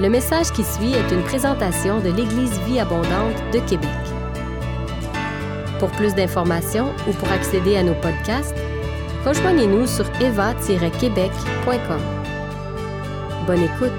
Le 0.00 0.08
message 0.08 0.50
qui 0.50 0.64
suit 0.64 0.92
est 0.92 1.12
une 1.12 1.22
présentation 1.22 2.00
de 2.00 2.08
l'Église 2.10 2.58
Vie 2.62 2.80
Abondante 2.80 3.36
de 3.52 3.60
Québec. 3.60 3.88
Pour 5.78 5.88
plus 5.92 6.16
d'informations 6.16 6.92
ou 7.08 7.12
pour 7.12 7.30
accéder 7.30 7.76
à 7.76 7.84
nos 7.84 7.94
podcasts, 7.94 8.56
rejoignez-nous 9.24 9.86
sur 9.86 10.04
eva-québec.com. 10.20 12.00
Bonne 13.46 13.62
écoute! 13.62 13.92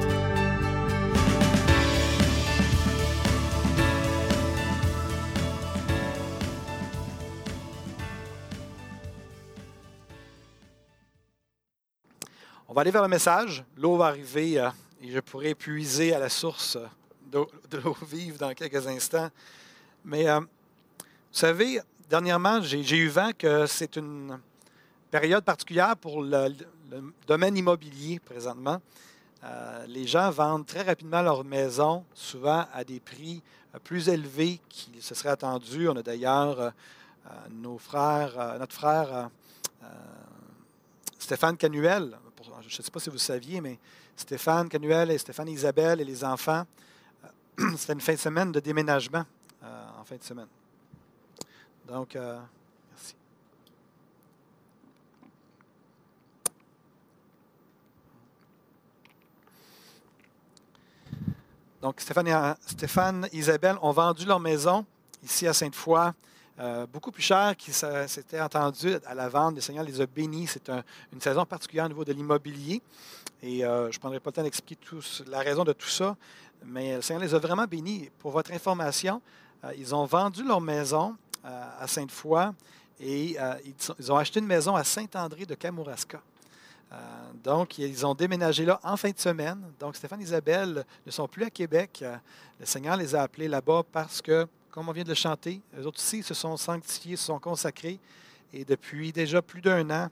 On 12.67 12.73
va 12.73 12.81
aller 12.81 12.91
vers 12.91 13.03
le 13.03 13.07
message. 13.07 13.63
L'eau 13.77 13.95
va 13.95 14.07
arriver 14.07 14.59
euh, 14.59 14.67
et 15.01 15.11
je 15.11 15.19
pourrai 15.19 15.55
puiser 15.55 16.13
à 16.13 16.19
la 16.19 16.29
source 16.29 16.77
de 17.31 17.77
l'eau 17.83 17.97
vive 18.07 18.37
dans 18.37 18.53
quelques 18.53 18.87
instants. 18.87 19.29
Mais 20.03 20.27
euh, 20.27 20.39
vous 20.39 20.45
savez, 21.31 21.81
dernièrement, 22.09 22.61
j'ai 22.61 22.97
eu 22.97 23.07
vent 23.07 23.31
que 23.37 23.65
c'est 23.65 23.97
une 23.97 24.39
période 25.11 25.43
particulière 25.43 25.97
pour 25.97 26.21
le, 26.21 26.49
domaine 27.27 27.57
immobilier 27.57 28.19
présentement. 28.19 28.81
Euh, 29.43 29.85
les 29.87 30.07
gens 30.07 30.29
vendent 30.31 30.65
très 30.65 30.81
rapidement 30.81 31.21
leur 31.21 31.43
maison, 31.43 32.05
souvent 32.13 32.65
à 32.73 32.83
des 32.83 32.99
prix 32.99 33.41
euh, 33.73 33.79
plus 33.79 34.09
élevés 34.09 34.59
qu'il 34.69 35.01
se 35.01 35.13
serait 35.13 35.29
attendu. 35.29 35.89
On 35.89 35.95
a 35.95 36.03
d'ailleurs 36.03 36.71
nos 37.49 37.79
frères, 37.79 38.57
notre 38.59 38.75
frère 38.75 39.31
Stéphane 41.17 41.57
Canuel, 41.57 42.15
je 42.67 42.77
ne 42.79 42.83
sais 42.83 42.91
pas 42.91 42.99
si 42.99 43.09
vous 43.09 43.17
saviez, 43.17 43.61
mais 43.61 43.79
Stéphane 44.15 44.69
Canuel 44.69 45.11
et 45.11 45.17
Stéphane 45.17 45.49
Isabelle 45.49 46.01
et 46.01 46.05
les 46.05 46.23
enfants, 46.23 46.65
euh, 47.23 47.71
c'était 47.77 47.93
une 47.93 48.01
fin 48.01 48.13
de 48.13 48.19
semaine 48.19 48.51
de 48.51 48.59
déménagement 48.59 49.25
euh, 49.63 49.85
en 49.99 50.03
fin 50.03 50.15
de 50.15 50.23
semaine. 50.23 50.47
Donc, 51.87 52.15
euh, 52.15 52.39
merci. 52.91 53.15
Donc, 61.81 62.01
Stéphane 62.01 63.27
et, 63.31 63.37
Isabelle 63.37 63.77
ont 63.81 63.91
vendu 63.91 64.25
leur 64.25 64.39
maison 64.39 64.85
ici 65.23 65.47
à 65.47 65.53
Sainte-Foy, 65.53 66.11
euh, 66.59 66.85
beaucoup 66.87 67.11
plus 67.11 67.21
cher 67.23 67.55
qu'il 67.57 67.73
s'a- 67.73 68.07
s'était 68.07 68.39
entendu 68.39 68.95
à 69.05 69.13
la 69.13 69.27
vente. 69.29 69.55
Le 69.55 69.61
Seigneur 69.61 69.83
les 69.83 69.99
a 70.01 70.05
bénis. 70.05 70.47
C'est 70.47 70.69
un- 70.69 70.83
une 71.13 71.19
saison 71.21 71.45
particulière 71.45 71.85
au 71.85 71.89
niveau 71.89 72.05
de 72.05 72.13
l'immobilier. 72.13 72.81
Et 73.43 73.65
euh, 73.65 73.91
je 73.91 73.97
ne 73.97 73.99
prendrai 73.99 74.19
pas 74.19 74.29
le 74.29 74.33
temps 74.33 74.43
d'expliquer 74.43 74.81
la 75.27 75.39
raison 75.39 75.63
de 75.63 75.73
tout 75.73 75.89
ça, 75.89 76.15
mais 76.65 76.95
le 76.95 77.01
Seigneur 77.01 77.21
les 77.21 77.33
a 77.35 77.39
vraiment 77.39 77.65
bénis. 77.65 78.09
Pour 78.19 78.31
votre 78.31 78.51
information, 78.53 79.21
euh, 79.63 79.73
ils 79.77 79.93
ont 79.93 80.05
vendu 80.05 80.43
leur 80.43 80.61
maison 80.61 81.15
à 81.43 81.85
Sainte-Foy 81.87 82.51
et 82.99 83.37
ils, 83.99 84.11
ont 84.11 84.17
acheté 84.17 84.39
une 84.39 84.47
maison 84.47 84.75
à 84.75 84.83
Saint-André 84.83 85.45
de 85.45 85.53
Kamouraska. 85.53 86.19
Donc, 87.43 87.77
ils 87.77 88.05
ont 88.05 88.15
déménagé 88.15 88.65
là 88.65 88.79
en 88.83 88.97
fin 88.97 89.11
de 89.11 89.19
semaine. 89.19 89.61
Donc, 89.79 89.95
Stéphane 89.95 90.21
et 90.21 90.23
Isabelle 90.23 90.83
ne 91.05 91.11
sont 91.11 91.27
plus 91.27 91.43
à 91.43 91.49
Québec. 91.49 92.03
Le 92.59 92.65
Seigneur 92.65 92.95
les 92.97 93.13
a 93.13 93.21
appelés 93.23 93.47
là-bas 93.47 93.83
parce 93.91 94.21
que, 94.21 94.47
comme 94.75 94.89
on 94.89 94.91
vient 94.91 95.05
de 95.05 95.09
le 95.09 95.15
chanter, 95.15 95.61
eux 95.79 95.87
autres 95.87 95.99
aussi 95.99 96.21
se 96.21 96.33
sont 96.33 96.57
sanctifiés, 96.57 97.15
se 97.15 97.23
sont 97.27 97.39
consacrés. 97.39 97.97
Et 98.51 98.65
depuis 98.65 99.13
déjà 99.13 99.41
plus 99.41 99.61
d'un 99.61 99.89
an, 99.89 100.09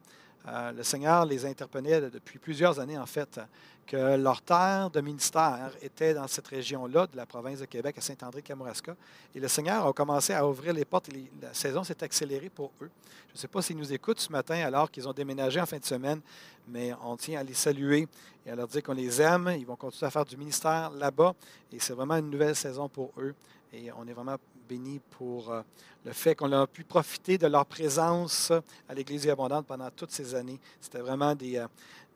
euh, 0.47 0.71
le 0.71 0.83
Seigneur 0.83 1.25
les 1.25 1.45
interpellait 1.45 2.09
depuis 2.09 2.39
plusieurs 2.39 2.79
années, 2.79 2.97
en 2.97 3.05
fait, 3.05 3.41
que 3.85 4.15
leur 4.15 4.41
terre 4.41 4.89
de 4.89 5.01
ministère 5.01 5.71
était 5.81 6.13
dans 6.13 6.27
cette 6.27 6.47
région-là, 6.47 7.07
de 7.07 7.17
la 7.17 7.25
province 7.25 7.59
de 7.59 7.65
Québec, 7.65 7.97
à 7.97 8.01
Saint-André-Kamouraska. 8.01 8.95
Et 9.35 9.41
le 9.41 9.49
Seigneur 9.49 9.85
a 9.85 9.91
commencé 9.91 10.31
à 10.33 10.47
ouvrir 10.47 10.73
les 10.73 10.85
portes 10.85 11.09
et 11.09 11.11
les- 11.11 11.31
la 11.41 11.53
saison 11.53 11.83
s'est 11.83 12.01
accélérée 12.01 12.49
pour 12.49 12.71
eux. 12.81 12.89
Je 13.29 13.33
ne 13.33 13.37
sais 13.39 13.49
pas 13.49 13.61
s'ils 13.61 13.75
nous 13.77 13.91
écoutent 13.91 14.21
ce 14.21 14.31
matin 14.31 14.55
alors 14.65 14.89
qu'ils 14.89 15.09
ont 15.09 15.13
déménagé 15.13 15.59
en 15.59 15.65
fin 15.65 15.77
de 15.77 15.83
semaine, 15.85 16.21
mais 16.69 16.93
on 17.03 17.17
tient 17.17 17.41
à 17.41 17.43
les 17.43 17.53
saluer 17.53 18.07
et 18.45 18.51
à 18.51 18.55
leur 18.55 18.69
dire 18.69 18.81
qu'on 18.81 18.93
les 18.93 19.21
aime. 19.21 19.53
Ils 19.57 19.65
vont 19.65 19.75
continuer 19.75 20.07
à 20.07 20.11
faire 20.11 20.23
du 20.25 20.37
ministère 20.37 20.89
là-bas 20.91 21.33
et 21.69 21.79
c'est 21.79 21.93
vraiment 21.93 22.15
une 22.15 22.29
nouvelle 22.29 22.55
saison 22.55 22.87
pour 22.87 23.11
eux. 23.17 23.35
Et 23.73 23.91
on 23.93 24.07
est 24.07 24.13
vraiment 24.13 24.37
bénis 24.67 24.99
pour 25.17 25.51
euh, 25.51 25.61
le 26.05 26.13
fait 26.13 26.35
qu'on 26.35 26.51
a 26.51 26.67
pu 26.67 26.83
profiter 26.83 27.37
de 27.37 27.47
leur 27.47 27.65
présence 27.65 28.51
à 28.87 28.93
l'Église 28.93 29.27
Abondante 29.29 29.65
pendant 29.65 29.89
toutes 29.91 30.11
ces 30.11 30.35
années. 30.35 30.59
C'était 30.79 30.99
vraiment 30.99 31.35
des, 31.35 31.57
euh, 31.57 31.67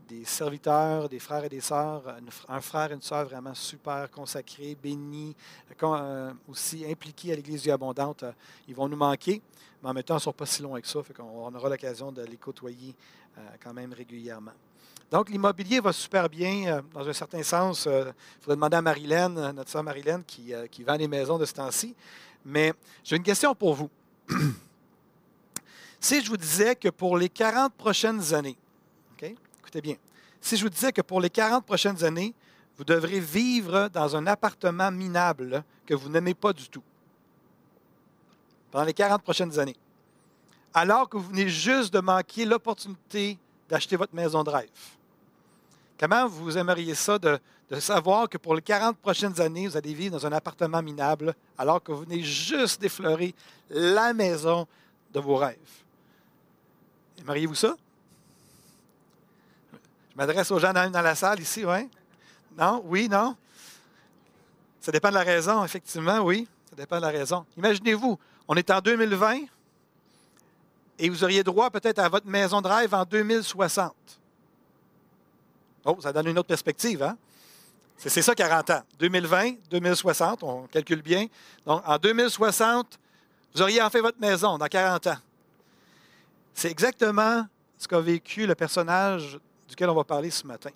des 0.08 0.25
serviteurs, 0.25 1.09
des 1.09 1.19
frères 1.19 1.44
et 1.44 1.50
des 1.50 1.62
sœurs, 1.62 2.03
un 2.47 2.62
frère 2.62 2.91
et 2.91 2.96
une 2.96 3.02
sœur 3.02 3.25
vraiment 3.25 3.53
super 3.53 4.09
consacrés, 4.09 4.78
bénis, 4.81 5.36
euh, 5.84 6.34
aussi 6.47 6.86
impliqués 6.90 7.34
à 7.34 7.36
l'Église 7.36 7.63
Vie 7.63 7.72
Abondante. 7.72 8.24
Ils 8.68 8.75
vont 8.75 8.88
nous 8.88 8.97
manquer, 8.97 9.41
mais 9.81 9.90
en 9.90 9.94
même 9.94 10.03
temps, 10.03 10.16
ils 10.16 10.18
ne 10.18 10.22
sont 10.22 10.34
pas 10.34 10.46
si 10.46 10.62
loin 10.62 10.80
que 10.80 10.88
ça, 10.88 11.03
fait 11.03 11.13
qu'on 11.13 11.24
on 11.24 11.53
aura 11.53 11.69
l'occasion 11.69 12.12
de 12.12 12.24
les 12.24 12.38
côtoyer 12.38 12.96
quand 13.63 13.74
même 13.74 13.94
régulièrement. 13.94 14.53
Donc, 15.12 15.30
l'immobilier 15.30 15.80
va 15.80 15.94
super 15.94 16.28
bien, 16.28 16.84
dans 16.91 17.07
un 17.07 17.13
certain 17.13 17.44
sens. 17.44 17.86
Il 17.86 18.13
faudrait 18.41 18.56
demander 18.56 18.78
à 18.78 18.81
Marilyn, 18.81 19.30
notre 19.53 19.69
sœur 19.69 19.84
Marilyn, 19.84 20.24
qui, 20.24 20.52
qui 20.72 20.84
vend 20.84 20.96
les 20.96 21.07
maisons 21.07 21.38
de 21.38 21.46
ce 21.46 21.53
temps-ci. 21.53 21.96
Mais 22.47 22.74
j'ai 23.03 23.18
une 23.18 23.24
question 23.24 23.53
pour 23.53 23.74
vous. 23.74 23.90
si 26.00 26.24
je 26.24 26.30
vous 26.30 26.38
disais 26.38 26.78
que 26.78 26.88
pour 26.88 27.18
les 27.18 27.28
40 27.28 27.74
prochaines 27.74 28.34
années, 28.34 28.58
écoutez 29.22 29.81
bien, 29.81 29.96
si 30.40 30.56
je 30.56 30.63
vous 30.63 30.69
disais 30.69 30.94
que 30.94 31.02
pour 31.02 31.19
les 31.19 31.30
40 31.30 31.66
prochaines 31.66 32.02
années, 32.06 32.34
vous 32.78 32.86
devrez 32.86 33.19
vivre 33.19 33.90
dans 33.90 34.16
un 34.16 34.25
appartement 34.28 34.90
minable 34.91 35.62
que 35.86 35.94
vous 35.94 36.07
n'aimez 36.07 36.34
pas 36.34 36.53
du 36.53 36.69
tout, 36.69 36.84
pendant 38.72 38.86
les 38.86 38.94
40 38.94 39.22
prochaines 39.22 39.59
années, 39.59 39.75
alors 40.74 41.09
que 41.09 41.18
vous 41.18 41.28
venez 41.28 41.50
juste 41.50 41.94
de 41.94 42.00
manquer 42.00 42.46
l'opportunité 42.46 43.38
d'acheter 43.68 43.97
votre 43.97 44.16
maison 44.16 44.41
de 44.46 44.52
rêve. 44.52 44.69
Comment 46.00 46.28
vous 46.28 46.58
aimeriez 46.58 46.94
ça 46.94 47.18
de, 47.18 47.40
savoir 47.80 48.30
que 48.30 48.38
pour 48.38 48.56
les 48.56 48.62
40 48.62 48.97
prochaines 48.97 49.41
années, 49.41 49.68
vous 49.68 49.78
allez 49.78 49.94
vivre 49.94 50.18
dans 50.18 50.25
un 50.25 50.31
appartement 50.31 50.81
minable 50.81 51.34
alors 51.58 51.81
que 51.81 51.91
vous 51.91 52.02
venez 52.02 52.22
juste 52.22 52.80
d'effleurer 52.80 53.34
la 53.69 54.13
maison 54.13 54.68
de 55.12 55.19
vos 55.19 55.36
rêves? 55.36 55.57
Aimeriez-vous 57.19 57.56
ça? 57.56 57.75
Je 60.12 60.16
m'adresse 60.16 60.52
aux 60.52 60.59
gens 60.59 60.72
dans, 60.72 60.90
dans 60.91 61.02
la 61.02 61.16
salle 61.16 61.40
ici, 61.40 61.66
oui? 61.66 61.90
Non? 62.57 62.81
Oui? 62.86 63.09
Non? 63.09 63.36
Ça 64.80 64.91
dépend 64.91 65.09
de 65.09 65.16
la 65.16 65.24
raison, 65.24 65.63
effectivement, 65.66 66.19
oui. 66.19 66.47
Ça 66.69 66.75
dépend 66.75 66.97
de 66.97 67.02
la 67.02 67.09
raison. 67.09 67.46
Imaginez-vous, 67.57 68.19
on 68.47 68.56
est 68.56 68.69
en 68.69 68.80
2020 68.80 69.40
et 71.00 71.09
vous 71.09 71.24
auriez 71.24 71.44
droit 71.44 71.69
peut-être 71.69 72.00
à 72.00 72.09
votre 72.09 72.28
maison 72.28 72.62
de 72.62 72.68
rêve 72.68 72.94
en 72.94 73.03
2060. 73.03 73.94
Oh, 75.90 75.98
ça 76.02 76.12
donne 76.12 76.28
une 76.28 76.38
autre 76.38 76.50
perspective, 76.50 77.02
hein? 77.02 77.18
C'est 77.98 78.22
ça 78.22 78.36
40 78.36 78.70
ans. 78.70 78.81
2020, 79.00 79.53
2060, 79.72 80.44
on 80.44 80.68
calcule 80.68 81.02
bien. 81.02 81.25
Donc, 81.66 81.81
en 81.86 81.98
2060, 81.98 83.00
vous 83.56 83.62
auriez 83.62 83.81
enfin 83.81 84.02
votre 84.02 84.20
maison 84.20 84.58
dans 84.58 84.68
40 84.68 85.08
ans. 85.08 85.18
C'est 86.53 86.70
exactement 86.70 87.48
ce 87.78 87.88
qu'a 87.88 88.00
vécu 88.02 88.46
le 88.46 88.53
personnage 88.53 89.40
duquel 89.68 89.90
on 89.90 89.96
va 89.96 90.03
parler 90.03 90.30
ce 90.30 90.46
matin. 90.46 90.70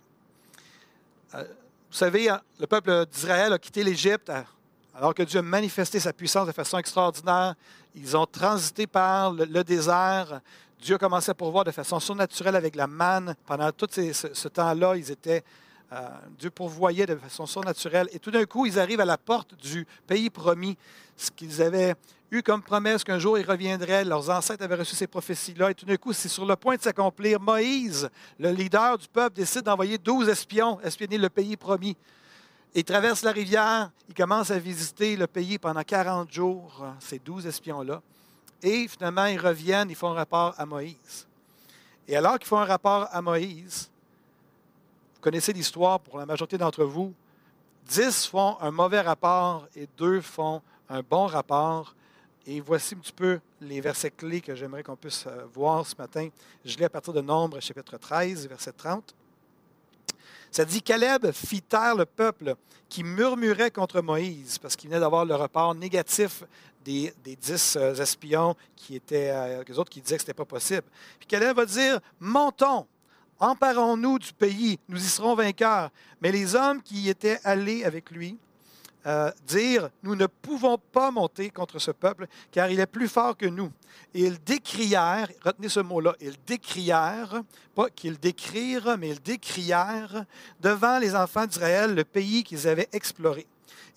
Euh, 1.36 1.44
vous 1.44 1.98
savez, 1.98 2.30
hein, 2.30 2.42
le 2.60 2.66
peuple 2.66 3.06
d'Israël 3.06 3.52
a 3.54 3.60
quitté 3.60 3.84
l'Égypte 3.84 4.30
à- 4.30 4.46
alors 4.96 5.14
que 5.14 5.24
Dieu 5.24 5.40
a 5.40 5.44
manifesté 5.44 6.00
sa 6.00 6.14
puissance 6.14 6.48
de 6.48 6.54
façon 6.54 6.78
extraordinaire. 6.78 7.56
Ils 7.96 8.16
ont 8.16 8.26
transité 8.26 8.88
par 8.88 9.34
le 9.34 9.64
désert. 9.64 10.40
Dieu 10.82 10.96
a 10.96 10.98
commencé 10.98 11.30
à 11.30 11.36
pourvoir 11.36 11.64
de 11.64 11.70
façon 11.70 12.00
surnaturelle 12.00 12.56
avec 12.56 12.76
la 12.76 12.88
manne. 12.88 13.36
Pendant 13.46 13.72
tout 13.72 13.88
ce, 13.92 14.48
temps-là, 14.48 14.96
ils 14.96 15.12
étaient, 15.12 15.44
euh, 15.94 16.10
Dieu 16.40 16.50
pourvoyait 16.50 17.06
de 17.06 17.16
façon 17.16 17.46
surnaturelle. 17.46 18.10
Et 18.14 18.18
tout 18.18 18.32
d'un 18.32 18.46
coup, 18.46 18.66
ils 18.66 18.80
arrivent 18.80 19.00
à 19.00 19.06
la 19.06 19.20
porte 19.20 19.54
du 19.54 19.86
pays 20.08 20.32
promis, 20.32 20.76
ce 21.16 21.30
qu'ils 21.30 21.62
avaient 21.62 21.94
eu 22.32 22.42
comme 22.42 22.64
promesse 22.64 23.04
qu'un 23.04 23.20
jour 23.20 23.38
ils 23.38 23.46
reviendraient. 23.46 24.04
Leurs 24.04 24.32
ancêtres 24.32 24.64
avaient 24.64 24.76
reçu 24.76 24.96
ces 24.96 25.06
prophéties-là. 25.06 25.70
Et 25.70 25.76
tout 25.76 25.86
d'un 25.86 25.98
coup, 25.98 26.14
c'est 26.14 26.30
sur 26.30 26.48
le 26.48 26.56
point 26.56 26.78
de 26.78 26.82
s'accomplir. 26.82 27.40
Moïse, 27.40 28.10
le 28.40 28.50
leader 28.50 28.98
du 28.98 29.08
peuple, 29.08 29.36
décide 29.36 29.62
d'envoyer 29.62 30.00
12 30.00 30.30
espions 30.30 30.82
espionner 30.82 31.20
le 31.20 31.30
pays 31.30 31.58
promis. 31.58 31.96
Ils 32.74 32.84
traversent 32.84 33.24
la 33.24 33.34
rivière, 33.34 33.92
ils 34.10 34.16
commencent 34.16 34.50
à 34.50 34.58
visiter 34.58 35.16
le 35.16 35.28
pays 35.28 35.60
pendant 35.60 35.84
40 35.84 36.32
jours, 36.32 36.84
ces 37.00 37.20
12 37.20 37.46
espions-là. 37.46 38.02
Et 38.64 38.88
finalement, 38.88 39.26
ils 39.26 39.40
reviennent, 39.40 39.90
ils 39.90 39.96
font 39.96 40.10
un 40.10 40.16
rapport 40.16 40.54
à 40.58 40.66
Moïse. 40.66 41.28
Et 42.08 42.16
alors 42.16 42.38
qu'ils 42.38 42.48
font 42.48 42.60
un 42.60 42.66
rapport 42.66 43.08
à 43.12 43.22
Moïse, 43.22 43.90
vous 45.16 45.22
connaissez 45.22 45.54
l'histoire 45.54 46.00
pour 46.00 46.18
la 46.18 46.26
majorité 46.26 46.58
d'entre 46.58 46.84
vous, 46.84 47.14
10 47.88 48.28
font 48.28 48.58
un 48.62 48.72
mauvais 48.72 49.02
rapport 49.02 49.68
et 49.76 49.88
2 49.98 50.22
font 50.22 50.62
un 50.90 51.02
bon 51.02 51.26
rapport. 51.26 51.96
Et 52.46 52.60
voici 52.60 52.96
un 52.96 53.00
petit 53.00 53.12
peu 53.12 53.40
les 53.60 53.82
versets 53.82 54.12
clés 54.12 54.42
que 54.42 54.56
j'aimerais 54.56 54.84
qu'on 54.84 54.96
puisse 54.96 55.26
euh, 55.28 55.46
voir 55.54 55.86
ce 55.86 55.96
matin. 55.96 56.30
Je 56.66 56.76
lis 56.78 56.86
à 56.86 56.90
partir 56.90 57.14
de 57.14 57.22
Nombre, 57.22 57.60
chapitre 57.60 57.98
13, 57.98 58.48
verset 58.48 58.72
30. 58.72 59.14
Ça 60.52 60.66
dit 60.66 60.82
Caleb 60.82 61.32
fit 61.32 61.62
taire 61.62 61.96
le 61.96 62.06
peuple 62.06 62.56
qui 62.90 63.06
murmurait 63.06 63.72
contre 63.72 64.02
Moïse 64.02 64.58
parce 64.58 64.76
qu'il 64.76 64.90
venait 64.90 65.00
d'avoir 65.00 65.24
le 65.24 65.34
report 65.36 65.74
négatif 65.74 66.44
des, 66.84 67.14
dix 67.24 67.78
euh, 67.78 67.96
espions 67.96 68.56
qui 68.76 68.96
étaient, 68.96 69.30
euh, 69.32 69.64
les 69.66 69.80
autres 69.80 69.90
qui 69.90 70.02
disaient 70.02 70.18
que 70.18 70.24
ce 70.24 70.26
n'était 70.26 70.38
pas 70.38 70.46
possible. 70.46 70.84
Puis 71.20 71.28
Caleb 71.28 71.56
va 71.56 71.66
dire 71.66 72.00
Montons, 72.20 72.86
emparons-nous 73.40 74.20
du 74.20 74.34
pays, 74.34 74.78
nous 74.90 74.98
y 74.98 75.08
serons 75.08 75.36
vainqueurs. 75.36 75.90
Mais 76.22 76.32
les 76.34 76.54
hommes 76.54 76.82
qui 76.82 77.08
étaient 77.08 77.40
allés 77.46 77.86
avec 77.86 78.12
lui, 78.12 78.38
euh, 79.06 79.32
dire 79.48 79.90
Nous 80.04 80.16
ne 80.16 80.28
pouvons 80.28 80.78
pas 80.78 81.12
monter 81.12 81.50
contre 81.50 81.80
ce 81.80 81.92
peuple, 81.92 82.28
car 82.52 82.70
il 82.70 82.80
est 82.80 82.86
plus 82.86 83.08
fort 83.08 83.36
que 83.36 83.46
nous. 83.46 83.72
Et 84.14 84.22
ils 84.22 84.42
décrièrent, 84.44 85.30
retenez 85.44 85.70
ce 85.70 85.80
mot-là, 85.80 86.16
ils 86.22 86.36
décrièrent, 86.46 87.42
pas 87.76 87.90
qu'ils 87.90 88.20
décrirent, 88.20 88.98
mais 88.98 89.10
ils 89.10 89.22
décrièrent 89.22 90.26
devant 90.60 91.00
les 91.00 91.16
enfants 91.16 91.46
d'Israël 91.46 91.96
le 91.96 92.04
pays 92.04 92.44
qu'ils 92.44 92.68
avaient 92.68 92.90
exploré. 92.92 93.48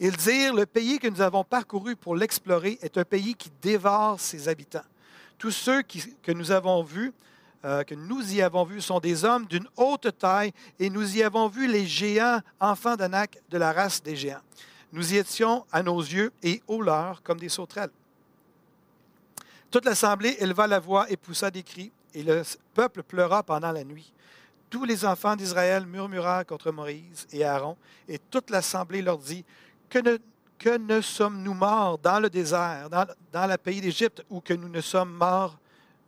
Ils 0.01 0.17
dirent 0.17 0.55
Le 0.55 0.67
pays 0.67 0.99
que 0.99 1.09
nous 1.09 1.21
avons 1.21 1.45
parcouru 1.45 1.97
pour 1.97 2.17
l'explorer 2.17 2.79
est 2.83 2.99
un 2.99 3.05
pays 3.05 3.35
qui 3.35 3.51
dévore 3.63 4.19
ses 4.19 4.49
habitants. 4.49 4.85
Tous 5.39 5.51
ceux 5.51 5.83
que 5.83 6.33
nous 6.33 6.51
avons 6.51 6.83
vus, 6.83 7.13
euh, 7.65 7.83
que 7.83 7.95
nous 7.95 8.35
y 8.35 8.43
avons 8.43 8.65
vus 8.65 8.81
sont 8.81 9.01
des 9.01 9.25
hommes 9.25 9.47
d'une 9.47 9.67
haute 9.77 10.19
taille, 10.19 10.53
et 10.79 10.91
nous 10.91 11.17
y 11.17 11.23
avons 11.23 11.49
vu 11.49 11.67
les 11.67 11.87
géants, 11.87 12.41
enfants 12.61 12.97
d'Anak, 12.97 13.39
de 13.51 13.59
la 13.59 13.73
race 13.73 14.03
des 14.03 14.17
géants. 14.17 14.43
Nous 14.95 15.13
y 15.13 15.17
étions 15.17 15.67
à 15.73 15.83
nos 15.83 15.99
yeux 15.99 16.33
et 16.41 16.63
au 16.69 16.81
leurs 16.81 17.21
comme 17.25 17.41
des 17.41 17.49
sauterelles. 17.49 17.91
Toute 19.69 19.85
l'assemblée 19.85 20.37
éleva 20.39 20.69
la 20.69 20.79
voix 20.79 21.11
et 21.11 21.17
poussa 21.17 21.51
des 21.51 21.65
cris, 21.65 21.91
et 22.15 22.23
le 22.23 22.45
peuple 22.75 23.03
pleura 23.03 23.43
pendant 23.43 23.73
la 23.73 23.83
nuit. 23.83 24.13
Tous 24.71 24.85
les 24.85 25.05
enfants 25.05 25.35
d'Israël 25.35 25.85
murmurèrent 25.85 26.47
contre 26.47 26.71
Moïse 26.71 27.27
et 27.33 27.45
Aaron, 27.45 27.77
et 28.07 28.21
toute 28.31 28.51
l'assemblée 28.51 29.03
leur 29.03 29.19
dit 29.19 29.45
Que 29.91 29.99
ne, 30.79 31.01
sommes-nous 31.01 31.55
morts 31.55 31.99
dans 31.99 32.21
le 32.21 32.31
désert, 32.31 32.89
dans, 32.89 33.51
le 33.51 33.57
pays 33.57 33.81
d'Égypte, 33.81 34.25
ou 34.31 34.41
que 34.41 34.55
nous 34.55 34.69
ne 34.69 34.81
sommes 34.81 35.13
morts, 35.13 35.59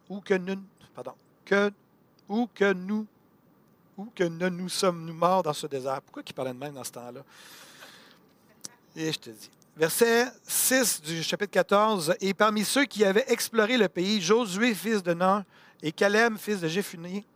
ou 0.09 0.21
que 0.21 0.35
nous, 0.35 0.63
ou 2.29 2.47
que 2.47 2.73
nous, 2.73 3.07
nous 4.49 4.69
sommes-nous 4.69 5.15
morts 5.15 5.43
dans 5.43 5.53
ce 5.53 5.67
désert. 5.67 6.01
Pourquoi 6.03 6.23
il 6.25 6.33
parlait 6.33 6.53
de 6.53 6.59
même 6.59 6.75
dans 6.75 6.85
ce 6.85 6.93
temps-là? 6.93 7.23
Et 8.99 9.13
je 9.13 9.19
te 9.19 9.31
dis. 9.31 9.51
Verset 9.77 10.29
6 10.47 11.03
du 11.03 11.23
chapitre 11.23 11.51
14. 11.51 12.15
Et 12.23 12.33
parmi 12.33 12.65
ceux 12.65 12.87
qui 12.87 13.05
avaient 13.05 13.27
exploré 13.29 13.77
le 13.77 13.89
pays, 13.89 14.23
Josué, 14.23 14.75
fils 14.75 15.03
de 15.03 15.13
Nun, 15.13 15.45
et 15.83 15.93
Caleb, 15.93 16.39
fils 16.39 16.61
de 16.61 16.69
Jéphuné, 16.69 17.27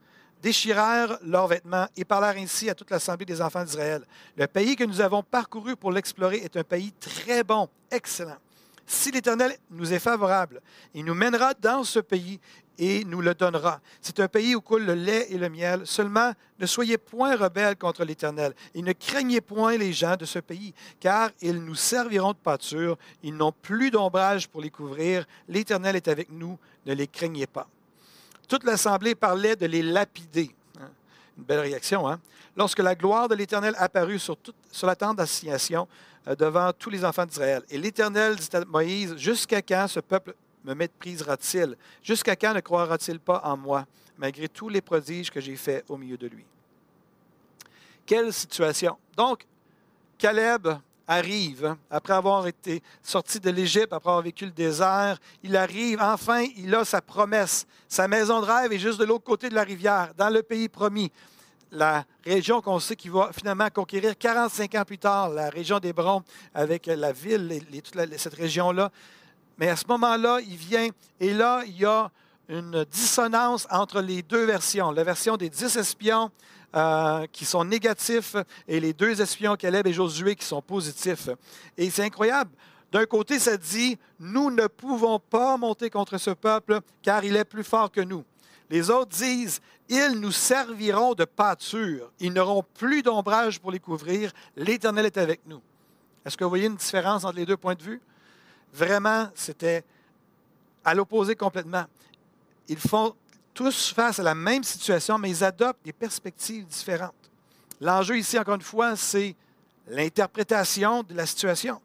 déchirèrent 0.43 1.19
leurs 1.23 1.49
vêtements 1.49 1.87
et 1.99 2.07
parlèrent 2.07 2.43
ainsi 2.43 2.71
à 2.71 2.75
toute 2.75 2.91
l'assemblée 2.91 3.27
des 3.27 3.43
enfants 3.43 3.63
d'Israël. 3.63 4.07
Le 4.37 4.47
pays 4.47 4.75
que 4.75 4.85
nous 4.85 5.03
avons 5.03 5.23
parcouru 5.23 5.77
pour 5.77 5.93
l'explorer 5.93 6.39
est 6.39 6.57
un 6.57 6.65
pays 6.65 6.93
très 6.93 7.45
bon, 7.45 7.69
excellent. 7.91 8.39
Si 8.87 9.11
l'Éternel 9.11 9.55
nous 9.71 9.93
est 9.93 9.99
favorable, 9.99 10.63
il 10.95 11.05
nous 11.05 11.15
mènera 11.15 11.53
dans 11.53 11.85
ce 11.85 11.99
pays 11.99 12.41
et 12.81 13.05
nous 13.05 13.21
le 13.21 13.35
donnera. 13.35 13.79
C'est 14.01 14.19
un 14.21 14.27
pays 14.27 14.57
où 14.57 14.63
coule 14.63 14.85
le 14.85 14.95
lait 14.95 15.27
et 15.31 15.37
le 15.37 15.51
miel. 15.51 15.83
Seulement, 15.85 16.33
ne 16.59 16.67
soyez 16.67 16.97
point 16.97 17.37
rebelles 17.37 17.77
contre 17.77 18.05
l'Éternel 18.05 18.55
et 18.75 18.81
ne 18.81 18.93
craignez 18.93 19.43
point 19.43 19.77
les 19.77 19.93
gens 19.93 20.17
de 20.17 20.25
ce 20.25 20.39
pays, 20.39 20.73
car 20.99 21.31
ils 21.43 21.63
nous 21.63 21.75
serviront 21.75 22.33
de 22.33 22.39
pâture. 22.39 22.97
Ils 23.23 23.37
n'ont 23.37 23.53
plus 23.53 23.91
d'ombrage 23.91 24.49
pour 24.49 24.63
les 24.63 24.71
couvrir. 24.71 25.27
L'Éternel 25.47 25.95
est 25.95 26.09
avec 26.09 26.31
nous. 26.31 26.59
Ne 26.87 26.95
les 26.95 27.07
craignez 27.07 27.47
pas. 27.47 27.69
Toute 28.49 28.65
l'assemblée 28.65 29.15
parlait 29.15 29.57
de 29.57 29.67
les 29.67 29.83
lapider. 29.83 30.51
Hein? 30.81 30.89
Une 31.37 31.45
belle 31.45 31.61
réaction, 31.61 32.09
hein? 32.09 32.19
Lorsque 32.57 32.81
la 32.81 32.95
gloire 32.95 33.29
de 33.29 33.35
l'Éternel 33.35 33.75
apparut 33.79 34.19
sur, 34.19 34.37
sur 34.73 34.87
la 34.87 34.97
tente 34.97 35.19
d'assignation 35.19 35.87
euh, 36.27 36.35
devant 36.35 36.73
tous 36.73 36.91
les 36.91 37.05
enfants 37.05 37.27
d'Israël. 37.27 37.63
Et 37.71 37.79
l'Éternel 37.79 38.37
dit 38.37 38.49
à 38.55 38.65
Moïse, 38.65 39.17
jusqu'à 39.17 39.63
quand 39.63 39.87
ce 39.87 40.01
peuple 40.01 40.35
me 40.65 40.75
méprisera-t-il? 40.75 41.77
Jusqu'à 42.03 42.37
quand 42.37 42.55
ne 42.55 42.61
croira-t-il 42.61 43.19
pas 43.21 43.41
en 43.45 43.57
moi, 43.57 43.87
malgré 44.19 44.49
tous 44.49 44.69
les 44.69 44.81
prodiges 44.81 45.31
que 45.31 45.41
j'ai 45.41 45.57
faits 45.57 45.85
au 45.89 45.97
milieu 45.97 46.17
de 46.17 46.27
lui? 46.27 46.45
Quelle 48.07 48.33
situation! 48.33 48.97
Donc, 49.17 49.47
Caleb 50.19 50.69
arrive, 51.07 51.77
après 51.91 52.13
avoir 52.13 52.47
été 52.47 52.83
sorti 53.03 53.41
de 53.41 53.51
l'Égypte, 53.51 53.93
après 53.93 54.11
avoir 54.11 54.23
vécu 54.23 54.45
le 54.45 54.53
désert, 54.53 55.19
il 55.43 55.57
arrive, 55.57 56.01
enfin, 56.01 56.45
il 56.57 56.73
a 56.75 56.85
sa 56.85 57.01
promesse. 57.01 57.67
Sa 57.89 58.07
maison 58.07 58.41
de 58.41 58.47
rêve 58.47 58.73
est 58.73 58.79
juste 58.79 59.01
de 59.01 59.05
l'autre 59.05 59.25
côté 59.25 59.49
de 59.49 59.55
la 59.55 59.65
rivière, 59.65 60.13
dans 60.17 60.31
le 60.31 60.43
pays 60.43 60.69
promis. 60.69 61.11
La 61.73 62.05
région 62.25 62.61
qu'on 62.61 62.79
sait 62.79 62.97
qu'il 62.97 63.11
va 63.11 63.31
finalement 63.33 63.69
conquérir 63.71 64.17
45 64.17 64.75
ans 64.75 64.85
plus 64.85 64.99
tard, 64.99 65.31
la 65.31 65.51
région 65.51 65.79
d'Hébron, 65.79 66.23
avec 66.55 66.87
la 66.87 67.13
ville 67.13 67.61
et 67.73 67.83
toute 67.83 67.97
cette 68.17 68.35
région-là, 68.35 68.91
mais 69.61 69.69
à 69.69 69.77
ce 69.77 69.85
moment-là, 69.89 70.41
il 70.41 70.57
vient 70.57 70.89
et 71.21 71.35
là, 71.35 71.63
il 71.67 71.79
y 71.79 71.85
a 71.85 72.11
une 72.49 72.85
dissonance 72.91 73.69
entre 73.71 74.01
les 74.01 74.23
deux 74.23 74.47
versions. 74.47 74.91
La 74.91 75.05
version 75.05 75.37
des 75.37 75.51
dix 75.51 75.77
espions 75.77 76.31
euh, 76.75 77.27
qui 77.31 77.45
sont 77.45 77.65
négatifs 77.65 78.37
et 78.67 78.81
les 78.81 78.95
deux 78.95 79.21
espions, 79.21 79.57
Caleb 79.57 79.87
et 79.87 79.93
Josué, 79.93 80.35
qui 80.35 80.47
sont 80.47 80.63
positifs. 80.63 81.29
Et 81.77 81.91
c'est 81.91 82.03
incroyable. 82.03 82.51
D'un 82.91 83.05
côté, 83.05 83.39
ça 83.39 83.59
dit, 83.59 83.99
nous 84.19 84.51
ne 84.51 84.67
pouvons 84.67 85.19
pas 85.19 85.59
monter 85.59 85.91
contre 85.91 86.17
ce 86.17 86.31
peuple 86.31 86.81
car 87.03 87.23
il 87.23 87.37
est 87.37 87.45
plus 87.45 87.63
fort 87.63 87.93
que 87.93 88.01
nous. 88.01 88.25
Les 88.71 88.89
autres 88.89 89.11
disent, 89.11 89.61
ils 89.91 90.19
nous 90.19 90.33
serviront 90.33 91.13
de 91.13 91.27
pâture. 91.27 92.11
Ils 92.19 92.33
n'auront 92.33 92.65
plus 92.75 93.03
d'ombrage 93.03 93.61
pour 93.61 93.73
les 93.73 93.81
couvrir. 93.81 94.33
L'Éternel 94.57 95.05
est 95.05 95.19
avec 95.19 95.43
nous. 95.47 95.61
Est-ce 96.25 96.37
que 96.37 96.45
vous 96.45 96.51
voyez 96.51 96.67
une 96.67 96.77
différence 96.77 97.25
entre 97.25 97.37
les 97.37 97.47
deux 97.47 97.59
points 97.59 97.75
de 97.75 97.83
vue? 97.83 98.01
Vraiment, 98.73 99.29
c'était 99.35 99.85
à 100.85 100.95
l'opposé 100.95 101.35
complètement. 101.35 101.85
Ils 102.69 102.79
font 102.79 103.15
tous 103.53 103.93
face 103.93 104.19
à 104.19 104.23
la 104.23 104.35
même 104.35 104.65
situation, 104.65 105.19
mais 105.19 105.31
ils 105.31 105.45
adoptent 105.45 105.85
des 105.85 105.93
perspectives 105.93 106.67
différentes. 106.67 107.15
L'enjeu 107.81 108.19
ici, 108.19 108.39
encore 108.39 108.55
une 108.55 108.63
fois, 108.63 108.97
c'est 108.97 109.35
l'interprétation 109.89 111.03
de 111.03 111.15
la 111.15 111.27
situation. 111.27 111.81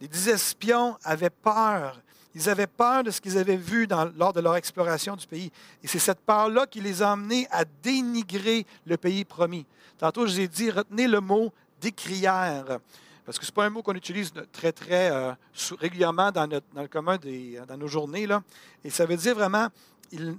Les 0.00 0.08
dix 0.08 0.28
espions 0.28 0.96
avaient 1.04 1.30
peur. 1.30 2.00
Ils 2.34 2.48
avaient 2.48 2.66
peur 2.66 3.04
de 3.04 3.10
ce 3.10 3.20
qu'ils 3.20 3.38
avaient 3.38 3.56
vu 3.56 3.86
lors 4.16 4.32
de 4.32 4.40
leur 4.40 4.56
exploration 4.56 5.16
du 5.16 5.26
pays. 5.26 5.52
Et 5.82 5.86
c'est 5.86 5.98
cette 5.98 6.20
peur-là 6.20 6.66
qui 6.66 6.80
les 6.80 7.02
a 7.02 7.12
amenés 7.12 7.46
à 7.50 7.64
dénigrer 7.64 8.66
le 8.86 8.96
pays 8.96 9.24
promis. 9.24 9.66
Tantôt, 9.98 10.26
je 10.26 10.32
vous 10.32 10.40
ai 10.40 10.48
dit, 10.48 10.70
retenez 10.70 11.06
le 11.06 11.20
mot 11.20 11.52
décrière 11.80 12.78
parce 13.24 13.38
que 13.38 13.44
ce 13.44 13.50
n'est 13.50 13.54
pas 13.54 13.66
un 13.66 13.70
mot 13.70 13.82
qu'on 13.82 13.94
utilise 13.94 14.32
très, 14.50 14.72
très 14.72 15.10
euh, 15.10 15.32
régulièrement 15.78 16.32
dans, 16.32 16.48
le 16.48 16.88
commun 16.88 17.16
des, 17.16 17.60
dans 17.68 17.76
nos 17.76 17.86
journées. 17.86 18.26
Là. 18.26 18.42
Et 18.84 18.90
ça 18.90 19.06
veut 19.06 19.16
dire 19.16 19.34
vraiment, 19.34 19.68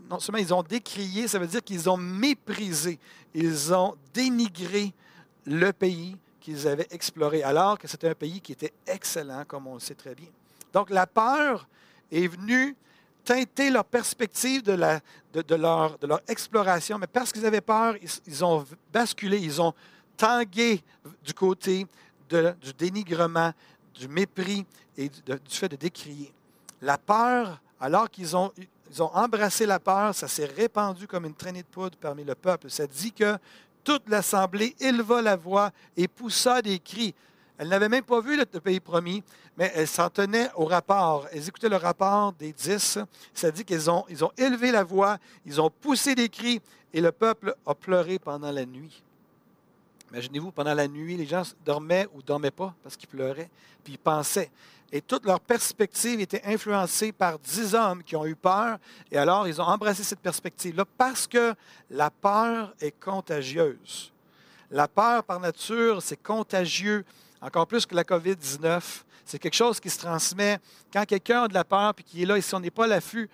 non 0.09 0.19
seulement 0.19 0.39
ils 0.39 0.53
ont 0.53 0.63
décrié, 0.63 1.27
ça 1.27 1.39
veut 1.39 1.47
dire 1.47 1.63
qu'ils 1.63 1.89
ont 1.89 1.97
méprisé, 1.97 2.99
ils 3.33 3.73
ont 3.73 3.95
dénigré 4.13 4.93
le 5.45 5.71
pays 5.71 6.17
qu'ils 6.39 6.67
avaient 6.67 6.87
exploré, 6.91 7.41
alors 7.41 7.79
que 7.79 7.87
c'était 7.87 8.09
un 8.09 8.15
pays 8.15 8.41
qui 8.41 8.51
était 8.51 8.73
excellent, 8.85 9.45
comme 9.47 9.67
on 9.67 9.75
le 9.75 9.79
sait 9.79 9.95
très 9.95 10.13
bien. 10.13 10.27
Donc 10.73 10.89
la 10.89 11.07
peur 11.07 11.67
est 12.11 12.27
venue 12.27 12.75
teinter 13.23 13.69
leur 13.69 13.85
perspective 13.85 14.61
de, 14.63 14.73
leur, 15.55 15.97
exploration, 16.27 16.97
mais 16.97 17.07
parce 17.07 17.31
qu'ils 17.31 17.45
avaient 17.45 17.61
peur, 17.61 17.95
ils, 18.27 18.43
ont 18.43 18.65
basculé, 18.91 19.37
ils 19.37 19.61
ont 19.61 19.73
tangué 20.17 20.83
du 21.23 21.33
côté 21.33 21.87
du 22.29 22.73
dénigrement, 22.77 23.51
du 23.93 24.07
mépris 24.07 24.65
et 24.97 25.09
du, 25.09 25.21
fait 25.47 25.69
de 25.69 25.75
décrier. 25.75 26.33
La 26.81 26.97
peur, 26.97 27.61
alors 27.79 28.09
qu'ils 28.09 28.35
ont, 28.35 28.51
ils 28.91 29.01
ont 29.01 29.13
embrassé 29.13 29.65
la 29.65 29.79
peur, 29.79 30.13
ça 30.13 30.27
s'est 30.27 30.45
répandu 30.45 31.07
comme 31.07 31.25
une 31.25 31.33
traînée 31.33 31.63
de 31.63 31.67
poudre 31.67 31.97
parmi 31.99 32.23
le 32.23 32.35
peuple. 32.35 32.69
Ça 32.69 32.87
dit 32.87 33.11
que 33.11 33.37
toute 33.83 34.07
l'assemblée 34.09 34.75
éleva 34.79 35.21
la 35.21 35.35
voix 35.35 35.71
et 35.97 36.07
poussa 36.07 36.61
des 36.61 36.79
cris. 36.79 37.13
Elle 37.57 37.69
n'avait 37.69 37.89
même 37.89 38.03
pas 38.03 38.19
vu 38.19 38.35
le 38.35 38.45
pays 38.45 38.79
promis, 38.79 39.23
mais 39.57 39.71
elle 39.75 39.87
s'en 39.87 40.09
tenait 40.09 40.49
au 40.55 40.65
rapport. 40.65 41.27
Elles 41.31 41.47
écoutaient 41.47 41.69
le 41.69 41.75
rapport 41.75 42.33
des 42.33 42.51
dix. 42.51 42.97
Ça 43.33 43.51
dit 43.51 43.63
qu'ils 43.63 43.89
ont, 43.89 44.05
ils 44.09 44.23
ont 44.23 44.31
élevé 44.37 44.71
la 44.71 44.83
voix, 44.83 45.17
ils 45.45 45.61
ont 45.61 45.69
poussé 45.69 46.15
des 46.15 46.29
cris, 46.29 46.61
et 46.93 47.01
le 47.01 47.11
peuple 47.11 47.55
a 47.65 47.75
pleuré 47.75 48.19
pendant 48.19 48.51
la 48.51 48.65
nuit. 48.65 49.03
Imaginez-vous, 50.13 50.51
pendant 50.51 50.75
la 50.75 50.87
nuit, 50.87 51.17
les 51.17 51.25
gens 51.25 51.41
dormaient 51.65 52.07
ou 52.13 52.17
ne 52.17 52.21
dormaient 52.21 52.51
pas 52.51 52.75
parce 52.83 52.95
qu'ils 52.95 53.09
pleuraient, 53.09 53.49
puis 53.83 53.93
ils 53.93 53.99
pensaient. 53.99 54.51
Et 54.91 55.01
toute 55.01 55.25
leur 55.25 55.39
perspective 55.39 56.21
était 56.21 56.43
influencée 56.45 57.11
par 57.11 57.39
dix 57.39 57.73
hommes 57.73 58.03
qui 58.03 58.15
ont 58.15 58.27
eu 58.27 58.35
peur. 58.35 58.77
Et 59.11 59.17
alors, 59.17 59.47
ils 59.47 59.59
ont 59.59 59.65
embrassé 59.65 60.03
cette 60.03 60.19
perspective-là 60.19 60.85
parce 60.99 61.25
que 61.25 61.55
la 61.89 62.11
peur 62.11 62.75
est 62.79 62.91
contagieuse. 62.91 64.13
La 64.69 64.87
peur, 64.87 65.23
par 65.23 65.39
nature, 65.39 65.99
c'est 65.99 66.21
contagieux, 66.21 67.05
encore 67.41 67.65
plus 67.65 67.87
que 67.87 67.95
la 67.95 68.03
COVID-19. 68.03 68.83
C'est 69.25 69.39
quelque 69.39 69.55
chose 69.55 69.79
qui 69.79 69.89
se 69.89 69.97
transmet. 69.97 70.59
Quand 70.91 71.05
quelqu'un 71.05 71.43
a 71.43 71.47
de 71.47 71.55
la 71.55 71.63
peur 71.63 71.95
puis 71.95 72.03
qui 72.03 72.21
est 72.21 72.25
là, 72.27 72.37
et 72.37 72.41
si 72.41 72.53
on 72.53 72.59
n'est 72.59 72.69
pas 72.69 72.83
à 72.83 72.87
l'affût, 72.87 73.27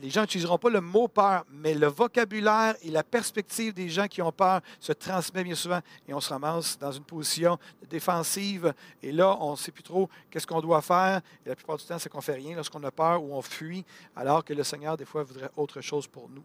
les 0.00 0.10
gens 0.10 0.22
n'utiliseront 0.22 0.58
pas 0.58 0.70
le 0.70 0.80
mot 0.80 1.08
peur, 1.08 1.44
mais 1.50 1.74
le 1.74 1.86
vocabulaire 1.86 2.74
et 2.82 2.90
la 2.90 3.02
perspective 3.02 3.72
des 3.72 3.88
gens 3.88 4.06
qui 4.06 4.20
ont 4.22 4.32
peur 4.32 4.60
se 4.78 4.92
transmet 4.92 5.42
bien 5.44 5.54
souvent 5.54 5.80
et 6.06 6.14
on 6.14 6.20
se 6.20 6.28
ramasse 6.28 6.78
dans 6.78 6.92
une 6.92 7.04
position 7.04 7.58
défensive 7.88 8.74
et 9.02 9.12
là, 9.12 9.36
on 9.40 9.52
ne 9.52 9.56
sait 9.56 9.72
plus 9.72 9.82
trop 9.82 10.08
qu'est-ce 10.30 10.46
qu'on 10.46 10.60
doit 10.60 10.82
faire. 10.82 11.20
Et 11.44 11.48
la 11.48 11.56
plupart 11.56 11.76
du 11.76 11.84
temps, 11.84 11.98
c'est 11.98 12.08
qu'on 12.08 12.18
ne 12.18 12.22
fait 12.22 12.34
rien 12.34 12.56
lorsqu'on 12.56 12.82
a 12.84 12.90
peur 12.90 13.22
ou 13.22 13.34
on 13.34 13.42
fuit, 13.42 13.84
alors 14.14 14.44
que 14.44 14.52
le 14.52 14.64
Seigneur, 14.64 14.96
des 14.96 15.04
fois, 15.04 15.22
voudrait 15.22 15.50
autre 15.56 15.80
chose 15.80 16.06
pour 16.06 16.28
nous. 16.28 16.44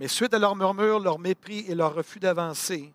Mais 0.00 0.08
suite 0.08 0.32
à 0.34 0.38
leur 0.38 0.54
murmure, 0.54 1.00
leur 1.00 1.18
mépris 1.18 1.64
et 1.68 1.74
leur 1.74 1.94
refus 1.94 2.20
d'avancer, 2.20 2.92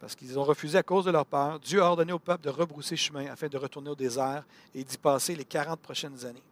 parce 0.00 0.14
qu'ils 0.14 0.38
ont 0.38 0.44
refusé 0.44 0.78
à 0.78 0.82
cause 0.82 1.04
de 1.04 1.10
leur 1.10 1.26
peur, 1.26 1.58
Dieu 1.60 1.82
a 1.82 1.86
ordonné 1.86 2.12
au 2.12 2.18
peuple 2.18 2.44
de 2.44 2.50
rebrousser 2.50 2.96
chemin 2.96 3.26
afin 3.26 3.48
de 3.48 3.56
retourner 3.56 3.90
au 3.90 3.94
désert 3.94 4.44
et 4.74 4.84
d'y 4.84 4.98
passer 4.98 5.34
les 5.34 5.44
40 5.44 5.80
prochaines 5.80 6.24
années. 6.24 6.42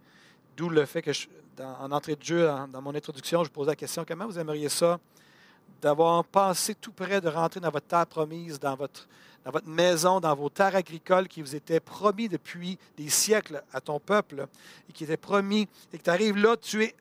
D'où 0.56 0.68
le 0.68 0.86
fait 0.86 1.02
que, 1.02 1.10
en 1.60 1.92
entrée 1.92 2.16
de 2.16 2.22
jeu, 2.22 2.50
dans 2.72 2.82
mon 2.82 2.94
introduction, 2.94 3.44
je 3.44 3.50
posais 3.50 3.70
la 3.70 3.76
question 3.76 4.04
comment 4.06 4.26
vous 4.26 4.38
aimeriez 4.38 4.68
ça 4.68 4.98
d'avoir 5.84 6.24
passé 6.24 6.74
tout 6.74 6.92
près 6.92 7.20
de 7.20 7.28
rentrer 7.28 7.60
dans 7.60 7.70
votre 7.70 7.86
terre 7.86 8.06
promise, 8.06 8.58
dans 8.58 8.74
votre, 8.74 9.06
dans 9.44 9.50
votre 9.50 9.68
maison, 9.68 10.18
dans 10.18 10.34
vos 10.34 10.48
terres 10.48 10.76
agricoles 10.76 11.28
qui 11.28 11.42
vous 11.42 11.54
étaient 11.54 11.80
promis 11.80 12.28
depuis 12.28 12.78
des 12.96 13.10
siècles 13.10 13.62
à 13.70 13.82
ton 13.82 14.00
peuple 14.00 14.46
et 14.88 14.92
qui 14.92 15.04
étaient 15.04 15.18
promis, 15.18 15.68
et 15.92 15.98
que 15.98 16.02
tu 16.02 16.10
arrives 16.10 16.38
là, 16.38 16.56
tu 16.56 16.84
es 16.84 16.94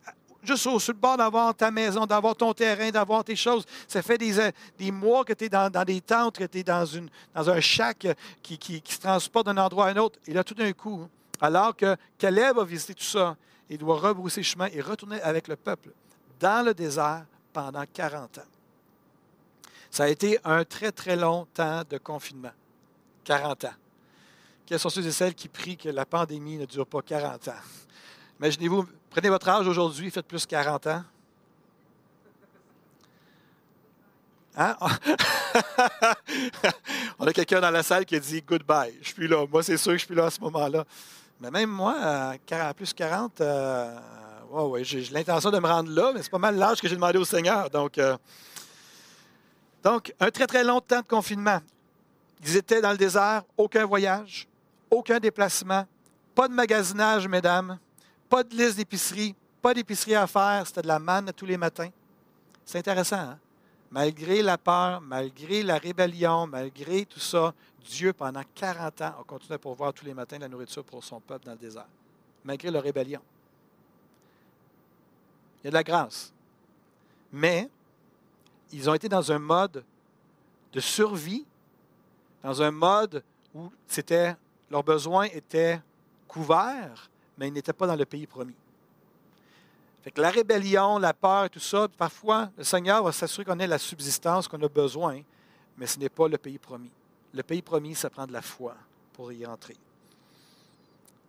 juste 0.43 0.67
au, 0.67 0.79
sur 0.79 0.91
le 0.91 0.99
bord 0.99 1.15
d'avoir 1.15 1.55
ta 1.55 1.71
maison, 1.71 2.05
d'avoir 2.05 2.35
ton 2.35 2.53
terrain, 2.53 2.89
d'avoir 2.89 3.23
tes 3.23 3.37
choses. 3.37 3.65
Ça 3.87 4.01
fait 4.01 4.17
des, 4.17 4.37
euh, 4.37 4.51
des 4.77 4.91
mois 4.91 5.23
que 5.23 5.31
tu 5.31 5.45
es 5.45 5.49
dans, 5.49 5.69
des 5.85 6.01
tentes, 6.01 6.37
que 6.37 6.43
tu 6.43 6.59
es 6.59 6.63
dans, 6.63 6.85
une, 6.85 7.09
dans 7.33 7.49
un 7.49 7.61
chac 7.61 8.05
qui, 8.41 8.57
qui, 8.57 8.83
se 8.85 8.99
transporte 8.99 9.45
d'un 9.45 9.57
endroit 9.57 9.87
à 9.87 9.91
un 9.91 9.97
autre. 9.97 10.19
Et 10.27 10.33
là, 10.33 10.43
tout 10.43 10.55
d'un 10.55 10.73
coup, 10.73 11.07
alors 11.39 11.73
que 11.73 11.95
Caleb 12.17 12.59
a 12.59 12.65
visité 12.65 12.93
tout 12.93 13.03
ça, 13.03 13.37
il 13.69 13.77
doit 13.77 13.97
rebrousser 13.97 14.43
chemin 14.43 14.67
et 14.71 14.81
retourner 14.81 15.21
avec 15.21 15.47
le 15.47 15.55
peuple 15.55 15.89
dans 16.39 16.65
le 16.65 16.73
désert 16.73 17.25
pendant 17.51 17.83
40 17.91 18.39
ans. 18.39 18.41
Ça 19.89 20.05
a 20.05 20.07
été 20.07 20.39
un 20.43 20.65
très, 20.65 20.91
très 20.91 21.15
long 21.15 21.45
temps 21.53 21.83
de 21.87 21.97
confinement. 21.97 22.51
40 23.23 23.65
ans. 23.65 23.73
Quels 24.65 24.79
sont 24.79 24.89
ceux 24.89 25.05
et 25.05 25.11
celles 25.11 25.35
qui 25.35 25.47
prient 25.47 25.77
que 25.77 25.89
la 25.89 26.05
pandémie 26.05 26.57
ne 26.57 26.65
dure 26.65 26.87
pas 26.87 27.01
40 27.01 27.47
ans? 27.49 27.61
Imaginez-vous, 28.39 28.87
prenez 29.09 29.29
votre 29.29 29.47
âge 29.49 29.67
aujourd'hui, 29.67 30.09
faites 30.09 30.25
plus 30.25 30.45
40 30.45 30.87
ans. 30.87 31.03
Hein? 34.55 34.75
On 37.19 37.25
a 37.25 37.33
quelqu'un 37.33 37.59
dans 37.61 37.71
la 37.71 37.83
salle 37.83 38.05
qui 38.05 38.19
dit 38.19 38.41
goodbye. 38.41 38.97
Je 39.01 39.09
suis 39.09 39.27
là. 39.27 39.45
Moi, 39.47 39.63
c'est 39.63 39.77
sûr 39.77 39.93
que 39.93 39.97
je 39.97 40.05
suis 40.05 40.15
là 40.15 40.25
à 40.25 40.29
ce 40.29 40.39
moment-là. 40.41 40.85
Mais 41.43 41.51
même 41.51 41.69
moi, 41.69 41.97
à 42.51 42.73
plus 42.73 42.93
40, 42.93 43.41
euh, 43.41 43.99
j'ai 44.81 45.01
l'intention 45.11 45.51
de 45.51 45.59
me 45.59 45.67
rendre 45.67 45.91
là, 45.91 46.11
mais 46.13 46.23
c'est 46.23 46.31
pas 46.31 46.37
mal 46.37 46.55
l'âge 46.55 46.79
que 46.79 46.87
j'ai 46.87 46.95
demandé 46.95 47.17
au 47.17 47.25
Seigneur. 47.25 47.69
Donc, 47.69 47.97
euh, 47.97 48.15
donc, 49.83 50.13
un 50.21 50.31
très, 50.31 50.47
très 50.47 50.63
long 50.63 50.79
temps 50.79 51.01
de 51.01 51.05
confinement. 51.05 51.59
Ils 52.45 52.55
étaient 52.55 52.79
dans 52.79 52.91
le 52.91 52.97
désert, 52.97 53.43
aucun 53.57 53.85
voyage, 53.85 54.47
aucun 54.89 55.19
déplacement, 55.19 55.85
pas 56.33 56.47
de 56.47 56.53
magasinage, 56.53 57.27
mesdames. 57.27 57.77
Pas 58.29 58.43
de 58.43 58.55
liste 58.55 58.77
d'épicerie, 58.77 59.35
pas 59.61 59.73
d'épicerie 59.73 60.15
à 60.15 60.27
faire, 60.27 60.63
c'était 60.65 60.83
de 60.83 60.87
la 60.87 60.99
manne 60.99 61.29
tous 61.35 61.45
les 61.45 61.57
matins. 61.57 61.89
C'est 62.65 62.77
intéressant, 62.77 63.17
hein? 63.17 63.39
Malgré 63.93 64.41
la 64.41 64.57
peur, 64.57 65.01
malgré 65.01 65.61
la 65.61 65.77
rébellion, 65.77 66.47
malgré 66.47 67.05
tout 67.05 67.19
ça, 67.19 67.53
Dieu, 67.85 68.11
pendant 68.11 68.41
40 68.55 69.01
ans, 69.01 69.15
a 69.19 69.23
continué 69.23 69.53
à 69.53 69.59
pourvoir 69.59 69.93
tous 69.93 70.03
les 70.03 70.15
matins 70.15 70.39
la 70.39 70.47
nourriture 70.47 70.83
pour 70.83 71.03
son 71.03 71.19
peuple 71.19 71.45
dans 71.45 71.51
le 71.51 71.59
désert, 71.59 71.85
malgré 72.43 72.71
leur 72.71 72.81
rébellion. 72.81 73.21
Il 75.61 75.65
y 75.65 75.67
a 75.67 75.69
de 75.69 75.75
la 75.75 75.83
grâce. 75.83 76.33
Mais 77.31 77.69
ils 78.71 78.89
ont 78.89 78.95
été 78.95 79.07
dans 79.07 79.31
un 79.31 79.37
mode 79.37 79.83
de 80.71 80.79
survie, 80.79 81.45
dans 82.41 82.63
un 82.63 82.71
mode 82.71 83.23
où 83.53 83.69
leurs 84.71 84.83
besoins 84.83 85.25
étaient 85.25 85.79
couverts, 86.27 87.11
mais 87.37 87.47
ils 87.47 87.53
n'étaient 87.53 87.73
pas 87.73 87.85
dans 87.85 87.95
le 87.95 88.05
pays 88.05 88.25
promis. 88.25 88.55
Fait 90.03 90.11
que 90.11 90.19
la 90.19 90.31
rébellion, 90.31 90.99
la 90.99 91.13
peur, 91.13 91.49
tout 91.49 91.61
ça, 91.61 91.87
parfois, 91.97 92.49
le 92.57 92.63
Seigneur 92.65 93.03
va 93.03 93.13
s'assurer 93.13 93.45
qu'on 93.45 93.57
ait 93.59 93.67
la 93.67 93.77
subsistance 93.77 94.49
qu'on 94.49 94.61
a 94.61 94.67
besoin, 94.67 95.21
mais 95.77 95.87
ce 95.87 95.97
n'est 95.97 96.09
pas 96.09 96.27
le 96.27 96.37
pays 96.37 96.57
promis. 96.57 96.91
Le 97.33 97.41
pays 97.41 97.61
promis, 97.61 97.95
ça 97.95 98.09
prend 98.09 98.27
de 98.27 98.33
la 98.33 98.41
foi 98.41 98.75
pour 99.13 99.31
y 99.31 99.45
entrer. 99.45 99.77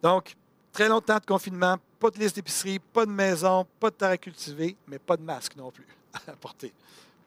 Donc, 0.03 0.35
très 0.73 0.89
longtemps 0.89 1.19
de 1.19 1.25
confinement, 1.25 1.77
pas 2.01 2.11
de 2.11 2.19
liste 2.19 2.35
d'épicerie, 2.35 2.81
pas 2.81 3.07
de 3.07 3.13
maison, 3.13 3.65
pas 3.79 3.91
de 3.91 3.95
terre 3.95 4.11
à 4.11 4.19
cultiver, 4.19 4.77
mais 4.89 4.99
pas 4.99 5.17
de 5.17 5.23
masque 5.23 5.55
non 5.55 5.71
plus 5.71 5.87
à 6.27 6.33
porter 6.33 6.73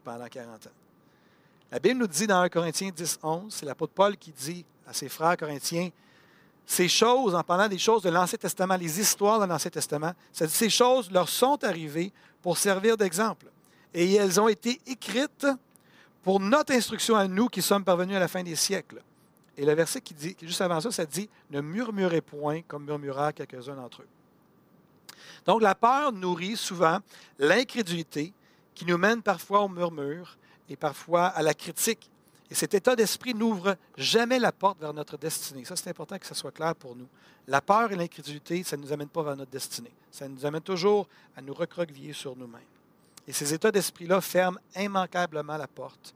pendant 0.04 0.27
40 0.27 0.68
ans. 0.68 0.70
La 1.72 1.80
Bible 1.80 2.00
nous 2.00 2.08
dit 2.08 2.27
dans 2.27 2.42
1 2.42 2.50
Corinthiens 2.50 2.92
10, 2.94 3.20
11, 3.24 3.54
c'est 3.54 3.66
l'apôtre 3.66 3.94
Paul 3.94 4.18
qui 4.18 4.32
dit 4.32 4.66
à 4.86 4.94
ses 4.94 5.10
frères 5.10 5.38
corinthiens, 5.38 5.89
ces 6.69 6.89
choses, 6.89 7.33
en 7.33 7.43
parlant 7.43 7.69
des 7.69 7.77
choses 7.77 8.03
de 8.03 8.09
l'Ancien 8.09 8.38
Testament, 8.38 8.75
les 8.75 9.00
histoires 9.00 9.39
de 9.39 9.45
l'Ancien 9.45 9.71
Testament, 9.71 10.12
ces 10.33 10.69
choses 10.69 11.09
leur 11.09 11.29
sont 11.29 11.63
arrivées 11.63 12.12
pour 12.41 12.57
servir 12.57 12.97
d'exemple. 12.97 13.45
Et 13.93 14.15
elles 14.15 14.39
ont 14.39 14.50
été 14.50 14.81
écrites 14.86 15.47
pour 16.21 16.41
notre 16.41 16.74
instruction 16.74 17.15
à 17.15 17.25
nous 17.25 17.47
qui 17.47 17.62
sommes 17.62 17.86
parvenus 17.86 18.17
à 18.17 18.19
la 18.19 18.27
fin 18.27 18.43
des 18.43 18.57
siècles. 18.57 19.01
Et 19.55 19.65
le 19.65 19.74
verset 19.74 20.01
qui 20.01 20.13
dit, 20.13 20.36
juste 20.41 20.59
avant 20.59 20.81
ça, 20.81 20.91
ça 20.91 21.05
dit 21.05 21.29
Ne 21.51 21.62
murmurez 21.62 22.19
point 22.19 22.62
comme 22.67 22.83
murmurèrent 22.83 23.33
quelques-uns 23.33 23.75
d'entre 23.75 24.01
eux. 24.01 24.07
Donc 25.45 25.62
la 25.62 25.74
peur 25.74 26.12
nourrit 26.12 26.57
souvent 26.57 27.00
l'incrédulité 27.39 28.33
qui 28.75 28.86
nous 28.86 28.97
mène 28.97 29.21
parfois 29.21 29.62
au 29.62 29.69
murmure 29.69 30.38
et 30.67 30.75
parfois 30.75 31.27
à 31.27 31.41
la 31.41 31.53
critique 31.53 32.12
et 32.50 32.56
cet 32.56 32.74
état 32.74 32.96
d'esprit 32.96 33.34
n'ouvre 33.34 33.75
jamais 33.98 34.39
la 34.39 34.51
porte 34.51 34.80
vers 34.80 34.94
notre 34.94 35.18
destinée. 35.18 35.66
Ça, 35.66 35.75
c'est 35.75 35.89
important 35.89 36.18
que 36.18 36.25
ça 36.25 36.34
soit 36.34 36.51
clair 36.51 36.75
pour 36.75 36.96
nous. 36.96 37.08
La 37.48 37.62
peur 37.62 37.92
et 37.92 37.96
l'incrédulité, 37.96 38.63
ça 38.63 38.77
ne 38.77 38.84
nous 38.84 38.94
amène 38.94 39.10
pas 39.10 39.24
vers 39.24 39.36
notre 39.36 39.51
destinée. 39.51 39.92
Ça 40.12 40.27
nous 40.27 40.46
amène 40.46 40.62
toujours 40.62 41.08
à 41.36 41.42
nous 41.42 41.54
recroqueviller 41.54 42.13
sur 42.13 42.36
nous-mêmes. 42.36 42.62
Et 43.27 43.34
ces 43.34 43.54
états 43.54 43.72
d'esprit-là 43.72 44.22
ferment 44.22 44.60
immanquablement 44.75 45.58
la 45.58 45.68
porte 45.68 46.13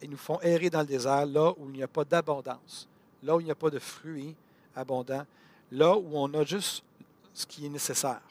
et 0.00 0.08
nous 0.08 0.16
font 0.16 0.40
errer 0.40 0.70
dans 0.70 0.80
le 0.80 0.86
désert, 0.86 1.26
là 1.26 1.52
où 1.58 1.68
il 1.68 1.76
n'y 1.76 1.82
a 1.82 1.88
pas 1.88 2.04
d'abondance, 2.04 2.88
là 3.22 3.36
où 3.36 3.40
il 3.40 3.44
n'y 3.44 3.50
a 3.50 3.54
pas 3.54 3.70
de 3.70 3.78
fruits 3.78 4.34
abondants, 4.74 5.26
là 5.72 5.96
où 5.96 6.10
on 6.14 6.32
a 6.34 6.44
juste 6.44 6.82
ce 7.34 7.46
qui 7.46 7.66
est 7.66 7.70
nécessaire. 7.70 8.22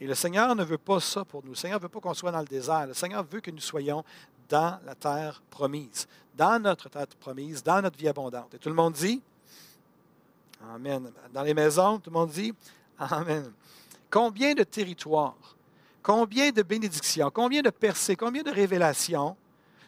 Et 0.00 0.06
le 0.06 0.16
Seigneur 0.16 0.56
ne 0.56 0.64
veut 0.64 0.78
pas 0.78 0.98
ça 0.98 1.24
pour 1.24 1.44
nous. 1.44 1.50
Le 1.50 1.56
Seigneur 1.56 1.78
ne 1.78 1.82
veut 1.82 1.88
pas 1.88 2.00
qu'on 2.00 2.12
soit 2.12 2.32
dans 2.32 2.40
le 2.40 2.46
désert. 2.46 2.88
Le 2.88 2.94
Seigneur 2.94 3.22
veut 3.22 3.40
que 3.40 3.52
nous 3.52 3.60
soyons 3.60 4.02
dans 4.48 4.78
la 4.84 4.94
terre 4.94 5.42
promise, 5.50 6.06
dans 6.36 6.60
notre 6.60 6.88
terre 6.88 7.06
promise, 7.20 7.62
dans 7.62 7.82
notre 7.82 7.98
vie 7.98 8.08
abondante. 8.08 8.54
Et 8.54 8.58
tout 8.58 8.68
le 8.68 8.74
monde 8.74 8.94
dit 8.94 9.20
Amen. 10.74 11.10
Dans 11.32 11.42
les 11.42 11.54
maisons, 11.54 11.98
tout 11.98 12.10
le 12.10 12.14
monde 12.14 12.30
dit 12.30 12.54
Amen. 12.98 13.52
Combien 14.10 14.54
de 14.54 14.62
territoires, 14.62 15.56
combien 16.02 16.50
de 16.50 16.62
bénédictions, 16.62 17.30
combien 17.30 17.62
de 17.62 17.70
percées, 17.70 18.16
combien 18.16 18.42
de 18.42 18.50
révélations 18.50 19.36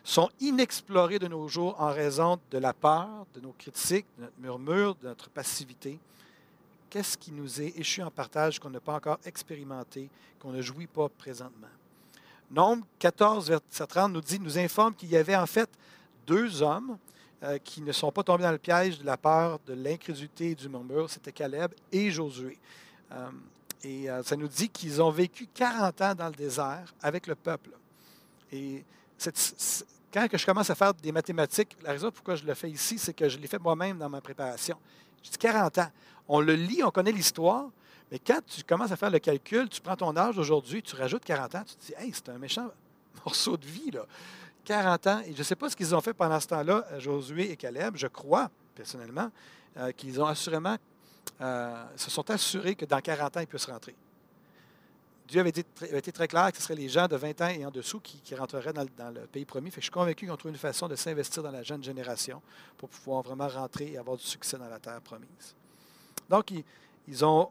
sont 0.02 0.30
inexplorées 0.40 1.18
de 1.18 1.28
nos 1.28 1.48
jours 1.48 1.80
en 1.80 1.88
raison 1.88 2.38
de 2.50 2.58
la 2.58 2.72
peur, 2.72 3.08
de 3.34 3.40
nos 3.40 3.52
critiques, 3.52 4.06
de 4.18 4.22
notre 4.22 4.38
murmure, 4.38 4.94
de 4.96 5.08
notre 5.08 5.30
passivité? 5.30 5.98
Qu'est-ce 6.90 7.18
qui 7.18 7.32
nous 7.32 7.60
est 7.60 7.78
échu 7.78 8.02
en 8.02 8.10
partage 8.10 8.58
qu'on 8.58 8.70
n'a 8.70 8.80
pas 8.80 8.94
encore 8.94 9.18
expérimenté, 9.24 10.08
qu'on 10.38 10.52
ne 10.52 10.62
jouit 10.62 10.86
pas 10.86 11.08
présentement? 11.08 11.66
Nombre 12.54 12.86
14, 13.00 13.48
verset 13.48 13.86
30 13.88 14.12
nous 14.12 14.20
dit, 14.20 14.38
nous 14.38 14.56
informe 14.56 14.94
qu'il 14.94 15.10
y 15.10 15.16
avait 15.16 15.34
en 15.34 15.46
fait 15.46 15.68
deux 16.24 16.62
hommes 16.62 16.98
euh, 17.42 17.58
qui 17.58 17.82
ne 17.82 17.90
sont 17.90 18.12
pas 18.12 18.22
tombés 18.22 18.44
dans 18.44 18.52
le 18.52 18.58
piège 18.58 19.00
de 19.00 19.04
la 19.04 19.16
peur, 19.16 19.58
de 19.66 19.74
l'incrédulité 19.74 20.52
et 20.52 20.54
du 20.54 20.68
murmure. 20.68 21.10
C'était 21.10 21.32
Caleb 21.32 21.72
et 21.90 22.12
Josué. 22.12 22.56
Euh, 23.10 23.28
et 23.82 24.08
euh, 24.08 24.22
ça 24.22 24.36
nous 24.36 24.46
dit 24.46 24.68
qu'ils 24.68 25.02
ont 25.02 25.10
vécu 25.10 25.48
40 25.52 26.00
ans 26.00 26.14
dans 26.14 26.28
le 26.28 26.34
désert 26.34 26.94
avec 27.02 27.26
le 27.26 27.34
peuple. 27.34 27.70
Et 28.52 28.84
quand 30.12 30.28
je 30.32 30.46
commence 30.46 30.70
à 30.70 30.76
faire 30.76 30.94
des 30.94 31.10
mathématiques, 31.10 31.76
la 31.82 31.90
raison 31.90 32.12
pourquoi 32.12 32.36
je 32.36 32.44
le 32.44 32.54
fais 32.54 32.70
ici, 32.70 32.98
c'est 32.98 33.14
que 33.14 33.28
je 33.28 33.36
l'ai 33.36 33.48
fait 33.48 33.58
moi-même 33.58 33.98
dans 33.98 34.08
ma 34.08 34.20
préparation. 34.20 34.76
Je 35.24 35.30
dis 35.30 35.38
40 35.38 35.78
ans. 35.78 35.90
On 36.28 36.40
le 36.40 36.54
lit, 36.54 36.84
on 36.84 36.92
connaît 36.92 37.10
l'histoire, 37.10 37.66
mais 38.14 38.20
quand 38.20 38.40
tu 38.46 38.62
commences 38.62 38.92
à 38.92 38.96
faire 38.96 39.10
le 39.10 39.18
calcul, 39.18 39.68
tu 39.68 39.80
prends 39.80 39.96
ton 39.96 40.16
âge 40.16 40.38
aujourd'hui, 40.38 40.80
tu 40.84 40.94
rajoutes 40.94 41.24
40 41.24 41.54
ans, 41.56 41.64
tu 41.66 41.74
te 41.74 41.86
dis, 41.86 41.94
hey, 41.98 42.12
c'est 42.14 42.28
un 42.28 42.38
méchant 42.38 42.70
morceau 43.24 43.56
de 43.56 43.66
vie, 43.66 43.90
là. 43.90 44.06
40 44.64 45.06
ans. 45.08 45.20
Et 45.26 45.32
je 45.32 45.38
ne 45.38 45.42
sais 45.42 45.56
pas 45.56 45.68
ce 45.68 45.74
qu'ils 45.74 45.92
ont 45.96 46.00
fait 46.00 46.14
pendant 46.14 46.38
ce 46.38 46.46
temps-là, 46.46 46.84
Josué 47.00 47.50
et 47.50 47.56
Caleb. 47.56 47.96
Je 47.96 48.06
crois, 48.06 48.52
personnellement, 48.72 49.32
euh, 49.78 49.90
qu'ils 49.90 50.20
ont 50.22 50.26
assurément, 50.26 50.76
euh, 51.40 51.84
se 51.96 52.08
sont 52.08 52.30
assurés 52.30 52.76
que 52.76 52.84
dans 52.84 53.00
40 53.00 53.36
ans, 53.36 53.40
ils 53.40 53.48
puissent 53.48 53.66
rentrer. 53.66 53.96
Dieu 55.26 55.40
avait 55.40 55.50
été, 55.50 56.12
très 56.12 56.28
clair 56.28 56.52
que 56.52 56.58
ce 56.58 56.62
seraient 56.62 56.76
les 56.76 56.88
gens 56.88 57.08
de 57.08 57.16
20 57.16 57.40
ans 57.40 57.48
et 57.48 57.66
en 57.66 57.72
dessous 57.72 57.98
qui, 57.98 58.32
rentreraient 58.36 58.72
dans, 58.72 59.10
le 59.10 59.26
pays 59.26 59.44
promis. 59.44 59.72
Je 59.74 59.80
suis 59.80 59.90
convaincu 59.90 60.26
qu'ils 60.26 60.30
ont 60.30 60.36
trouvé 60.36 60.52
une 60.52 60.60
façon 60.60 60.86
de 60.86 60.94
s'investir 60.94 61.42
dans 61.42 61.50
la 61.50 61.64
jeune 61.64 61.82
génération 61.82 62.40
pour 62.78 62.88
pouvoir 62.90 63.22
vraiment 63.22 63.48
rentrer 63.48 63.90
et 63.90 63.98
avoir 63.98 64.16
du 64.16 64.22
succès 64.22 64.56
dans 64.56 64.68
la 64.68 64.78
terre 64.78 65.00
promise. 65.00 65.56
Donc, 66.30 66.52
ils 67.08 67.24
ont 67.24 67.50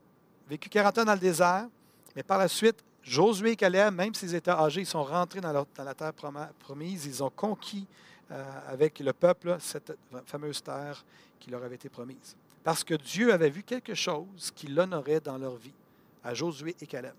vécu 0.49 0.69
40 0.69 0.99
ans 0.99 1.05
dans 1.05 1.13
le 1.13 1.19
désert, 1.19 1.67
mais 2.15 2.23
par 2.23 2.37
la 2.37 2.47
suite, 2.47 2.83
Josué 3.01 3.51
et 3.51 3.55
Caleb, 3.55 3.93
même 3.93 4.13
s'ils 4.13 4.33
étaient 4.33 4.51
âgés, 4.51 4.81
ils 4.81 4.87
sont 4.87 5.03
rentrés 5.03 5.41
dans, 5.41 5.65
la 5.77 5.93
terre 5.93 6.13
promise. 6.13 7.05
Ils 7.05 7.21
ont 7.21 7.29
conquis 7.29 7.85
euh, 8.31 8.43
avec 8.69 8.99
le 8.99 9.11
peuple 9.11 9.57
cette 9.59 9.93
fameuse 10.25 10.63
terre 10.63 11.03
qui 11.39 11.51
leur 11.51 11.63
avait 11.63 11.75
été 11.75 11.89
promise. 11.89 12.37
Parce 12.63 12.83
que 12.83 12.93
Dieu 12.93 13.33
avait 13.33 13.49
vu 13.49 13.63
quelque 13.63 13.93
chose 13.93 14.51
qui 14.55 14.67
l'honorait 14.67 15.19
dans 15.19 15.37
leur 15.37 15.57
vie, 15.57 15.73
à 16.23 16.33
Josué 16.33 16.75
et 16.79 16.87
Caleb. 16.87 17.13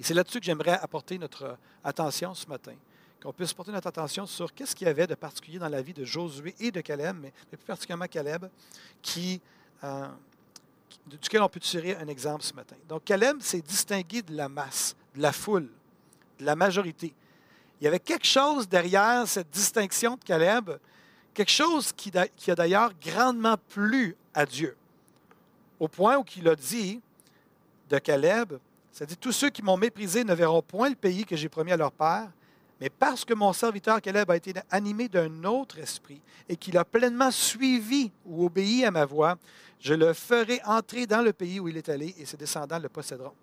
Et 0.00 0.02
c'est 0.02 0.14
là-dessus 0.14 0.40
que 0.40 0.46
j'aimerais 0.46 0.78
apporter 0.80 1.18
notre 1.18 1.56
attention 1.84 2.34
ce 2.34 2.46
matin, 2.48 2.74
qu'on 3.22 3.32
puisse 3.32 3.52
porter 3.52 3.70
notre 3.70 3.86
attention 3.86 4.26
sur 4.26 4.52
qu'est-ce 4.52 4.74
qu'il 4.74 4.88
y 4.88 4.90
avait 4.90 5.06
de 5.06 5.14
particulier 5.14 5.58
dans 5.58 5.68
la 5.68 5.82
vie 5.82 5.92
de 5.92 6.04
Josué 6.04 6.56
et 6.58 6.72
de 6.72 6.80
Caleb, 6.80 7.16
mais 7.20 7.32
plus 7.48 7.58
particulièrement 7.58 8.06
Caleb, 8.06 8.46
qui, 9.02 9.40
euh, 9.84 10.08
duquel 11.06 11.42
on 11.42 11.48
peut 11.48 11.60
tirer 11.60 11.96
un 11.96 12.08
exemple 12.08 12.42
ce 12.42 12.54
matin. 12.54 12.76
Donc 12.88 13.04
Caleb 13.04 13.40
s'est 13.40 13.62
distingué 13.62 14.22
de 14.22 14.34
la 14.34 14.48
masse, 14.48 14.96
de 15.14 15.22
la 15.22 15.32
foule, 15.32 15.68
de 16.38 16.44
la 16.44 16.56
majorité. 16.56 17.12
Il 17.80 17.84
y 17.84 17.86
avait 17.88 17.98
quelque 17.98 18.26
chose 18.26 18.68
derrière 18.68 19.26
cette 19.26 19.50
distinction 19.50 20.16
de 20.16 20.24
Caleb, 20.24 20.70
quelque 21.32 21.50
chose 21.50 21.92
qui, 21.92 22.12
a 22.16 22.54
d'ailleurs 22.54 22.92
grandement 23.00 23.56
plu 23.68 24.16
à 24.34 24.44
Dieu, 24.44 24.76
au 25.78 25.88
point 25.88 26.18
où 26.18 26.24
il 26.36 26.48
a 26.48 26.54
dit 26.54 27.00
de 27.88 27.98
Caleb, 27.98 28.54
c'est-à-dire, 28.92 29.16
tous 29.18 29.32
ceux 29.32 29.50
qui 29.50 29.62
m'ont 29.62 29.76
méprisé 29.76 30.24
ne 30.24 30.34
verront 30.34 30.62
point 30.62 30.90
le 30.90 30.94
pays 30.94 31.24
que 31.24 31.36
j'ai 31.36 31.48
promis 31.48 31.72
à 31.72 31.76
leur 31.76 31.92
père, 31.92 32.28
mais 32.80 32.90
parce 32.90 33.24
que 33.24 33.34
mon 33.34 33.52
serviteur 33.52 34.00
Caleb 34.00 34.30
a 34.30 34.36
été 34.36 34.54
animé 34.70 35.08
d'un 35.08 35.44
autre 35.44 35.78
esprit 35.78 36.20
et 36.48 36.56
qu'il 36.56 36.76
a 36.78 36.84
pleinement 36.84 37.30
suivi 37.30 38.10
ou 38.24 38.46
obéi 38.46 38.84
à 38.84 38.90
ma 38.90 39.04
voix, 39.04 39.36
je 39.80 39.94
le 39.94 40.12
ferai 40.12 40.60
entrer 40.64 41.06
dans 41.06 41.22
le 41.22 41.32
pays 41.32 41.58
où 41.58 41.68
il 41.68 41.76
est 41.76 41.88
allé 41.88 42.14
et 42.18 42.26
ses 42.26 42.36
descendants 42.36 42.78
le 42.78 42.88
posséderont. 42.88 43.34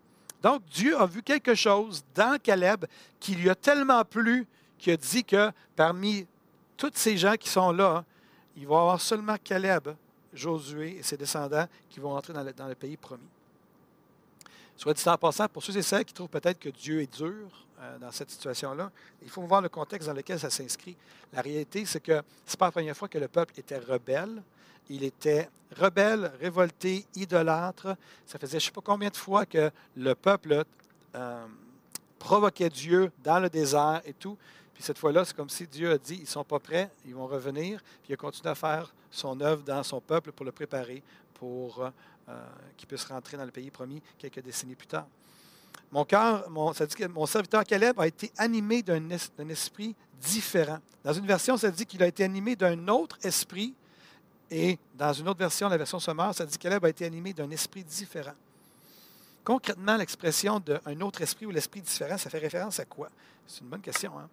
Donc, 0.42 0.64
Dieu 0.66 0.96
a 1.00 1.06
vu 1.06 1.24
quelque 1.24 1.56
chose 1.56 2.04
dans 2.14 2.38
Caleb 2.42 2.86
qui 3.20 3.36
lui 3.36 3.50
a 3.50 3.56
tellement 3.56 4.06
plu 4.06 4.46
qu'il 4.78 4.94
a 4.94 4.98
dit 4.98 5.24
que 5.24 5.52
parmi 5.76 6.28
tous 6.78 6.92
ces 6.94 7.18
gens 7.18 7.36
qui 7.36 7.50
sont 7.50 7.72
là, 7.72 8.06
il 8.56 8.68
va 8.68 8.76
y 8.76 8.78
avoir 8.78 9.02
seulement 9.02 9.36
Caleb, 9.44 9.90
Josué 10.34 10.98
et 10.98 11.04
ses 11.04 11.18
descendants 11.18 11.66
qui 11.90 12.00
vont 12.00 12.16
entrer 12.16 12.34
dans 12.34 12.68
le, 12.68 12.76
pays 12.76 12.98
promis. 12.98 13.24
Soit 14.76 14.94
dit 14.94 15.10
en 15.10 15.18
passant, 15.18 15.48
pour 15.48 15.64
ceux 15.64 15.76
et 15.76 15.82
celles 15.82 16.06
qui 16.06 16.14
trouvent 16.14 16.28
peut-être 16.28 16.60
que 16.60 16.70
Dieu 16.70 17.02
est 17.02 17.18
dur 17.18 17.66
euh, 17.80 17.98
dans 17.98 18.12
cette 18.12 18.30
situation-là, 18.30 18.92
il 19.24 19.30
faut 19.30 19.42
voir 19.42 19.62
le 19.62 19.70
contexte 19.70 20.08
dans 20.08 20.14
lequel 20.14 20.40
ça 20.40 20.52
s'inscrit. 20.52 20.96
La 21.34 21.42
réalité, 21.42 21.86
c'est 21.86 22.00
que 22.00 22.22
ce 22.46 22.54
n'est 22.54 22.58
pas 22.60 22.66
la 22.66 22.72
première 22.72 22.96
fois 22.96 23.08
que 23.08 23.18
le 23.18 23.28
peuple 23.28 23.60
était 23.60 23.80
rebelle. 23.80 24.44
Il 24.90 25.04
était 25.04 25.50
rebelle, 25.76 26.32
révolté, 26.40 27.06
idolâtre. 27.16 27.96
Ça 28.26 28.40
faisait 28.40 28.60
je 28.60 28.66
ne 28.66 28.68
sais 28.68 28.72
pas 28.72 28.82
combien 28.84 29.10
de 29.10 29.18
fois 29.18 29.46
que 29.46 29.72
le 29.96 30.16
peuple 30.16 30.64
euh, 31.16 31.46
provoquait 32.20 32.70
Dieu 32.70 33.12
dans 33.24 33.40
le 33.40 33.50
désert 33.50 34.02
et 34.06 34.14
tout. 34.14 34.38
Puis 34.74 34.84
cette 34.84 34.98
fois-là, 34.98 35.26
c'est 35.26 35.36
comme 35.36 35.50
si 35.50 35.66
Dieu 35.66 35.92
a 35.92 35.98
dit, 35.98 36.16
ils 36.16 36.22
ne 36.22 36.26
sont 36.28 36.44
pas 36.44 36.60
prêts, 36.60 36.90
ils 37.06 37.16
vont 37.16 37.28
revenir. 37.28 37.82
Puis 38.04 38.10
il 38.10 38.14
a 38.14 38.18
continué 38.18 38.50
à 38.50 38.56
faire 38.56 38.94
son 39.10 39.40
œuvre 39.42 39.64
dans 39.64 39.84
son 39.84 40.00
peuple 40.00 40.32
pour 40.32 40.46
le 40.46 40.52
préparer 40.52 41.04
pour 41.34 41.84
euh, 41.84 41.90
euh, 42.30 42.34
qui 42.76 42.86
puisse 42.86 43.06
rentrer 43.06 43.38
dans 43.38 43.46
le 43.46 43.52
pays 43.52 43.72
promis 43.72 44.02
quelques 44.18 44.42
décennies 44.42 44.76
plus 44.76 44.88
tard. 44.88 45.08
Mon 45.92 46.04
cœur, 46.04 46.50
mon, 46.50 46.74
ça 46.74 46.86
dit 46.86 46.94
que 46.94 47.06
mon 47.06 47.26
serviteur 47.26 47.64
Caleb 47.64 47.98
a 48.02 48.06
été 48.06 48.32
animé 48.38 48.84
d'un 48.84 49.10
esprit 49.50 49.96
différent. 50.20 50.80
Dans 51.06 51.14
une 51.14 51.26
version, 51.26 51.56
ça 51.56 51.72
dit 51.72 51.86
qu'il 51.86 52.04
a 52.04 52.08
été 52.08 52.26
animé 52.26 52.58
d'un 52.58 52.90
autre 52.90 53.18
esprit, 53.24 53.74
et 54.50 54.78
dans 54.96 55.14
une 55.14 55.28
autre 55.28 55.40
version, 55.40 55.68
la 55.68 55.78
version 55.78 56.00
sommaire, 56.00 56.34
ça 56.34 56.46
dit 56.46 56.58
Caleb 56.58 56.86
a 56.86 56.90
été 56.90 57.06
animé 57.06 57.34
d'un 57.34 57.50
esprit 57.50 57.84
différent. 57.84 58.36
Concrètement, 59.44 59.96
l'expression 59.96 60.60
d'un 60.60 61.02
autre 61.02 61.22
esprit 61.22 61.46
ou 61.46 61.52
l'esprit 61.52 61.82
différent, 61.82 62.18
ça 62.18 62.30
fait 62.30 62.38
référence 62.38 62.80
à 62.80 62.86
quoi? 62.86 63.10
C'est 63.46 63.62
une 63.62 63.68
bonne 63.68 63.82
question. 63.82 64.18
Hein? 64.18 64.30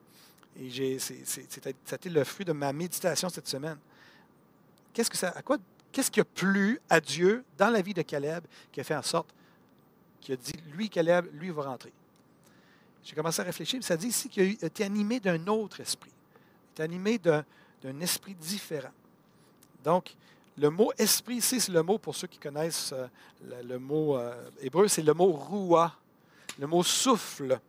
Et 0.60 0.98
c'était 0.98 2.10
le 2.10 2.24
fruit 2.24 2.44
de 2.44 2.52
ma 2.52 2.72
méditation 2.72 3.28
cette 3.28 3.48
semaine. 3.48 3.78
Qu'est-ce 4.92 5.10
que 5.10 5.16
ça, 5.16 5.30
à 5.30 5.42
quoi 5.42 5.58
Qu'est-ce 5.90 6.10
qui 6.10 6.20
a 6.20 6.24
plu 6.24 6.80
à 6.90 7.00
Dieu 7.00 7.44
dans 7.56 7.70
la 7.70 7.80
vie 7.80 7.94
de 7.94 8.02
Caleb 8.02 8.44
qui 8.72 8.80
a 8.80 8.84
fait 8.84 8.96
en 8.96 9.02
sorte 9.02 9.28
qu'il 10.20 10.34
a 10.34 10.36
dit, 10.36 10.54
lui, 10.72 10.90
Caleb, 10.90 11.26
lui, 11.34 11.50
va 11.50 11.62
rentrer? 11.62 11.92
J'ai 13.04 13.14
commencé 13.14 13.40
à 13.40 13.44
réfléchir, 13.44 13.82
ça 13.84 13.96
dit 13.96 14.08
ici 14.08 14.28
qu'il 14.28 14.58
a 14.60 14.66
été 14.66 14.82
animé 14.82 15.20
d'un 15.20 15.46
autre 15.46 15.80
esprit. 15.80 16.10
Il 16.76 16.80
est 16.80 16.84
animé 16.84 17.18
d'un 17.18 17.44
esprit 18.00 18.34
différent. 18.34 18.90
Donc, 19.84 20.16
le 20.58 20.70
mot 20.70 20.92
esprit 20.98 21.36
ici, 21.36 21.60
c'est 21.60 21.72
le 21.72 21.82
mot, 21.82 21.98
pour 21.98 22.16
ceux 22.16 22.26
qui 22.26 22.38
connaissent 22.38 22.92
euh, 22.92 23.06
le, 23.62 23.78
mot 23.78 24.16
euh, 24.16 24.34
hébreu, 24.60 24.88
c'est 24.88 25.02
le 25.02 25.14
mot 25.14 25.26
roua, 25.26 25.94
le 26.58 26.66
mot 26.66 26.82
souffle. 26.82 27.60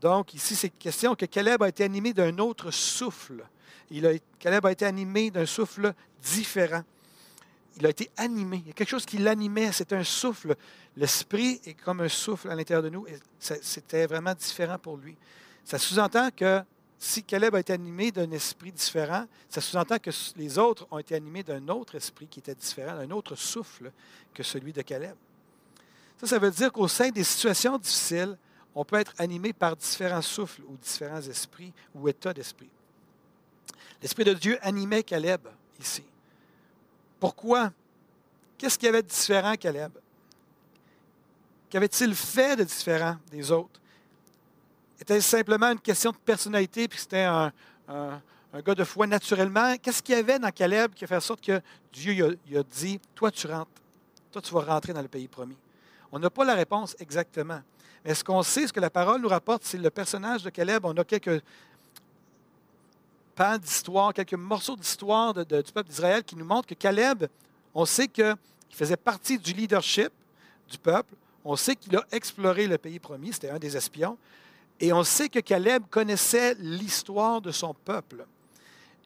Donc, 0.00 0.32
ici, 0.32 0.54
c'est 0.54 0.70
question 0.70 1.14
que 1.14 1.26
Caleb 1.26 1.62
a 1.62 1.68
été 1.68 1.84
animé 1.84 2.12
d'un 2.12 2.38
autre 2.38 2.70
souffle. 2.70 3.44
Il 3.90 4.06
a, 4.06 4.12
Caleb 4.38 4.64
a 4.64 4.72
été 4.72 4.86
animé 4.86 5.30
d'un 5.30 5.46
souffle 5.46 5.92
différent 6.22 6.82
il 7.78 7.86
a 7.86 7.90
été 7.90 8.10
animé. 8.16 8.58
Il 8.64 8.68
y 8.68 8.70
a 8.70 8.72
quelque 8.72 8.88
chose 8.88 9.06
qui 9.06 9.18
l'animait. 9.18 9.70
C'est 9.72 9.92
un 9.92 10.04
souffle. 10.04 10.56
L'esprit 10.96 11.60
est 11.64 11.74
comme 11.74 12.00
un 12.00 12.08
souffle 12.08 12.50
à 12.50 12.54
l'intérieur 12.54 12.82
de 12.82 12.88
nous. 12.88 13.06
C'était 13.38 14.06
vraiment 14.06 14.34
différent 14.34 14.78
pour 14.78 14.96
lui. 14.96 15.16
Ça 15.64 15.78
sous-entend 15.78 16.30
que 16.34 16.62
si 17.06 17.22
Caleb 17.22 17.54
a 17.54 17.60
été 17.60 17.72
animé 17.72 18.10
d'un 18.10 18.30
esprit 18.32 18.72
différent, 18.72 19.26
ça 19.48 19.60
sous-entend 19.60 19.98
que 19.98 20.10
les 20.36 20.58
autres 20.58 20.86
ont 20.90 20.98
été 20.98 21.14
animés 21.14 21.44
d'un 21.44 21.68
autre 21.68 21.94
esprit 21.94 22.26
qui 22.26 22.40
était 22.40 22.54
différent, 22.54 22.96
d'un 22.96 23.10
autre 23.12 23.36
souffle 23.36 23.92
que 24.34 24.42
celui 24.42 24.72
de 24.72 24.82
Caleb. 24.82 25.14
Ça, 26.18 26.26
ça 26.26 26.38
veut 26.38 26.50
dire 26.50 26.72
qu'au 26.72 26.88
sein 26.88 27.10
des 27.10 27.22
situations 27.22 27.78
difficiles, 27.78 28.36
on 28.74 28.84
peut 28.84 28.96
être 28.96 29.14
animé 29.18 29.52
par 29.52 29.76
différents 29.76 30.22
souffles 30.22 30.62
ou 30.66 30.76
différents 30.76 31.20
esprits 31.20 31.72
ou 31.94 32.08
états 32.08 32.34
d'esprit. 32.34 32.68
L'Esprit 34.02 34.24
de 34.24 34.34
Dieu 34.34 34.58
animait 34.60 35.02
Caleb 35.02 35.46
ici. 35.80 36.04
Pourquoi? 37.20 37.72
Qu'est-ce 38.58 38.78
qu'il 38.78 38.86
y 38.86 38.88
avait 38.88 39.02
de 39.02 39.08
différent, 39.08 39.54
Caleb? 39.54 39.92
Qu'avait-il 41.70 42.14
fait 42.14 42.56
de 42.56 42.64
différent 42.64 43.16
des 43.30 43.50
autres? 43.50 43.80
Était-ce 45.00 45.28
simplement 45.28 45.72
une 45.72 45.80
question 45.80 46.10
de 46.10 46.16
personnalité, 46.16 46.88
puis 46.88 46.98
c'était 46.98 47.24
un, 47.24 47.52
gars 48.64 48.74
de 48.74 48.84
foi 48.84 49.06
naturellement? 49.06 49.76
Qu'est-ce 49.76 50.02
qu'il 50.02 50.14
y 50.14 50.18
avait 50.18 50.38
dans 50.38 50.50
Caleb 50.50 50.94
qui 50.94 51.04
a 51.04 51.06
fait 51.06 51.16
en 51.16 51.20
sorte 51.20 51.42
que 51.42 51.60
Dieu 51.92 52.38
a, 52.54 52.58
a 52.58 52.62
dit, 52.62 52.98
toi 53.14 53.30
tu 53.30 53.46
rentres, 53.46 53.70
toi 54.32 54.40
tu 54.40 54.54
vas 54.54 54.62
rentrer 54.62 54.92
dans 54.92 55.02
le 55.02 55.08
pays 55.08 55.28
promis? 55.28 55.56
On 56.10 56.18
n'a 56.18 56.30
pas 56.30 56.44
la 56.44 56.54
réponse 56.54 56.96
exactement. 56.98 57.60
Mais 58.04 58.14
ce 58.14 58.22
qu'on 58.22 58.42
sait, 58.42 58.66
ce 58.66 58.72
que 58.72 58.80
la 58.80 58.88
parole 58.88 59.20
nous 59.20 59.28
rapporte, 59.28 59.64
c'est 59.64 59.78
le 59.78 59.90
personnage 59.90 60.42
de 60.42 60.50
Caleb. 60.50 60.84
On 60.84 60.96
a 60.96 61.04
quelques 61.04 61.42
pans 63.34 63.58
d'histoire, 63.58 64.14
quelques 64.14 64.34
morceaux 64.34 64.76
d'histoire 64.76 65.34
du 65.34 65.44
peuple 65.44 65.88
d'Israël 65.88 66.22
qui 66.24 66.36
nous 66.36 66.44
montrent 66.44 66.68
que 66.68 66.74
Caleb, 66.74 67.26
on 67.74 67.84
sait 67.84 68.08
qu'il 68.08 68.36
faisait 68.70 68.96
partie 68.96 69.38
du 69.38 69.52
leadership 69.52 70.10
du 70.70 70.78
peuple. 70.78 71.14
On 71.44 71.54
sait 71.56 71.76
qu'il 71.76 71.94
a 71.96 72.04
exploré 72.10 72.66
le 72.66 72.78
pays 72.78 72.98
promis, 72.98 73.32
c'était 73.32 73.50
un 73.50 73.58
des 73.58 73.76
espions. 73.76 74.16
Et 74.80 74.92
on 74.92 75.04
sait 75.04 75.28
que 75.28 75.40
Caleb 75.40 75.84
connaissait 75.90 76.54
l'histoire 76.58 77.40
de 77.40 77.50
son 77.50 77.74
peuple. 77.74 78.26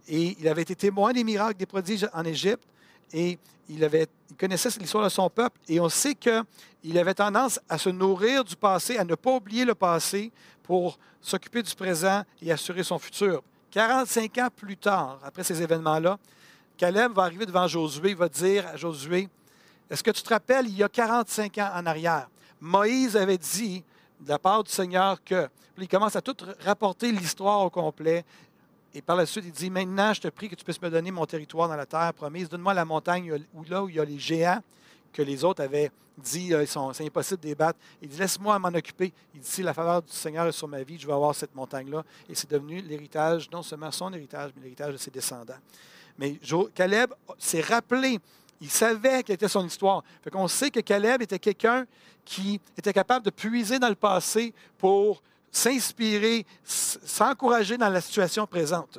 Et 0.08 0.36
il 0.40 0.48
avait 0.48 0.62
été 0.62 0.74
témoin 0.74 1.12
des 1.12 1.22
miracles, 1.22 1.58
des 1.58 1.66
prodiges 1.66 2.08
en 2.12 2.24
Égypte. 2.24 2.64
Et 3.12 3.38
il, 3.68 3.88
connaissait 4.36 4.70
l'histoire 4.80 5.04
de 5.04 5.08
son 5.08 5.30
peuple. 5.30 5.60
Et 5.68 5.78
on 5.78 5.88
sait 5.88 6.14
qu'il 6.14 6.98
avait 6.98 7.14
tendance 7.14 7.60
à 7.68 7.78
se 7.78 7.88
nourrir 7.88 8.44
du 8.44 8.56
passé, 8.56 8.98
à 8.98 9.04
ne 9.04 9.14
pas 9.14 9.32
oublier 9.32 9.64
le 9.64 9.74
passé 9.74 10.32
pour 10.62 10.98
s'occuper 11.20 11.62
du 11.62 11.74
présent 11.74 12.24
et 12.42 12.50
assurer 12.50 12.82
son 12.82 12.98
futur. 12.98 13.42
45 13.70 14.38
ans 14.38 14.48
plus 14.54 14.76
tard, 14.76 15.20
après 15.22 15.44
ces 15.44 15.62
événements-là, 15.62 16.18
Caleb 16.76 17.12
va 17.12 17.24
arriver 17.24 17.46
devant 17.46 17.68
Josué, 17.68 18.10
il 18.10 18.16
va 18.16 18.28
dire 18.28 18.66
à 18.66 18.76
Josué, 18.76 19.28
est-ce 19.88 20.02
que 20.02 20.10
tu 20.10 20.22
te 20.22 20.28
rappelles, 20.28 20.66
il 20.66 20.76
y 20.76 20.82
a 20.82 20.88
45 20.88 21.58
ans 21.58 21.70
en 21.74 21.86
arrière, 21.86 22.28
Moïse 22.60 23.16
avait 23.16 23.38
dit 23.38 23.84
de 24.20 24.28
la 24.28 24.38
part 24.38 24.64
du 24.64 24.70
Seigneur 24.70 25.22
que, 25.24 25.48
il 25.78 25.88
commence 25.88 26.14
à 26.14 26.20
tout 26.20 26.36
rapporter 26.64 27.10
l'histoire 27.10 27.60
au 27.62 27.70
complet, 27.70 28.24
et 28.92 29.02
par 29.02 29.16
la 29.16 29.24
suite, 29.24 29.44
il 29.46 29.52
dit, 29.52 29.70
maintenant, 29.70 30.12
je 30.12 30.20
te 30.20 30.28
prie 30.28 30.48
que 30.48 30.56
tu 30.56 30.64
puisses 30.64 30.82
me 30.82 30.90
donner 30.90 31.10
mon 31.10 31.24
territoire 31.24 31.68
dans 31.68 31.76
la 31.76 31.86
terre 31.86 32.12
promise, 32.12 32.48
donne-moi 32.48 32.74
la 32.74 32.84
montagne 32.84 33.32
où, 33.54 33.64
là 33.64 33.82
où 33.84 33.88
il 33.88 33.94
y 33.94 34.00
a 34.00 34.04
les 34.04 34.18
géants 34.18 34.60
que 35.12 35.22
les 35.22 35.44
autres 35.44 35.62
avaient 35.62 35.90
dit, 36.18 36.52
euh, 36.52 36.66
c'est 36.66 37.06
impossible 37.06 37.40
de 37.40 37.48
débattre. 37.48 37.78
Il 38.02 38.08
dit, 38.08 38.18
laisse-moi 38.18 38.58
m'en 38.58 38.68
occuper. 38.68 39.12
Il 39.34 39.40
dit, 39.40 39.48
si 39.48 39.62
la 39.62 39.72
faveur 39.72 40.02
du 40.02 40.12
Seigneur 40.12 40.46
est 40.46 40.52
sur 40.52 40.68
ma 40.68 40.82
vie, 40.82 40.98
je 40.98 41.06
vais 41.06 41.12
avoir 41.12 41.34
cette 41.34 41.54
montagne-là. 41.54 42.04
Et 42.28 42.34
c'est 42.34 42.50
devenu 42.50 42.82
l'héritage, 42.82 43.48
non 43.50 43.62
seulement 43.62 43.90
son 43.90 44.12
héritage, 44.12 44.50
mais 44.56 44.62
l'héritage 44.62 44.92
de 44.92 44.98
ses 44.98 45.10
descendants. 45.10 45.54
Mais 46.18 46.38
Caleb 46.74 47.14
s'est 47.38 47.62
rappelé, 47.62 48.18
il 48.60 48.70
savait 48.70 49.22
quelle 49.22 49.34
était 49.34 49.48
son 49.48 49.66
histoire. 49.66 50.02
Fait 50.22 50.30
qu'on 50.30 50.48
sait 50.48 50.70
que 50.70 50.80
Caleb 50.80 51.22
était 51.22 51.38
quelqu'un 51.38 51.86
qui 52.24 52.60
était 52.76 52.92
capable 52.92 53.24
de 53.24 53.30
puiser 53.30 53.78
dans 53.78 53.88
le 53.88 53.94
passé 53.94 54.52
pour 54.78 55.22
s'inspirer, 55.50 56.46
s'encourager 56.64 57.76
dans 57.76 57.88
la 57.88 58.00
situation 58.00 58.46
présente. 58.46 58.98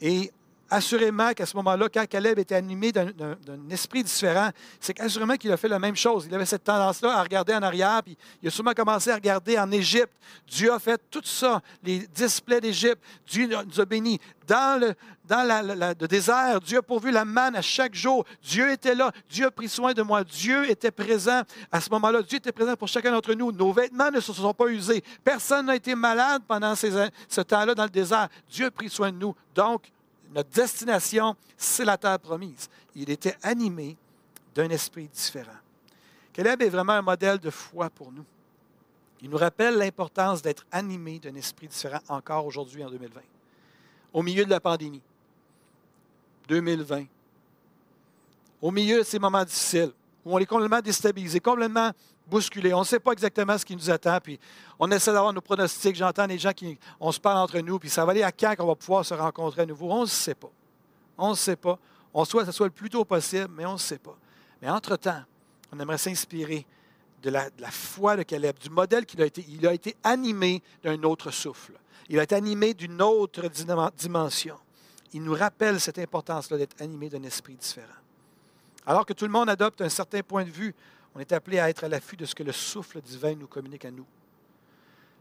Et 0.00 0.32
assurément 0.74 1.32
qu'à 1.32 1.46
ce 1.46 1.56
moment-là, 1.56 1.88
quand 1.88 2.04
Caleb 2.08 2.38
était 2.38 2.56
animé 2.56 2.90
d'un 2.90 3.36
esprit 3.70 4.02
différent, 4.02 4.50
c'est 4.80 4.92
qu'assurément 4.92 5.36
qu'il 5.36 5.52
a 5.52 5.56
fait 5.56 5.68
la 5.68 5.78
même 5.78 5.94
chose. 5.94 6.26
Il 6.28 6.34
avait 6.34 6.46
cette 6.46 6.64
tendance-là 6.64 7.16
à 7.16 7.22
regarder 7.22 7.54
en 7.54 7.62
arrière, 7.62 8.02
puis 8.02 8.16
il 8.42 8.48
a 8.48 8.50
sûrement 8.50 8.72
commencé 8.72 9.10
à 9.10 9.14
regarder 9.14 9.58
en 9.58 9.70
Égypte. 9.70 10.12
Dieu 10.46 10.72
a 10.72 10.78
fait 10.78 11.00
tout 11.10 11.22
ça, 11.24 11.62
les 11.82 12.00
displays 12.08 12.60
d'Égypte. 12.60 13.00
Dieu 13.26 13.46
nous 13.46 13.80
a 13.80 13.84
bénis. 13.84 14.18
Dans, 14.46 14.78
le, 14.78 16.06
désert, 16.06 16.60
Dieu 16.60 16.78
a 16.78 16.82
pourvu 16.82 17.10
la 17.10 17.24
manne 17.24 17.56
à 17.56 17.62
chaque 17.62 17.94
jour. 17.94 18.24
Dieu 18.42 18.70
était 18.72 18.94
là. 18.94 19.10
Dieu 19.30 19.46
a 19.46 19.50
pris 19.50 19.68
soin 19.68 19.94
de 19.94 20.02
moi. 20.02 20.22
Dieu 20.22 20.68
était 20.68 20.90
présent 20.90 21.42
à 21.72 21.80
ce 21.80 21.88
moment-là. 21.90 22.20
Dieu 22.22 22.38
était 22.38 22.52
présent 22.52 22.74
pour 22.76 22.88
chacun 22.88 23.10
d'entre 23.10 23.32
nous. 23.32 23.50
Nos 23.52 23.72
vêtements 23.72 24.10
ne 24.10 24.20
se 24.20 24.32
sont 24.32 24.52
pas 24.52 24.66
usés. 24.66 25.02
Personne 25.22 25.66
n'a 25.66 25.76
été 25.76 25.94
malade 25.94 26.42
pendant 26.46 26.74
ce 26.74 27.40
temps-là 27.40 27.74
dans 27.74 27.84
le 27.84 27.90
désert. 27.90 28.28
Dieu 28.50 28.66
a 28.66 28.70
pris 28.70 28.90
soin 28.90 29.12
de 29.12 29.16
nous. 29.16 29.34
Donc, 29.54 29.84
notre 30.34 30.50
destination, 30.50 31.36
c'est 31.56 31.84
la 31.84 31.96
terre 31.96 32.18
promise. 32.18 32.68
Il 32.96 33.08
était 33.08 33.36
animé 33.42 33.96
d'un 34.54 34.68
esprit 34.68 35.08
différent. 35.08 35.52
Caleb 36.32 36.62
est 36.62 36.68
vraiment 36.68 36.94
un 36.94 37.02
modèle 37.02 37.38
de 37.38 37.50
foi 37.50 37.88
pour 37.88 38.10
nous. 38.10 38.24
Il 39.22 39.30
nous 39.30 39.36
rappelle 39.36 39.76
l'importance 39.76 40.42
d'être 40.42 40.66
animé 40.72 41.20
d'un 41.20 41.34
esprit 41.36 41.68
différent 41.68 42.00
encore 42.08 42.44
aujourd'hui 42.46 42.84
en 42.84 42.90
2020, 42.90 43.20
au 44.12 44.22
milieu 44.22 44.44
de 44.44 44.50
la 44.50 44.60
pandémie. 44.60 45.00
2020. 46.48 47.04
Au 48.60 48.70
milieu 48.70 48.98
de 48.98 49.04
ces 49.04 49.18
moments 49.18 49.44
difficiles, 49.44 49.92
où 50.24 50.34
on 50.34 50.38
est 50.38 50.46
complètement 50.46 50.80
déstabilisé, 50.80 51.38
complètement 51.38 51.92
bousculé. 52.26 52.72
On 52.74 52.80
ne 52.80 52.84
sait 52.84 53.00
pas 53.00 53.12
exactement 53.12 53.56
ce 53.58 53.64
qui 53.64 53.76
nous 53.76 53.90
attend, 53.90 54.18
puis 54.22 54.38
on 54.78 54.90
essaie 54.90 55.12
d'avoir 55.12 55.32
nos 55.32 55.40
pronostics. 55.40 55.96
J'entends 55.96 56.26
des 56.26 56.38
gens 56.38 56.52
qui, 56.52 56.78
on 57.00 57.12
se 57.12 57.20
parle 57.20 57.38
entre 57.38 57.58
nous, 57.60 57.78
puis 57.78 57.90
ça 57.90 58.04
va 58.04 58.12
aller 58.12 58.22
à 58.22 58.32
quand 58.32 58.54
qu'on 58.56 58.66
va 58.66 58.74
pouvoir 58.74 59.04
se 59.04 59.14
rencontrer 59.14 59.62
à 59.62 59.66
nouveau? 59.66 59.90
On 59.90 60.02
ne 60.02 60.06
sait 60.06 60.34
pas. 60.34 60.50
On 61.18 61.30
ne 61.30 61.34
sait 61.34 61.56
pas. 61.56 61.78
On 62.12 62.24
souhaite 62.24 62.46
que 62.46 62.52
ce 62.52 62.56
soit 62.56 62.66
le 62.66 62.72
plus 62.72 62.90
tôt 62.90 63.04
possible, 63.04 63.50
mais 63.56 63.66
on 63.66 63.74
ne 63.74 63.78
sait 63.78 63.98
pas. 63.98 64.16
Mais 64.62 64.70
entre-temps, 64.70 65.22
on 65.72 65.78
aimerait 65.80 65.98
s'inspirer 65.98 66.66
de 67.22 67.30
la, 67.30 67.50
de 67.50 67.60
la, 67.60 67.70
foi 67.70 68.16
de 68.16 68.22
Caleb, 68.22 68.58
du 68.58 68.70
modèle 68.70 69.06
qu'il 69.06 69.20
a 69.22 69.26
été. 69.26 69.44
Il 69.48 69.66
a 69.66 69.72
été 69.72 69.96
animé 70.04 70.62
d'un 70.82 71.02
autre 71.02 71.30
souffle. 71.30 71.72
Il 72.08 72.18
a 72.18 72.22
été 72.22 72.34
animé 72.34 72.74
d'une 72.74 73.00
autre 73.00 73.48
dimension. 73.96 74.56
Il 75.12 75.22
nous 75.22 75.34
rappelle 75.34 75.80
cette 75.80 75.98
importance-là 75.98 76.58
d'être 76.58 76.80
animé 76.80 77.08
d'un 77.08 77.22
esprit 77.22 77.54
différent. 77.54 77.88
Alors 78.86 79.06
que 79.06 79.12
tout 79.12 79.24
le 79.24 79.30
monde 79.30 79.48
adopte 79.48 79.80
un 79.80 79.88
certain 79.88 80.22
point 80.22 80.44
de 80.44 80.50
vue 80.50 80.74
on 81.14 81.20
est 81.20 81.32
appelé 81.32 81.58
à 81.58 81.68
être 81.68 81.84
à 81.84 81.88
l'affût 81.88 82.16
de 82.16 82.24
ce 82.24 82.34
que 82.34 82.42
le 82.42 82.52
souffle 82.52 83.00
divin 83.00 83.34
nous 83.34 83.46
communique 83.46 83.84
à 83.84 83.90
nous. 83.90 84.06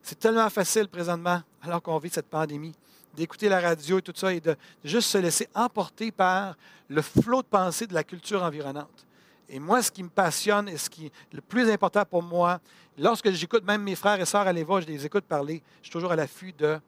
C'est 0.02 0.20
tellement 0.20 0.50
facile 0.50 0.88
présentement, 0.88 1.42
alors 1.62 1.82
qu'on 1.82 1.98
vit 1.98 2.10
cette 2.10 2.28
pandémie, 2.28 2.74
d'écouter 3.16 3.48
la 3.48 3.60
radio 3.60 4.00
et 4.00 4.02
tout 4.02 4.14
ça 4.16 4.34
et 4.34 4.42
de 4.42 4.56
juste 4.84 5.10
se 5.10 5.18
laisser 5.18 5.48
emporter 5.54 6.12
par 6.12 6.58
le 6.90 7.02
flot 7.02 7.42
de 7.42 7.48
pensée 7.48 7.88
de 7.88 7.94
la 7.94 8.04
culture 8.04 8.44
environnante. 8.44 9.06
Et 9.48 9.60
moi, 9.60 9.84
ce 9.84 9.92
qui 9.92 10.04
me 10.04 10.10
passionne 10.10 10.68
et 10.68 10.78
ce 10.78 10.90
qui 10.90 11.06
est 11.06 11.12
le 11.32 11.42
plus 11.42 11.70
important 11.70 12.04
pour 12.06 12.24
moi, 12.24 12.60
lorsque 12.98 13.30
j'écoute 13.32 13.64
même 13.64 13.84
mes 13.84 13.96
frères 13.96 14.20
et 14.20 14.26
sœurs 14.26 14.48
à 14.48 14.54
l'évêque, 14.54 14.82
je 14.82 14.88
les 14.88 15.06
écoute 15.06 15.26
parler, 15.26 15.62
je 15.82 15.88
suis 15.88 15.92
toujours 15.92 16.12
à 16.12 16.16
l'affût 16.16 16.54
de 16.54 16.80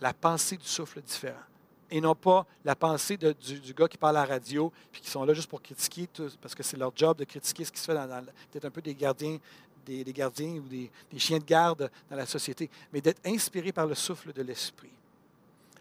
la 0.00 0.12
pensée 0.12 0.56
du 0.56 0.66
souffle 0.66 1.00
différent 1.00 1.49
et 1.90 2.00
non 2.00 2.14
pas 2.14 2.46
la 2.64 2.76
pensée 2.76 3.16
du, 3.16 3.74
gars 3.74 3.88
qui 3.88 3.98
parle 3.98 4.16
à 4.16 4.20
la 4.20 4.26
radio, 4.26 4.72
puis 4.92 5.00
qui 5.00 5.10
sont 5.10 5.24
là 5.24 5.34
juste 5.34 5.48
pour 5.48 5.62
critiquer, 5.62 6.08
parce 6.40 6.54
que 6.54 6.62
c'est 6.62 6.76
leur 6.76 6.92
job 6.94 7.18
de 7.18 7.24
critiquer 7.24 7.64
ce 7.64 7.72
qui 7.72 7.80
se 7.80 7.86
fait 7.86 7.94
dans, 7.94 8.24
peut-être 8.50 8.64
un 8.64 8.70
peu 8.70 8.82
des 8.82 8.94
gardiens, 8.94 9.38
des, 9.84 10.04
gardiens 10.12 10.54
ou 10.54 10.68
des, 10.68 10.90
chiens 11.18 11.38
de 11.38 11.44
garde 11.44 11.90
dans 12.08 12.16
la 12.16 12.26
société, 12.26 12.70
mais 12.92 13.00
d'être 13.00 13.20
inspiré 13.26 13.72
par 13.72 13.86
le 13.86 13.94
souffle 13.94 14.32
de 14.32 14.42
l'Esprit. 14.42 14.90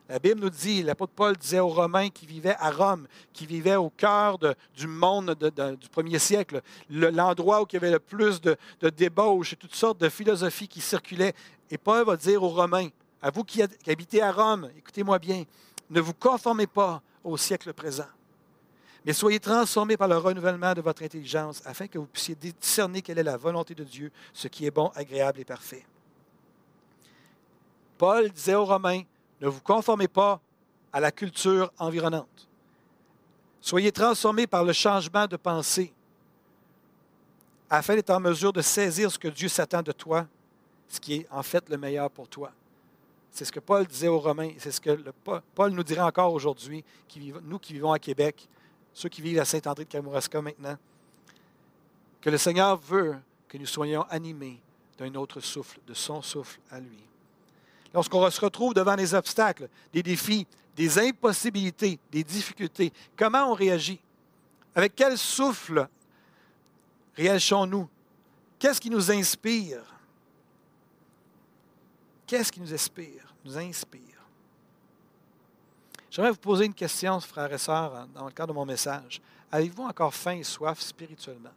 La 0.07 0.17
Bible 0.17 0.41
nous 0.41 0.49
dit, 0.49 0.81
l'apôtre 0.81 1.13
Paul 1.15 1.37
disait 1.37 1.59
aux 1.59 1.67
Romains 1.67 2.09
qui 2.09 2.25
vivaient 2.25 2.55
à 2.57 2.71
Rome, 2.71 3.07
qui 3.31 3.45
vivaient 3.45 3.75
au 3.75 3.91
cœur 3.91 4.39
du 4.75 4.87
monde 4.87 5.35
du 5.35 5.89
premier 5.89 6.17
siècle, 6.17 6.63
l'endroit 6.89 7.61
où 7.61 7.67
il 7.69 7.73
y 7.73 7.77
avait 7.77 7.91
le 7.91 7.99
plus 7.99 8.41
de, 8.41 8.57
de 8.81 8.89
débauches 8.89 9.53
et 9.53 9.55
toutes 9.55 9.75
sortes 9.75 9.99
de 9.99 10.09
philosophies 10.09 10.67
qui 10.67 10.81
circulaient. 10.81 11.35
Et 11.69 11.77
Paul 11.77 12.07
va 12.07 12.17
dire 12.17 12.41
aux 12.41 12.49
Romains, 12.49 12.89
à 13.21 13.29
vous 13.29 13.43
qui 13.43 13.61
habitez 13.61 14.21
à 14.21 14.31
Rome, 14.31 14.71
écoutez-moi 14.77 15.19
bien, 15.19 15.43
ne 15.89 16.01
vous 16.01 16.13
conformez 16.13 16.67
pas 16.67 17.01
au 17.23 17.37
siècle 17.37 17.73
présent, 17.73 18.07
mais 19.05 19.13
soyez 19.13 19.39
transformés 19.39 19.97
par 19.97 20.07
le 20.07 20.17
renouvellement 20.17 20.73
de 20.73 20.81
votre 20.81 21.03
intelligence 21.03 21.61
afin 21.65 21.87
que 21.87 21.97
vous 21.97 22.05
puissiez 22.05 22.35
discerner 22.35 23.01
quelle 23.01 23.19
est 23.19 23.23
la 23.23 23.37
volonté 23.37 23.73
de 23.73 23.83
Dieu, 23.83 24.11
ce 24.33 24.47
qui 24.47 24.65
est 24.65 24.71
bon, 24.71 24.91
agréable 24.95 25.39
et 25.39 25.45
parfait. 25.45 25.85
Paul 27.97 28.29
disait 28.29 28.55
aux 28.55 28.65
Romains, 28.65 29.01
ne 29.41 29.47
vous 29.47 29.61
conformez 29.61 30.07
pas 30.07 30.39
à 30.91 30.99
la 30.99 31.11
culture 31.11 31.71
environnante. 31.77 32.47
Soyez 33.61 33.91
transformés 33.91 34.47
par 34.47 34.63
le 34.63 34.73
changement 34.73 35.27
de 35.27 35.37
pensée 35.37 35.93
afin 37.69 37.95
d'être 37.95 38.09
en 38.09 38.19
mesure 38.19 38.51
de 38.51 38.61
saisir 38.61 39.11
ce 39.11 39.19
que 39.19 39.27
Dieu 39.27 39.47
s'attend 39.47 39.81
de 39.81 39.91
toi, 39.91 40.27
ce 40.87 40.99
qui 40.99 41.15
est 41.15 41.27
en 41.29 41.43
fait 41.43 41.69
le 41.69 41.77
meilleur 41.77 42.09
pour 42.09 42.27
toi. 42.27 42.51
C'est 43.39 43.45
ce 43.45 43.53
que 43.53 43.61
Paul 43.61 43.87
disait 43.87 44.09
aux 44.09 44.19
Romains, 44.19 44.51
c'est 44.57 44.69
ce 44.69 44.81
que 44.81 45.01
Paul 45.55 45.71
nous 45.71 45.81
dirait 45.81 46.01
encore 46.01 46.33
aujourd'hui, 46.33 46.83
nous 47.41 47.57
qui 47.57 47.71
vivons 47.71 47.93
à 47.93 47.97
Québec, 47.97 48.49
ceux 48.93 49.07
qui 49.07 49.21
vivent 49.21 49.39
à 49.39 49.45
Saint-André 49.45 49.85
de 49.85 49.89
Kamouraska 49.89 50.41
maintenant, 50.41 50.75
que 52.19 52.29
le 52.29 52.37
Seigneur 52.37 52.75
veut 52.75 53.15
que 53.47 53.57
nous 53.57 53.65
soyons 53.65 54.01
animés 54.09 54.59
d'un 54.97 55.15
autre 55.15 55.39
souffle, 55.39 55.79
de 55.87 55.93
son 55.93 56.21
souffle 56.21 56.59
à 56.69 56.81
lui. 56.81 57.01
Lorsqu'on 57.93 58.29
se 58.29 58.41
retrouve 58.41 58.73
devant 58.73 58.97
des 58.97 59.13
obstacles, 59.13 59.69
des 59.93 60.03
défis, 60.03 60.45
des 60.75 60.99
impossibilités, 60.99 61.97
des 62.11 62.25
difficultés, 62.25 62.91
comment 63.15 63.51
on 63.51 63.53
réagit? 63.53 64.01
Avec 64.75 64.97
quel 64.97 65.17
souffle 65.17 65.87
réagissons-nous? 67.15 67.87
Qu'est-ce 68.59 68.81
qui 68.81 68.89
nous 68.89 69.09
inspire? 69.09 69.81
Qu'est-ce 72.27 72.51
qui 72.51 72.59
nous 72.59 72.73
inspire? 72.73 73.28
Nous 73.45 73.57
inspire. 73.57 74.01
J'aimerais 76.11 76.31
vous 76.31 76.37
poser 76.37 76.65
une 76.65 76.73
question, 76.73 77.19
frères 77.19 77.51
et 77.53 77.57
sœurs, 77.57 78.07
dans 78.07 78.25
le 78.25 78.31
cadre 78.31 78.53
de 78.53 78.57
mon 78.57 78.65
message. 78.65 79.21
Avez-vous 79.51 79.83
encore 79.83 80.13
faim 80.13 80.33
et 80.33 80.43
soif 80.43 80.79
spirituellement? 80.79 81.53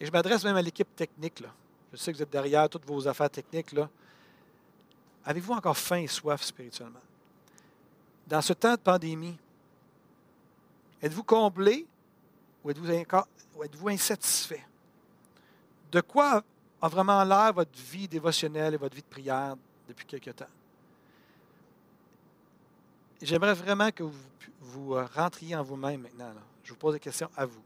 Et 0.00 0.06
je 0.06 0.12
m'adresse 0.12 0.44
même 0.44 0.56
à 0.56 0.62
l'équipe 0.62 0.94
technique. 0.94 1.42
Je 1.92 1.96
sais 1.96 2.12
que 2.12 2.16
vous 2.16 2.22
êtes 2.22 2.30
derrière 2.30 2.68
toutes 2.68 2.86
vos 2.86 3.06
affaires 3.08 3.30
techniques. 3.30 3.74
Avez-vous 5.24 5.52
encore 5.52 5.76
faim 5.76 5.98
et 5.98 6.06
soif 6.06 6.42
spirituellement? 6.42 7.00
Dans 8.26 8.40
ce 8.42 8.52
temps 8.52 8.74
de 8.74 8.80
pandémie, 8.80 9.36
êtes-vous 11.02 11.24
comblé 11.24 11.86
ou 12.62 12.70
êtes-vous, 12.70 12.90
êtes-vous 12.90 13.88
insatisfait? 13.88 14.64
De 15.90 16.00
quoi 16.00 16.42
a 16.80 16.88
vraiment 16.88 17.24
l'air 17.24 17.52
votre 17.52 17.76
vie 17.76 18.06
dévotionnelle 18.06 18.74
et 18.74 18.76
votre 18.76 18.94
vie 18.94 19.02
de 19.02 19.06
prière 19.06 19.56
depuis 19.88 20.06
quelque 20.06 20.30
temps. 20.30 20.46
J'aimerais 23.20 23.54
vraiment 23.54 23.90
que 23.90 24.04
vous, 24.60 24.94
euh, 24.94 25.06
rentriez 25.14 25.56
en 25.56 25.62
vous-même 25.62 26.02
maintenant. 26.02 26.32
Je 26.62 26.70
vous 26.70 26.78
pose 26.78 26.94
des 26.94 27.00
questions 27.00 27.30
à 27.36 27.46
vous. 27.46 27.62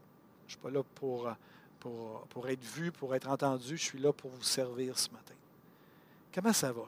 Je 0.47 0.55
ne 0.55 0.57
suis 0.57 0.59
pas 0.59 0.71
là 0.71 0.81
pour, 0.95 1.27
euh, 1.27 1.33
pour, 1.79 2.21
pour, 2.29 2.47
être 2.49 2.63
vu, 2.63 2.91
pour 2.91 3.13
être 3.13 3.29
entendu. 3.29 3.77
Je 3.77 3.83
suis 3.83 3.99
là 3.99 4.11
pour 4.11 4.31
vous 4.31 4.41
servir 4.41 4.97
ce 4.97 5.09
matin. 5.11 5.33
Comment 6.33 6.53
ça 6.53 6.71
va? 6.71 6.85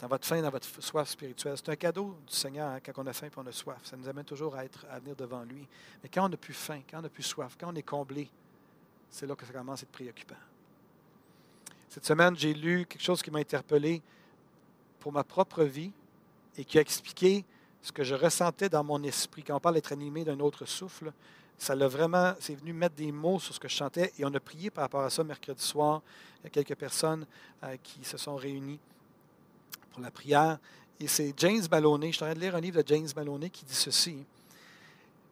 Dans 0.00 0.08
votre 0.08 0.26
faim, 0.26 0.40
dans 0.40 0.50
votre 0.50 0.82
soif 0.82 1.10
spirituelle. 1.10 1.56
C'est 1.58 1.68
un 1.68 1.76
cadeau 1.76 2.16
du 2.26 2.34
Seigneur 2.34 2.70
hein, 2.70 2.80
quand 2.80 2.92
on 2.96 3.06
a 3.06 3.12
faim 3.12 3.26
et 3.26 3.32
on 3.36 3.46
a 3.46 3.52
soif. 3.52 3.80
Ça 3.84 3.96
nous 3.98 4.08
amène 4.08 4.24
toujours 4.24 4.54
à, 4.56 4.64
être, 4.64 4.86
à 4.90 4.98
venir 4.98 5.14
devant 5.14 5.42
lui. 5.42 5.66
Mais 6.02 6.08
quand 6.08 6.24
on 6.24 6.28
n'a 6.30 6.38
plus 6.38 6.54
faim, 6.54 6.80
quand 6.90 7.00
on 7.00 7.02
n'a 7.02 7.10
plus 7.10 7.22
soif, 7.22 7.54
quand 7.60 7.70
on 7.70 7.76
est 7.76 7.82
comblé, 7.82 8.30
c'est 9.10 9.26
là 9.26 9.34
que 9.34 9.44
ça 9.44 9.52
commence 9.52 9.80
à 9.80 9.82
être 9.82 9.92
préoccupant. 9.92 10.36
Cette 11.90 12.06
semaine, 12.06 12.36
j'ai 12.36 12.54
lu 12.54 12.86
quelque 12.86 13.02
chose 13.02 13.20
qui 13.20 13.32
m'a 13.32 13.40
interpellé 13.40 14.00
pour 15.00 15.10
ma 15.10 15.24
propre 15.24 15.64
vie 15.64 15.90
et 16.56 16.64
qui 16.64 16.78
a 16.78 16.80
expliqué 16.80 17.44
ce 17.82 17.90
que 17.90 18.04
je 18.04 18.14
ressentais 18.14 18.68
dans 18.68 18.84
mon 18.84 19.02
esprit. 19.02 19.42
Quand 19.42 19.56
on 19.56 19.60
parle 19.60 19.74
d'être 19.74 19.90
animé 19.90 20.24
d'un 20.24 20.38
autre 20.38 20.66
souffle, 20.66 21.12
ça 21.58 21.74
l'a 21.74 21.88
vraiment, 21.88 22.34
c'est 22.38 22.54
venu 22.54 22.72
mettre 22.72 22.94
des 22.94 23.10
mots 23.10 23.40
sur 23.40 23.52
ce 23.52 23.58
que 23.58 23.66
je 23.66 23.74
chantais 23.74 24.12
et 24.18 24.24
on 24.24 24.32
a 24.32 24.38
prié 24.38 24.70
par 24.70 24.82
rapport 24.82 25.00
à 25.00 25.10
ça 25.10 25.24
mercredi 25.24 25.62
soir. 25.62 26.00
Il 26.40 26.44
y 26.44 26.46
a 26.46 26.50
quelques 26.50 26.78
personnes 26.78 27.26
euh, 27.64 27.76
qui 27.82 28.04
se 28.04 28.16
sont 28.16 28.36
réunies 28.36 28.78
pour 29.90 30.00
la 30.00 30.12
prière. 30.12 30.58
Et 31.00 31.08
c'est 31.08 31.34
James 31.38 31.66
Maloney, 31.68 32.12
je 32.12 32.16
suis 32.16 32.24
en 32.24 32.28
train 32.28 32.34
de 32.34 32.40
lire 32.40 32.54
un 32.54 32.60
livre 32.60 32.80
de 32.80 32.86
James 32.86 33.08
Maloney 33.16 33.50
qui 33.50 33.64
dit 33.64 33.74
ceci. 33.74 34.24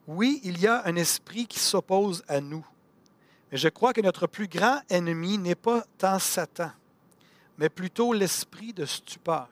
Oui, 0.09 0.41
il 0.43 0.59
y 0.59 0.67
a 0.67 0.85
un 0.87 0.97
esprit 0.97 1.47
qui 1.47 1.61
s'oppose 1.61 2.25
à 2.27 2.41
nous, 2.41 2.67
mais 3.51 3.59
je 3.59 3.69
crois 3.69 3.93
que 3.93 4.01
notre 4.01 4.27
plus 4.27 4.49
grand 4.49 4.81
ennemi 4.91 5.39
n'est 5.39 5.55
pas 5.55 5.85
tant 5.97 6.19
Satan, 6.19 6.71
mais 7.57 7.69
plutôt 7.69 8.13
l'esprit 8.13 8.73
de 8.73 8.85
stupeur. 8.85 9.49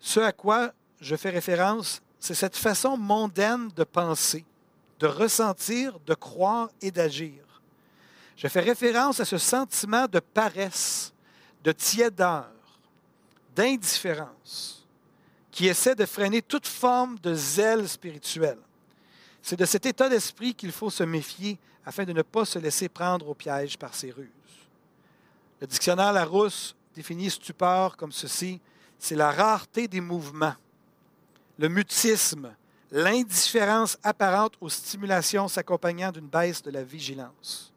Ce 0.00 0.20
à 0.20 0.32
quoi 0.32 0.72
je 1.00 1.16
fais 1.16 1.30
référence, 1.30 2.00
c'est 2.20 2.34
cette 2.34 2.56
façon 2.56 2.96
mondaine 2.96 3.68
de 3.74 3.84
penser, 3.84 4.44
de 5.00 5.06
ressentir, 5.06 5.98
de 6.00 6.14
croire 6.14 6.70
et 6.80 6.90
d'agir. 6.90 7.42
Je 8.36 8.48
fais 8.48 8.60
référence 8.60 9.20
à 9.20 9.24
ce 9.24 9.38
sentiment 9.38 10.06
de 10.06 10.20
paresse, 10.20 11.12
de 11.64 11.72
tiédeur, 11.72 12.50
d'indifférence 13.54 14.86
qui 15.50 15.68
essaie 15.68 15.94
de 15.94 16.06
freiner 16.06 16.40
toute 16.40 16.66
forme 16.66 17.18
de 17.18 17.34
zèle 17.34 17.88
spirituel. 17.88 18.56
C'est 19.42 19.58
de 19.58 19.64
cet 19.64 19.86
état 19.86 20.08
d'esprit 20.08 20.54
qu'il 20.54 20.72
faut 20.72 20.90
se 20.90 21.04
méfier 21.04 21.58
afin 21.84 22.04
de 22.04 22.12
ne 22.12 22.22
pas 22.22 22.44
se 22.44 22.58
laisser 22.58 22.88
prendre 22.88 23.28
au 23.28 23.34
piège 23.34 23.78
par 23.78 23.94
ses 23.94 24.10
ruses. 24.10 24.28
Le 25.60 25.66
dictionnaire 25.66 26.12
Larousse 26.12 26.74
définit 26.94 27.30
stupeur 27.30 27.96
comme 27.96 28.12
ceci 28.12 28.60
c'est 28.98 29.16
la 29.16 29.32
rareté 29.32 29.88
des 29.88 30.00
mouvements, 30.00 30.54
le 31.58 31.68
mutisme, 31.68 32.54
l'indifférence 32.92 33.98
apparente 34.04 34.54
aux 34.60 34.68
stimulations 34.68 35.48
s'accompagnant 35.48 36.12
d'une 36.12 36.28
baisse 36.28 36.62
de 36.62 36.70
la 36.70 36.84
vigilance. 36.84 37.72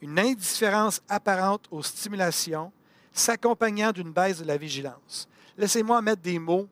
Une 0.00 0.18
indifférence 0.20 1.00
apparente 1.08 1.66
aux 1.72 1.82
stimulations 1.82 2.70
s'accompagnant 3.12 3.90
d'une 3.90 4.12
baisse 4.12 4.38
de 4.38 4.44
la 4.44 4.56
vigilance. 4.56 5.26
Laissez-moi 5.58 6.00
mettre 6.00 6.22
des 6.22 6.38
mots 6.38 6.68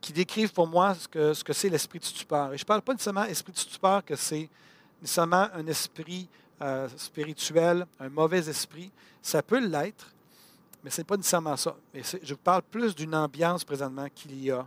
qui 0.00 0.12
décrivent 0.14 0.52
pour 0.52 0.66
moi 0.66 0.94
ce 0.94 1.08
que, 1.08 1.34
ce 1.34 1.44
que 1.44 1.52
c'est 1.52 1.68
l'esprit 1.68 1.98
de 1.98 2.04
stupeur. 2.04 2.54
Et 2.54 2.56
je 2.56 2.62
ne 2.62 2.66
parle 2.66 2.82
pas 2.82 2.92
nécessairement 2.92 3.24
esprit 3.24 3.52
de 3.52 3.58
stupeur, 3.58 4.04
que 4.04 4.16
c'est 4.16 4.48
nécessairement 5.00 5.48
un 5.52 5.66
esprit 5.66 6.28
euh, 6.60 6.88
spirituel, 6.96 7.86
un 7.98 8.08
mauvais 8.08 8.48
esprit. 8.48 8.90
Ça 9.20 9.42
peut 9.42 9.64
l'être, 9.64 10.12
mais 10.82 10.90
ce 10.90 11.00
n'est 11.00 11.04
pas 11.04 11.16
nécessairement 11.16 11.56
ça. 11.56 11.76
Je 11.94 12.34
parle 12.34 12.62
plus 12.62 12.94
d'une 12.94 13.14
ambiance 13.14 13.64
présentement 13.64 14.06
qu'il 14.14 14.42
y 14.42 14.50
a 14.50 14.66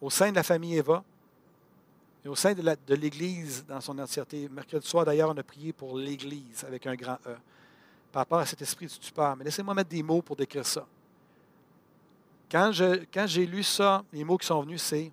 au 0.00 0.10
sein 0.10 0.30
de 0.30 0.36
la 0.36 0.42
famille 0.42 0.76
Eva 0.76 1.02
et 2.24 2.28
au 2.28 2.34
sein 2.34 2.54
de 2.54 2.94
l'Église 2.94 3.64
dans 3.66 3.80
son 3.80 3.98
entièreté. 3.98 4.48
Mercredi 4.48 4.86
soir, 4.86 5.04
d'ailleurs, 5.04 5.30
on 5.30 5.36
a 5.36 5.42
prié 5.42 5.72
pour 5.72 5.96
l'Église 5.96 6.64
avec 6.64 6.86
un 6.86 6.94
grand 6.94 7.18
E 7.26 7.36
par 8.12 8.22
rapport 8.22 8.38
à 8.38 8.46
cet 8.46 8.62
esprit 8.62 8.86
de 8.86 8.90
stupeur. 8.90 9.36
Mais 9.36 9.44
laissez-moi 9.44 9.74
mettre 9.74 9.90
des 9.90 10.02
mots 10.02 10.22
pour 10.22 10.36
décrire 10.36 10.64
ça. 10.64 10.86
Quand 12.50 12.70
j'ai 12.72 13.46
lu 13.46 13.62
ça, 13.62 14.04
les 14.12 14.24
mots 14.24 14.38
qui 14.38 14.46
sont 14.46 14.62
venus, 14.62 14.82
c'est 14.82 15.12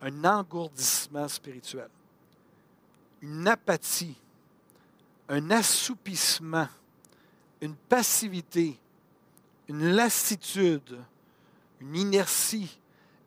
un 0.00 0.24
engourdissement 0.24 1.26
spirituel, 1.28 1.88
une 3.22 3.48
apathie, 3.48 4.16
un 5.28 5.50
assoupissement, 5.50 6.68
une 7.60 7.74
passivité, 7.74 8.78
une 9.68 9.92
lassitude, 9.92 10.98
une 11.80 11.96
inertie, 11.96 12.78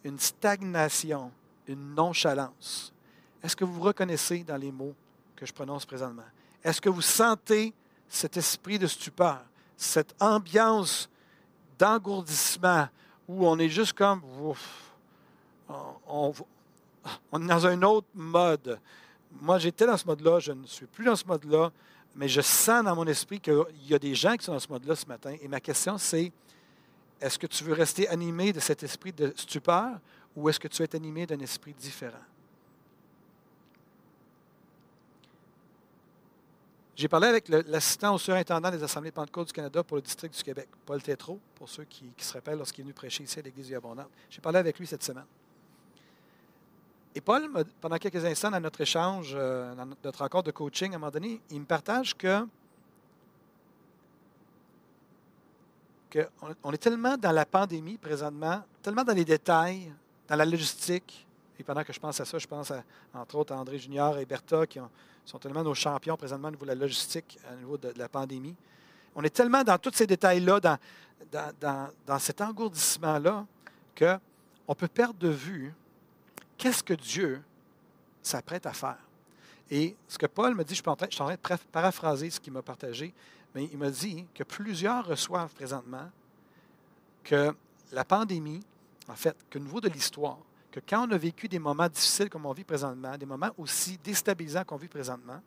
une 0.04 0.20
stagnation, 0.20 1.32
une 1.68 1.96
nonchalance. 1.96 2.94
Est-ce 3.42 3.56
que 3.56 3.66
vous 3.66 3.82
reconnaissez 3.82 4.44
dans 4.44 4.58
les 4.58 4.72
mots 4.72 4.94
que 5.36 5.46
je 5.46 5.54
prononce 5.54 5.86
présentement? 5.86 6.24
Est-ce 6.64 6.82
que 6.82 6.90
vous 6.90 7.02
sentez 7.02 7.74
cet 8.08 8.38
esprit 8.38 8.80
de 8.80 8.88
stupeur, 8.88 9.44
cette 9.78 10.16
ambiance 10.22 11.10
d'engourdissement 11.78 12.88
où 13.28 13.48
on 13.48 13.58
est 13.60 13.70
juste 13.70 13.94
comme, 13.94 14.22
on, 16.08 16.34
est 17.34 17.48
dans 17.48 17.68
un 17.68 17.82
autre 17.82 18.08
mode. 18.14 18.80
Moi, 19.42 19.60
j'étais 19.60 19.86
dans 19.86 19.98
ce 19.98 20.06
mode-là, 20.06 20.40
je 20.40 20.52
ne 20.52 20.66
suis 20.66 20.86
plus 20.86 21.06
dans 21.06 21.16
ce 21.16 21.26
mode-là, 21.26 21.72
mais 22.16 22.28
je 22.28 22.42
sens 22.42 22.84
dans 22.84 22.96
mon 22.96 23.06
esprit 23.06 23.40
qu'il 23.40 23.64
y 23.88 23.94
a 23.94 24.00
des 24.00 24.16
gens 24.16 24.36
qui 24.38 24.46
sont 24.46 24.54
dans 24.54 24.60
ce 24.60 24.70
mode-là 24.70 24.96
ce 24.96 25.06
matin. 25.06 25.36
Et 25.42 25.48
ma 25.48 25.60
question, 25.60 25.98
c'est, 25.98 26.32
est-ce 27.20 27.38
que 27.38 27.48
tu 27.48 27.64
veux 27.64 27.74
rester 27.74 28.08
animé 28.08 28.54
de 28.54 28.60
cet 28.60 28.84
esprit 28.84 29.12
de 29.12 29.34
stupeur 29.36 30.00
ou 30.36 30.50
est-ce 30.50 30.60
que 30.60 30.68
tu 30.68 30.84
es 30.84 30.96
animé 30.96 31.26
d'un 31.26 31.40
esprit 31.40 31.74
différent? 31.74 32.24
J'ai 36.96 37.10
parlé 37.10 37.28
avec 37.28 37.50
l'assistant 37.50 38.16
au 38.16 38.18
surintendant 38.18 38.72
des 38.72 38.82
Assemblées 38.82 39.12
Pentecôte 39.12 39.48
du 39.48 39.54
Canada 39.54 39.84
pour 39.84 39.98
le 39.98 40.02
district 40.02 40.34
du 40.34 40.42
Québec, 40.42 40.70
Paul 40.86 41.02
Tétrault, 41.04 41.42
pour 41.56 41.68
ceux 41.68 41.84
qui, 41.84 42.10
se 42.18 42.34
rappellent 42.34 42.58
lorsqu'il 42.58 42.82
est 42.82 42.86
venu 42.86 42.94
prêcher 42.94 43.24
ici 43.24 43.38
à 43.38 43.42
l'Église 43.42 43.68
du 43.68 43.76
Abondante. 43.76 44.10
J'ai 44.30 44.40
parlé 44.40 44.60
avec 44.60 44.80
lui 44.80 44.88
cette 44.88 45.04
semaine. 45.04 45.26
Et 47.16 47.22
Paul, 47.22 47.50
pendant 47.80 47.98
quelques 47.98 48.24
instants 48.26 48.52
dans 48.52 48.60
notre 48.60 48.82
échange, 48.82 49.34
euh, 49.36 49.74
dans 49.74 49.88
notre 50.04 50.22
accord 50.22 50.44
de 50.44 50.52
coaching, 50.52 50.92
à 50.92 50.96
un 50.96 51.00
moment 51.00 51.12
donné, 51.12 51.42
il 51.50 51.62
me 51.62 51.66
partage 51.66 52.16
que, 52.16 52.46
on 56.64 56.72
est 56.72 56.78
tellement 56.78 57.18
dans 57.18 57.32
la 57.32 57.46
pandémie 57.46 57.98
présentement, 57.98 58.64
tellement 58.82 59.04
dans 59.04 59.14
les 59.14 59.26
détails, 59.26 59.92
dans 60.30 60.36
la 60.36 60.46
logistique, 60.46 61.26
et 61.60 61.64
pendant 61.64 61.84
que 61.84 61.92
je 61.92 62.00
pense 62.00 62.20
à 62.22 62.26
ça, 62.26 62.38
je 62.38 62.48
pense 62.48 62.72
entre 63.14 63.36
autres 63.36 63.54
à 63.54 63.58
André 63.58 63.78
Junior 63.80 64.18
et 64.18 64.26
Bertha 64.26 64.66
qui 64.66 64.80
ont 64.80 64.90
sont 65.26 65.40
tellement 65.40 65.64
nos 65.64 65.74
champions 65.74 66.16
présentement 66.16 66.50
au 66.50 66.52
niveau 66.52 66.66
de 66.66 66.70
la 66.70 66.76
logistique, 66.76 67.40
au 67.52 67.56
niveau 67.56 67.78
de, 67.78 67.94
la 67.98 68.08
pandémie. 68.08 68.56
On 69.16 69.24
est 69.24 69.30
tellement 69.34 69.64
dans 69.64 69.78
tous 69.78 69.94
ces 69.94 70.08
détails-là, 70.08 70.60
dans, 70.60 70.78
dans, 71.60 71.90
dans, 72.06 72.20
cet 72.20 72.42
engourdissement-là, 72.42 73.46
qu'on 73.98 74.76
peut 74.76 74.88
perdre 74.88 75.18
de 75.18 75.30
vue 75.30 75.74
qu'est-ce 76.58 76.84
que 76.84 76.94
Dieu 76.94 77.42
s'apprête 78.22 78.66
à 78.66 78.74
faire? 78.74 78.98
Et 79.70 79.96
ce 80.08 80.18
que 80.18 80.26
Paul 80.26 80.54
me 80.56 80.64
dit, 80.64 80.76
je 80.76 80.82
suis 80.82 80.90
en 80.90 80.96
train, 80.96 81.08
de 81.08 81.62
paraphraser 81.72 82.30
ce 82.30 82.40
qu'il 82.40 82.54
m'a 82.54 82.62
partagé, 82.62 83.14
mais 83.54 83.66
il 83.72 83.78
m'a 83.78 83.90
dit 83.90 84.26
que 84.34 84.44
plusieurs 84.44 85.06
reçoivent 85.06 85.54
présentement 85.54 86.10
que 87.24 87.56
la 87.92 88.06
pandémie, 88.06 88.62
en 89.08 89.16
fait, 89.16 89.36
qu'au 89.52 89.60
niveau 89.60 89.82
de 89.82 89.90
l'histoire, 89.90 90.38
que 90.72 90.80
quand 90.88 91.08
on 91.08 91.12
a 91.12 91.18
vécu 91.18 91.48
des 91.48 91.58
moments 91.58 91.88
difficiles 91.88 92.30
comme 92.30 92.46
on 92.46 92.52
vit 92.52 92.64
présentement, 92.64 93.18
des 93.18 93.26
moments 93.26 93.52
aussi 93.58 93.98
déstabilisants 94.04 94.66
qu'on 94.66 94.76
vit 94.76 94.88
présentement, 94.88 95.42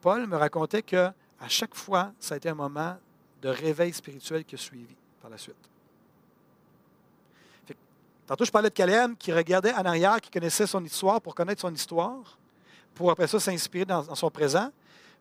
Paul 0.00 0.26
me 0.26 0.36
racontait 0.36 0.82
que 0.82 1.10
à 1.40 1.48
chaque 1.48 1.74
fois, 1.74 2.12
ça 2.18 2.34
a 2.34 2.36
été 2.36 2.48
un 2.48 2.54
moment 2.54 2.96
de 3.40 3.48
réveil 3.48 3.92
spirituel 3.92 4.44
qui 4.44 4.54
a 4.54 4.58
suivi 4.58 4.94
par 5.20 5.30
la 5.30 5.38
suite. 5.38 5.71
Tantôt, 8.32 8.46
je 8.46 8.50
parlais 8.50 8.70
de 8.70 8.74
Caleb 8.74 9.14
qui 9.18 9.30
regardait 9.30 9.74
en 9.74 9.84
arrière, 9.84 10.18
qui 10.18 10.30
connaissait 10.30 10.66
son 10.66 10.82
histoire 10.82 11.20
pour 11.20 11.34
connaître 11.34 11.60
son 11.60 11.74
histoire, 11.74 12.38
pour 12.94 13.10
après 13.10 13.26
ça 13.26 13.38
s'inspirer 13.38 13.84
dans, 13.84 14.14
son 14.14 14.30
présent. 14.30 14.70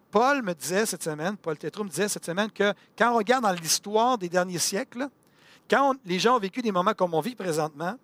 Paul 0.10 0.42
me 0.42 0.54
disait 0.54 0.86
cette 0.86 1.04
semaine, 1.04 1.36
Paul 1.36 1.58
Tétro 1.58 1.84
me 1.84 1.90
disait 1.90 2.08
cette 2.08 2.24
semaine 2.24 2.50
que 2.50 2.74
quand 2.98 3.12
on 3.12 3.18
regarde 3.18 3.44
dans 3.44 3.52
l'histoire 3.52 4.18
des 4.18 4.30
derniers 4.30 4.60
siècles, 4.60 5.10
quand 5.70 5.96
les 6.06 6.20
gens 6.20 6.38
ont 6.38 6.40
vécu 6.40 6.62
des 6.62 6.72
moments 6.72 6.94
comme 6.94 7.14
on 7.14 7.20
vit 7.20 7.36
présentement, 7.36 7.96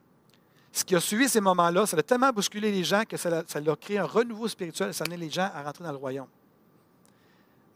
ce 0.73 0.83
qui 0.83 0.93
a 0.93 0.99
suivi 0.99 1.29
ces 1.29 1.39
moments-là, 1.39 1.85
ça 1.85 1.95
a 1.95 2.03
tellement 2.03 2.31
bousculé 2.31 2.69
les 2.69 2.83
gens 2.83 3.03
que 3.07 3.15
ça, 3.15 3.43
ça 3.47 3.61
leur 3.61 3.79
créé 3.79 3.99
un 3.99 4.05
renouveau 4.05 4.49
spirituel, 4.49 4.93
ça 4.93 5.05
a 5.05 5.07
amené 5.07 5.25
les 5.25 5.31
gens 5.31 5.49
à 5.53 5.63
rentrer 5.63 5.85
dans 5.85 5.91
le 5.91 5.97
royaume. 5.97 6.27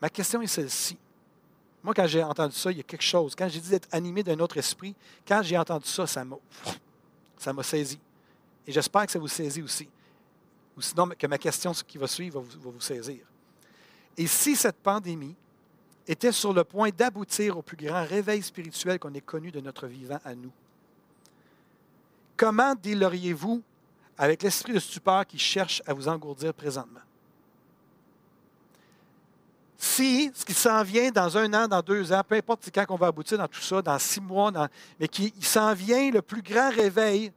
Ma 0.02 0.10
question 0.10 0.42
est 0.42 0.48
celle-ci. 0.48 0.98
Moi, 1.82 1.94
quand 1.94 2.08
j'ai 2.08 2.24
entendu 2.24 2.56
ça, 2.56 2.72
il 2.72 2.78
y 2.78 2.82
a 2.82 2.84
quelque 2.84 3.02
chose. 3.04 3.36
Quand 3.38 3.48
j'ai 3.48 3.62
dit 3.62 3.70
d'être 3.70 3.88
animé 3.94 4.22
d'un 4.22 4.40
autre 4.40 4.58
esprit, 4.58 4.94
quand 5.26 5.42
j'ai 5.44 5.58
entendu 5.58 5.88
ça, 5.88 6.06
ça 6.06 6.26
m'a, 6.26 6.36
ça 7.42 7.54
m'a 7.54 7.64
saisi. 7.64 8.00
Et 8.66 8.72
j'espère 8.72 9.06
que 9.06 9.12
ça 9.12 9.20
vous 9.20 9.28
saisit 9.28 9.62
aussi. 9.62 9.90
Ou 10.78 10.82
sinon, 10.82 11.10
que 11.18 11.28
ma 11.28 11.38
question 11.38 11.72
qui 11.72 11.98
va 11.98 12.08
suivre 12.08 12.40
va 12.40 12.48
vous, 12.48 12.62
va 12.62 12.72
vous 12.72 12.82
saisir. 12.82 13.26
Et 14.18 14.28
si 14.28 14.56
cette 14.56 14.78
pandémie 14.78 15.36
était 16.08 16.32
sur 16.32 16.54
le 16.54 16.64
point 16.64 16.90
d'aboutir 16.90 17.58
au 17.58 17.62
plus 17.62 17.78
grand 17.78 18.06
réveil 18.06 18.42
spirituel 18.42 19.00
qu'on 19.00 19.14
ait 19.14 19.22
connu 19.22 19.52
de 19.52 19.60
notre 19.60 19.88
vivant 19.88 20.20
à 20.24 20.36
nous, 20.36 20.52
Comment 22.42 22.74
dealeriez-vous 22.74 23.62
avec 24.18 24.42
l'esprit 24.42 24.74
de 24.74 24.80
stupeur 24.80 25.28
qui 25.28 25.38
cherche 25.38 25.84
à 25.86 25.94
vous 25.94 26.08
engourdir 26.08 26.56
présentement? 26.56 27.02
Si 29.84 30.32
ce 30.36 30.46
qui 30.46 30.54
s'en 30.54 30.84
vient 30.84 31.10
dans 31.10 31.36
un 31.40 31.52
an, 31.56 31.68
dans 31.68 31.82
deux 31.82 32.14
ans, 32.14 32.22
peu 32.26 32.36
importe 32.36 32.70
quand 32.72 32.86
on 32.90 32.98
va 32.98 33.08
aboutir 33.08 33.40
dans 33.40 33.48
tout 33.48 33.62
ça, 33.62 33.82
dans 33.82 33.98
six 33.98 34.22
mois, 34.22 34.52
mais 35.00 35.08
qu'il 35.08 35.34
s'en 35.44 35.74
vient 35.74 36.12
le 36.12 36.22
plus 36.22 36.44
grand 36.44 36.70
réveil 36.70 37.32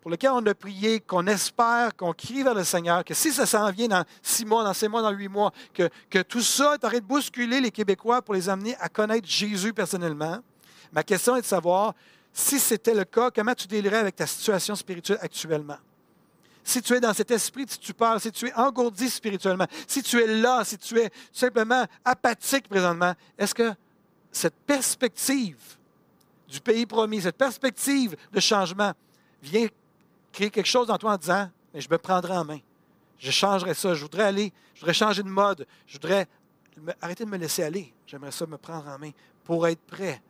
pour 0.00 0.10
lequel 0.10 0.30
on 0.30 0.44
a 0.46 0.54
prié, 0.54 1.00
qu'on 1.00 1.26
espère, 1.26 1.94
qu'on 1.94 2.14
crie 2.14 2.42
vers 2.42 2.54
le 2.54 2.64
Seigneur, 2.64 3.04
que 3.04 3.12
si 3.12 3.30
ça 3.30 3.44
s'en 3.44 3.70
vient 3.70 3.88
dans 3.88 4.04
six 4.22 4.46
mois, 4.46 4.64
dans 4.64 4.72
sept 4.72 4.88
mois, 4.88 5.02
dans 5.02 5.10
huit 5.10 5.28
mois, 5.28 5.52
que, 5.74 5.90
que 6.08 6.20
tout 6.22 6.40
ça 6.40 6.76
est 6.76 6.84
en 6.86 6.88
de 6.88 7.00
bousculer 7.00 7.60
les 7.60 7.70
Québécois 7.70 8.22
pour 8.22 8.32
les 8.32 8.48
amener 8.48 8.74
à 8.80 8.88
connaître 8.88 9.28
Jésus 9.28 9.74
personnellement, 9.74 10.38
ma 10.92 11.02
question 11.02 11.36
est 11.36 11.42
de 11.42 11.46
savoir, 11.46 11.92
si 12.32 12.58
c'était 12.58 12.94
le 12.94 13.04
cas, 13.04 13.30
comment 13.30 13.54
tu 13.54 13.66
délirais 13.66 13.98
avec 13.98 14.16
ta 14.16 14.26
situation 14.26 14.74
spirituelle 14.74 15.18
actuellement? 15.20 15.76
Si 16.64 16.80
tu 16.80 16.94
es 16.94 17.00
dans 17.00 17.12
cet 17.12 17.30
esprit 17.30 17.66
tu 17.66 17.92
parles, 17.92 18.20
si 18.20 18.30
tu 18.30 18.46
es 18.46 18.54
engourdi 18.54 19.10
spirituellement, 19.10 19.66
si 19.86 20.02
tu 20.02 20.20
es 20.20 20.26
là, 20.26 20.64
si 20.64 20.78
tu 20.78 20.98
es 20.98 21.10
simplement 21.32 21.84
apathique 22.04 22.68
présentement, 22.68 23.14
est-ce 23.36 23.54
que 23.54 23.72
cette 24.30 24.54
perspective 24.54 25.58
du 26.48 26.60
pays 26.60 26.86
promis, 26.86 27.20
cette 27.20 27.36
perspective 27.36 28.16
de 28.32 28.40
changement 28.40 28.92
vient 29.42 29.66
créer 30.32 30.50
quelque 30.50 30.66
chose 30.66 30.86
dans 30.86 30.98
toi 30.98 31.14
en 31.14 31.16
disant, 31.16 31.50
mais 31.74 31.80
je 31.80 31.88
me 31.90 31.98
prendrai 31.98 32.36
en 32.36 32.44
main. 32.44 32.58
Je 33.18 33.30
changerai 33.30 33.74
ça. 33.74 33.94
Je 33.94 34.02
voudrais 34.02 34.24
aller, 34.24 34.52
je 34.74 34.80
voudrais 34.80 34.94
changer 34.94 35.22
de 35.22 35.28
mode. 35.28 35.66
Je 35.86 35.94
voudrais 35.94 36.26
arrêter 37.00 37.24
de 37.24 37.30
me 37.30 37.36
laisser 37.36 37.62
aller. 37.62 37.92
J'aimerais 38.06 38.32
ça 38.32 38.46
me 38.46 38.56
prendre 38.56 38.88
en 38.88 38.98
main 38.98 39.10
pour 39.44 39.66
être 39.66 39.80
prêt 39.80 40.20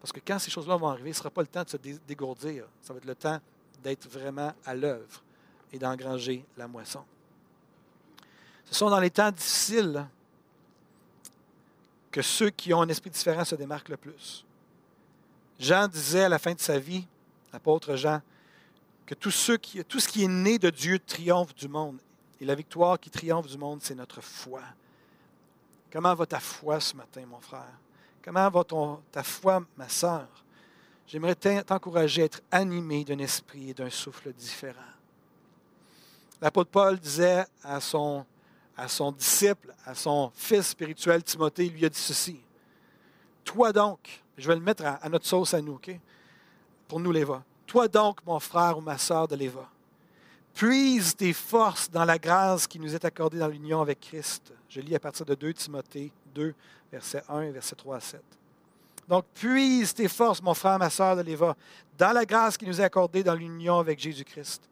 parce 0.00 0.12
que 0.12 0.20
quand 0.24 0.38
ces 0.38 0.50
choses-là 0.50 0.76
vont 0.76 0.88
arriver, 0.88 1.12
ce 1.12 1.18
ne 1.18 1.22
sera 1.22 1.30
pas 1.30 1.40
le 1.40 1.48
temps 1.48 1.64
de 1.64 1.68
se 1.68 1.76
dégourdir. 2.06 2.64
Ça 2.80 2.92
va 2.92 2.98
être 2.98 3.06
le 3.06 3.14
temps 3.14 3.40
d'être 3.82 4.08
vraiment 4.08 4.52
à 4.64 4.74
l'œuvre 4.74 5.22
et 5.72 5.78
d'engranger 5.78 6.44
la 6.56 6.68
moisson. 6.68 7.04
Ce 8.66 8.74
sont 8.74 8.90
dans 8.90 9.00
les 9.00 9.10
temps 9.10 9.30
difficiles 9.30 10.06
que 12.10 12.22
ceux 12.22 12.50
qui 12.50 12.72
ont 12.72 12.82
un 12.82 12.88
esprit 12.88 13.10
différent 13.10 13.44
se 13.44 13.54
démarquent 13.54 13.90
le 13.90 13.96
plus. 13.96 14.44
Jean 15.58 15.88
disait 15.88 16.24
à 16.24 16.28
la 16.28 16.38
fin 16.38 16.54
de 16.54 16.60
sa 16.60 16.78
vie, 16.78 17.06
l'apôtre 17.52 17.96
Jean, 17.96 18.20
que 19.06 19.14
tout, 19.14 19.30
ce 19.30 19.52
qui 19.52 20.24
est 20.24 20.28
né 20.28 20.58
de 20.58 20.70
Dieu 20.70 20.98
triomphe 20.98 21.54
du 21.54 21.68
monde. 21.68 21.98
Et 22.40 22.44
la 22.44 22.54
victoire 22.54 22.98
qui 22.98 23.08
triomphe 23.08 23.46
du 23.46 23.56
monde, 23.56 23.80
c'est 23.82 23.94
notre 23.94 24.20
foi. 24.20 24.62
Comment 25.92 26.14
va 26.14 26.26
ta 26.26 26.40
foi 26.40 26.80
ce 26.80 26.96
matin, 26.96 27.24
mon 27.26 27.40
frère? 27.40 27.78
Comment 28.22 28.50
va 28.50 28.64
ton, 28.64 29.00
ta 29.12 29.22
foi, 29.22 29.64
ma 29.76 29.88
sœur? 29.88 30.26
J'aimerais 31.06 31.36
t'encourager 31.36 32.22
à 32.22 32.24
être 32.24 32.42
animé 32.50 33.04
d'un 33.04 33.18
esprit 33.20 33.70
et 33.70 33.74
d'un 33.74 33.90
souffle 33.90 34.32
différent. 34.32 34.95
L'apôtre 36.40 36.70
Paul 36.70 36.98
disait 36.98 37.44
à 37.62 37.80
son, 37.80 38.24
disciple, 39.12 39.74
à 39.84 39.94
son 39.94 40.30
fils 40.34 40.68
spirituel 40.68 41.22
Timothée, 41.22 41.66
il 41.66 41.72
lui 41.72 41.84
a 41.84 41.88
dit 41.88 41.98
ceci. 41.98 42.40
Toi 43.44 43.72
donc, 43.72 44.22
je 44.36 44.46
vais 44.46 44.54
le 44.54 44.60
mettre 44.60 44.84
à, 44.84 45.08
notre 45.08 45.26
sauce 45.26 45.54
à 45.54 45.62
nous? 45.62 45.80
Pour 46.88 47.00
nous, 47.00 47.12
Léva. 47.12 47.42
Toi 47.66 47.88
donc, 47.88 48.18
mon 48.26 48.38
frère 48.38 48.78
ou 48.78 48.80
ma 48.80 48.98
sœur 48.98 49.26
de 49.26 49.34
Léva, 49.34 49.68
puise 50.54 51.16
tes 51.16 51.32
forces 51.32 51.90
dans 51.90 52.04
la 52.04 52.18
grâce 52.18 52.66
qui 52.66 52.78
nous 52.78 52.94
est 52.94 53.04
accordée 53.04 53.38
dans 53.38 53.48
l'union 53.48 53.80
avec 53.80 54.00
Christ. 54.00 54.52
Je 54.68 54.80
lis 54.80 54.94
à 54.94 55.00
partir 55.00 55.24
de 55.24 55.34
2 55.34 55.54
Timothée 55.54 56.12
2, 56.34 56.54
verset 56.92 57.22
1 57.28 57.42
et 57.42 57.50
verset 57.50 57.76
3 57.76 57.96
à 57.96 58.00
7. 58.00 58.20
Donc, 59.08 59.24
puise 59.34 59.94
tes 59.94 60.08
forces, 60.08 60.42
mon 60.42 60.54
frère, 60.54 60.78
ma 60.78 60.90
sœur 60.90 61.16
de 61.16 61.22
Léva, 61.22 61.56
dans 61.96 62.12
la 62.12 62.24
grâce 62.24 62.56
qui 62.56 62.66
nous 62.66 62.80
est 62.80 62.84
accordée 62.84 63.22
dans 63.22 63.34
l'union 63.34 63.78
avec 63.78 63.98
Jésus-Christ. 63.98 64.68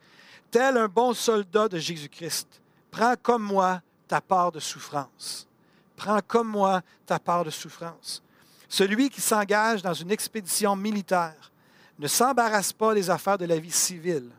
Tel 0.54 0.76
un 0.76 0.86
bon 0.86 1.12
soldat 1.14 1.66
de 1.66 1.78
Jésus-Christ, 1.78 2.46
prends 2.92 3.16
comme 3.20 3.42
moi 3.42 3.82
ta 4.06 4.20
part 4.20 4.52
de 4.52 4.60
souffrance. 4.60 5.48
Prends 5.96 6.20
comme 6.24 6.46
moi 6.46 6.80
ta 7.04 7.18
part 7.18 7.44
de 7.44 7.50
souffrance. 7.50 8.22
Celui 8.68 9.10
qui 9.10 9.20
s'engage 9.20 9.82
dans 9.82 9.94
une 9.94 10.12
expédition 10.12 10.76
militaire 10.76 11.50
ne 11.98 12.06
s'embarrasse 12.06 12.72
pas 12.72 12.94
des 12.94 13.10
affaires 13.10 13.36
de 13.36 13.46
la 13.46 13.58
vie 13.58 13.72
civile 13.72 14.30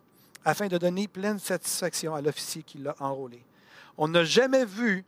afin 0.45 0.67
de 0.67 0.77
donner 0.77 1.09
pleine 1.09 1.37
satisfaction 1.37 2.15
à 2.15 2.21
l'officier 2.21 2.63
qui 2.63 2.77
l'a 2.77 2.95
enrôlé. 3.01 3.43
On 3.97 4.07
n'a 4.07 4.23
jamais 4.23 4.63
vu 4.63 5.03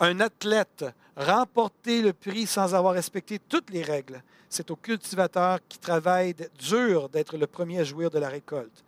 un 0.00 0.20
athlète 0.20 0.84
remporter 1.16 2.02
le 2.02 2.12
prix 2.12 2.46
sans 2.46 2.74
avoir 2.74 2.92
respecté 2.92 3.38
toutes 3.38 3.70
les 3.70 3.82
règles. 3.82 4.22
C'est 4.50 4.70
au 4.70 4.76
cultivateur 4.76 5.60
qui 5.66 5.78
travaille 5.78 6.34
dur 6.58 7.08
d'être 7.08 7.38
le 7.38 7.46
premier 7.46 7.78
à 7.78 7.84
jouir 7.84 8.10
de 8.10 8.18
la 8.18 8.28
récolte. 8.28 8.84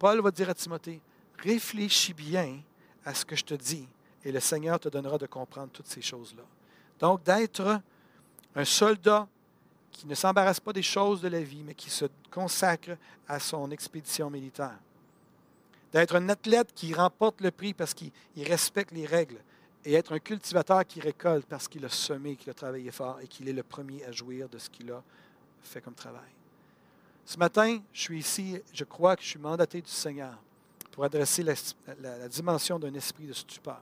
Paul 0.00 0.22
va 0.22 0.30
dire 0.30 0.48
à 0.48 0.54
Timothée, 0.54 1.02
réfléchis 1.38 2.14
bien 2.14 2.58
à 3.04 3.12
ce 3.12 3.26
que 3.26 3.36
je 3.36 3.44
te 3.44 3.54
dis 3.54 3.86
et 4.24 4.32
le 4.32 4.40
Seigneur 4.40 4.80
te 4.80 4.88
donnera 4.88 5.18
de 5.18 5.26
comprendre 5.26 5.70
toutes 5.70 5.86
ces 5.86 6.00
choses-là. 6.00 6.42
Donc 6.98 7.22
d'être 7.22 7.82
un 8.54 8.64
soldat 8.64 9.28
qui 9.92 10.06
ne 10.06 10.14
s'embarrasse 10.14 10.58
pas 10.58 10.72
des 10.72 10.82
choses 10.82 11.20
de 11.20 11.28
la 11.28 11.42
vie, 11.42 11.62
mais 11.62 11.74
qui 11.74 11.90
se 11.90 12.06
consacre 12.30 12.96
à 13.28 13.38
son 13.38 13.70
expédition 13.70 14.30
militaire. 14.30 14.78
D'être 15.92 16.16
un 16.16 16.30
athlète 16.30 16.72
qui 16.74 16.94
remporte 16.94 17.42
le 17.42 17.50
prix 17.50 17.74
parce 17.74 17.92
qu'il 17.92 18.12
respecte 18.38 18.92
les 18.92 19.04
règles 19.04 19.42
et 19.84 19.92
être 19.92 20.14
un 20.14 20.18
cultivateur 20.18 20.86
qui 20.86 21.00
récolte 21.00 21.44
parce 21.46 21.68
qu'il 21.68 21.84
a 21.84 21.90
semé, 21.90 22.36
qu'il 22.36 22.48
a 22.48 22.54
travaillé 22.54 22.90
fort 22.90 23.20
et 23.20 23.28
qu'il 23.28 23.50
est 23.50 23.52
le 23.52 23.62
premier 23.62 24.02
à 24.06 24.12
jouir 24.12 24.48
de 24.48 24.56
ce 24.56 24.70
qu'il 24.70 24.90
a 24.92 25.02
fait 25.62 25.82
comme 25.82 25.94
travail. 25.94 26.39
Ce 27.30 27.38
matin, 27.38 27.78
je 27.92 28.00
suis 28.00 28.18
ici, 28.18 28.60
je 28.72 28.82
crois 28.82 29.14
que 29.14 29.22
je 29.22 29.28
suis 29.28 29.38
mandaté 29.38 29.80
du 29.80 29.88
Seigneur 29.88 30.36
pour 30.90 31.04
adresser 31.04 31.44
la, 31.44 32.26
dimension 32.28 32.76
d'un 32.76 32.92
esprit 32.94 33.24
de 33.24 33.32
stupeur. 33.32 33.80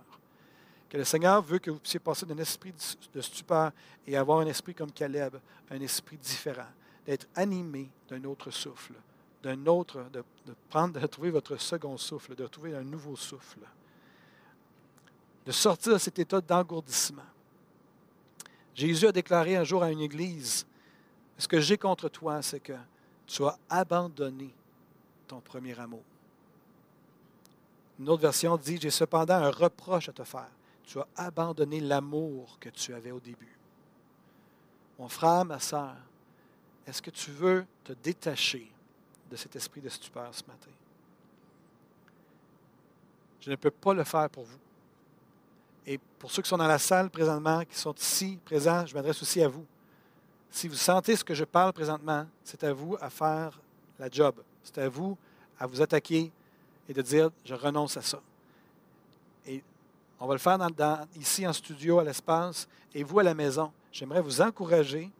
Que 0.86 0.98
le 0.98 1.04
Seigneur 1.04 1.40
veut 1.40 1.58
que 1.58 1.70
vous 1.70 1.78
puissiez 1.78 1.98
passer 1.98 2.26
d'un 2.26 2.36
esprit 2.36 2.74
de 3.14 3.20
stupeur 3.22 3.72
et 4.06 4.18
avoir 4.18 4.40
un 4.40 4.46
esprit 4.46 4.74
comme 4.74 4.92
Caleb, 4.92 5.36
un 5.70 5.80
esprit 5.80 6.18
différent, 6.18 6.68
d'être 7.06 7.26
animé 7.34 7.88
d'un 8.10 8.22
autre 8.24 8.50
souffle, 8.50 8.92
d'un 9.42 9.64
autre, 9.64 10.04
de, 10.12 10.22
prendre, 10.68 11.00
de 11.00 11.06
trouver 11.06 11.30
votre 11.30 11.56
second 11.56 11.96
souffle, 11.96 12.34
de 12.34 12.46
trouver 12.48 12.76
un 12.76 12.84
nouveau 12.84 13.16
souffle 13.16 13.60
de 15.46 15.52
sortir 15.52 15.94
de 15.94 15.98
cet 15.98 16.18
état 16.18 16.42
d'engourdissement. 16.42 17.22
Jésus 18.74 19.06
a 19.06 19.12
déclaré 19.12 19.56
un 19.56 19.64
jour 19.64 19.82
à 19.82 19.90
une 19.90 20.02
église, 20.02 20.66
ce 21.38 21.48
que 21.48 21.60
j'ai 21.60 21.78
contre 21.78 22.10
toi, 22.10 22.42
c'est 22.42 22.60
que 22.60 22.74
tu 23.28 23.44
as 23.44 23.56
abandonné 23.68 24.52
ton 25.28 25.40
premier 25.40 25.78
amour. 25.78 26.02
Une 28.00 28.08
autre 28.08 28.22
version 28.22 28.56
dit, 28.56 28.78
j'ai 28.80 28.90
cependant 28.90 29.34
un 29.34 29.50
reproche 29.50 30.08
à 30.08 30.12
te 30.12 30.24
faire. 30.24 30.48
Tu 30.84 30.98
as 30.98 31.06
abandonné 31.16 31.80
l'amour 31.80 32.56
que 32.58 32.70
tu 32.70 32.94
avais 32.94 33.10
au 33.10 33.20
début. 33.20 33.56
Mon 34.98 35.08
frère, 35.08 35.44
ma 35.44 35.60
soeur, 35.60 35.94
est-ce 36.86 37.02
que 37.02 37.10
tu 37.10 37.30
veux 37.30 37.66
te 37.84 37.92
détacher 37.92 38.72
de 39.30 39.36
cet 39.36 39.54
esprit 39.54 39.82
de 39.82 39.90
stupeur 39.90 40.34
ce 40.34 40.42
matin? 40.44 40.70
Je 43.40 43.50
ne 43.50 43.56
peux 43.56 43.70
pas 43.70 43.92
le 43.92 44.04
faire 44.04 44.30
pour 44.30 44.44
vous. 44.44 44.58
Et 45.86 45.98
pour 46.18 46.30
ceux 46.30 46.42
qui 46.42 46.48
sont 46.48 46.56
dans 46.56 46.66
la 46.66 46.78
salle 46.78 47.10
présentement, 47.10 47.62
qui 47.64 47.76
sont 47.76 47.94
ici 47.94 48.38
présents, 48.44 48.86
je 48.86 48.94
m'adresse 48.94 49.20
aussi 49.20 49.42
à 49.42 49.48
vous. 49.48 49.66
Si 50.50 50.68
vous 50.68 50.74
sentez 50.74 51.16
ce 51.16 51.24
que 51.24 51.34
je 51.34 51.44
parle 51.44 51.72
présentement, 51.72 52.26
c'est 52.44 52.64
à 52.64 52.72
vous 52.72 52.96
à 53.00 53.10
faire 53.10 53.60
la 53.98 54.08
job. 54.10 54.34
C'est 54.62 54.78
à 54.78 54.88
vous 54.88 55.16
à 55.58 55.66
vous 55.66 55.82
attaquer 55.82 56.30
et 56.88 56.94
de 56.94 57.02
dire, 57.02 57.30
je 57.44 57.54
renonce 57.54 57.96
à 57.96 58.02
ça. 58.02 58.20
Et 59.46 59.62
on 60.20 60.26
va 60.26 60.34
le 60.34 60.38
faire 60.38 60.58
ici 61.16 61.46
en 61.46 61.52
studio, 61.52 61.98
à 61.98 62.04
l'espace, 62.04 62.68
et 62.94 63.02
vous 63.02 63.18
à 63.18 63.22
la 63.22 63.34
maison. 63.34 63.72
J'aimerais 63.92 64.20
vous 64.20 64.40
encourager. 64.40 65.10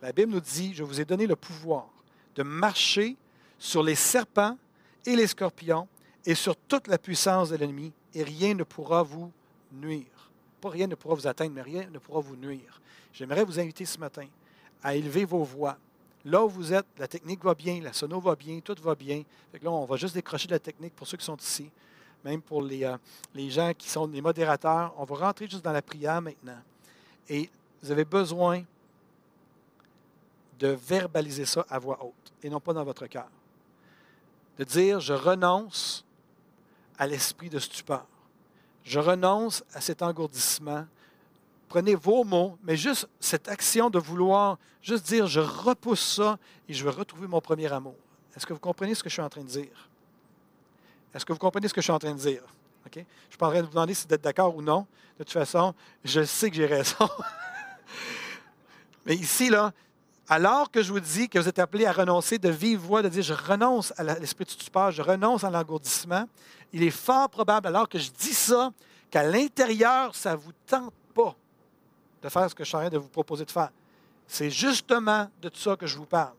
La 0.00 0.12
Bible 0.12 0.32
nous 0.32 0.40
dit, 0.40 0.74
je 0.74 0.84
vous 0.84 1.00
ai 1.00 1.04
donné 1.04 1.26
le 1.26 1.36
pouvoir 1.36 1.86
de 2.34 2.42
marcher 2.42 3.16
sur 3.58 3.82
les 3.82 3.96
serpents 3.96 4.56
et 5.04 5.16
les 5.16 5.26
scorpions 5.26 5.88
et 6.24 6.34
sur 6.34 6.54
toute 6.54 6.86
la 6.86 6.98
puissance 6.98 7.50
de 7.50 7.56
l'ennemi, 7.56 7.92
et 8.14 8.22
rien 8.22 8.54
ne 8.54 8.62
pourra 8.62 9.02
vous 9.02 9.32
nuire. 9.72 10.30
Pas 10.60 10.70
rien 10.70 10.86
ne 10.86 10.94
pourra 10.94 11.14
vous 11.14 11.26
atteindre, 11.26 11.52
mais 11.54 11.62
rien 11.62 11.88
ne 11.90 11.98
pourra 11.98 12.20
vous 12.20 12.36
nuire. 12.36 12.80
J'aimerais 13.12 13.44
vous 13.44 13.58
inviter 13.58 13.84
ce 13.84 13.98
matin 13.98 14.26
à 14.82 14.94
élever 14.94 15.24
vos 15.24 15.44
voix. 15.44 15.76
Là 16.24 16.44
où 16.44 16.48
vous 16.48 16.72
êtes, 16.72 16.86
la 16.98 17.08
technique 17.08 17.42
va 17.42 17.54
bien, 17.54 17.80
la 17.80 17.92
sono 17.92 18.20
va 18.20 18.34
bien, 18.34 18.60
tout 18.60 18.76
va 18.82 18.94
bien. 18.94 19.22
là, 19.62 19.70
on 19.70 19.84
va 19.84 19.96
juste 19.96 20.14
décrocher 20.14 20.46
de 20.46 20.52
la 20.52 20.58
technique 20.58 20.94
pour 20.94 21.06
ceux 21.06 21.16
qui 21.16 21.24
sont 21.24 21.36
ici, 21.36 21.70
même 22.24 22.42
pour 22.42 22.62
les, 22.62 22.84
euh, 22.84 22.96
les 23.34 23.50
gens 23.50 23.72
qui 23.76 23.88
sont 23.88 24.06
des 24.06 24.20
modérateurs. 24.20 24.92
On 24.98 25.04
va 25.04 25.26
rentrer 25.26 25.48
juste 25.48 25.64
dans 25.64 25.72
la 25.72 25.82
prière 25.82 26.20
maintenant. 26.20 26.60
Et 27.28 27.48
vous 27.82 27.90
avez 27.90 28.04
besoin 28.04 28.62
de 30.58 30.68
verbaliser 30.68 31.46
ça 31.46 31.64
à 31.68 31.78
voix 31.78 31.98
haute 32.02 32.32
et 32.42 32.50
non 32.50 32.60
pas 32.60 32.72
dans 32.72 32.84
votre 32.84 33.06
cœur. 33.06 33.28
De 34.58 34.64
dire, 34.64 34.98
je 34.98 35.12
renonce 35.12 36.04
à 36.98 37.06
l'esprit 37.06 37.48
de 37.48 37.58
stupeur. 37.58 38.04
Je 38.82 38.98
renonce 38.98 39.62
à 39.72 39.80
cet 39.80 40.02
engourdissement. 40.02 40.86
Prenez 41.68 41.94
vos 41.94 42.24
mots, 42.24 42.58
mais 42.62 42.76
juste 42.76 43.08
cette 43.20 43.48
action 43.48 43.90
de 43.90 43.98
vouloir 43.98 44.58
juste 44.82 45.06
dire 45.06 45.26
je 45.26 45.40
repousse 45.40 46.16
ça 46.16 46.38
et 46.68 46.74
je 46.74 46.84
veux 46.84 46.90
retrouver 46.90 47.26
mon 47.26 47.40
premier 47.40 47.70
amour. 47.72 47.96
Est-ce 48.34 48.46
que 48.46 48.52
vous 48.52 48.58
comprenez 48.58 48.94
ce 48.94 49.02
que 49.02 49.08
je 49.08 49.14
suis 49.14 49.22
en 49.22 49.28
train 49.28 49.42
de 49.42 49.48
dire? 49.48 49.88
Est-ce 51.14 51.24
que 51.24 51.32
vous 51.32 51.38
comprenez 51.38 51.68
ce 51.68 51.74
que 51.74 51.80
je 51.80 51.84
suis 51.86 51.92
en 51.92 51.98
train 51.98 52.12
de 52.12 52.18
dire? 52.18 52.42
Je 52.94 53.00
ne 53.00 53.04
suis 53.28 53.38
pas 53.38 53.48
en 53.48 53.50
train 53.50 53.60
de 53.60 53.66
vous 53.66 53.72
demander 53.72 53.94
si 53.94 54.06
vous 54.06 54.14
êtes 54.14 54.22
d'accord 54.22 54.56
ou 54.56 54.62
non. 54.62 54.86
De 55.18 55.24
toute 55.24 55.32
façon, 55.32 55.74
je 56.04 56.24
sais 56.24 56.48
que 56.50 56.56
j'ai 56.56 56.66
raison. 56.66 57.08
mais 59.06 59.14
ici, 59.14 59.50
là, 59.50 59.72
alors 60.28 60.70
que 60.70 60.82
je 60.82 60.92
vous 60.92 61.00
dis 61.00 61.28
que 61.28 61.38
vous 61.38 61.48
êtes 61.48 61.58
appelés 61.58 61.86
à 61.86 61.92
renoncer 61.92 62.38
de 62.38 62.48
vive 62.48 62.78
voix, 62.78 63.02
de 63.02 63.08
dire 63.08 63.22
je 63.22 63.34
renonce 63.34 63.92
à 63.96 64.04
l'esprit 64.04 64.44
de 64.44 64.50
stupeur, 64.50 64.90
je 64.90 65.02
renonce 65.02 65.44
à 65.44 65.50
l'engourdissement, 65.50 66.28
il 66.72 66.82
est 66.82 66.90
fort 66.90 67.28
probable, 67.28 67.66
alors 67.68 67.88
que 67.88 67.98
je 67.98 68.10
dis 68.10 68.34
ça, 68.34 68.72
qu'à 69.10 69.22
l'intérieur, 69.22 70.14
ça 70.14 70.32
ne 70.32 70.36
vous 70.36 70.52
tente 70.66 70.92
pas 71.14 71.34
de 72.22 72.28
faire 72.28 72.48
ce 72.50 72.54
que 72.54 72.64
je 72.64 72.68
suis 72.68 72.76
en 72.76 72.80
train 72.80 72.90
de 72.90 72.98
vous 72.98 73.08
proposer 73.08 73.44
de 73.44 73.50
faire. 73.50 73.70
C'est 74.26 74.50
justement 74.50 75.30
de 75.40 75.50
ça 75.54 75.76
que 75.76 75.86
je 75.86 75.96
vous 75.96 76.06
parle. 76.06 76.34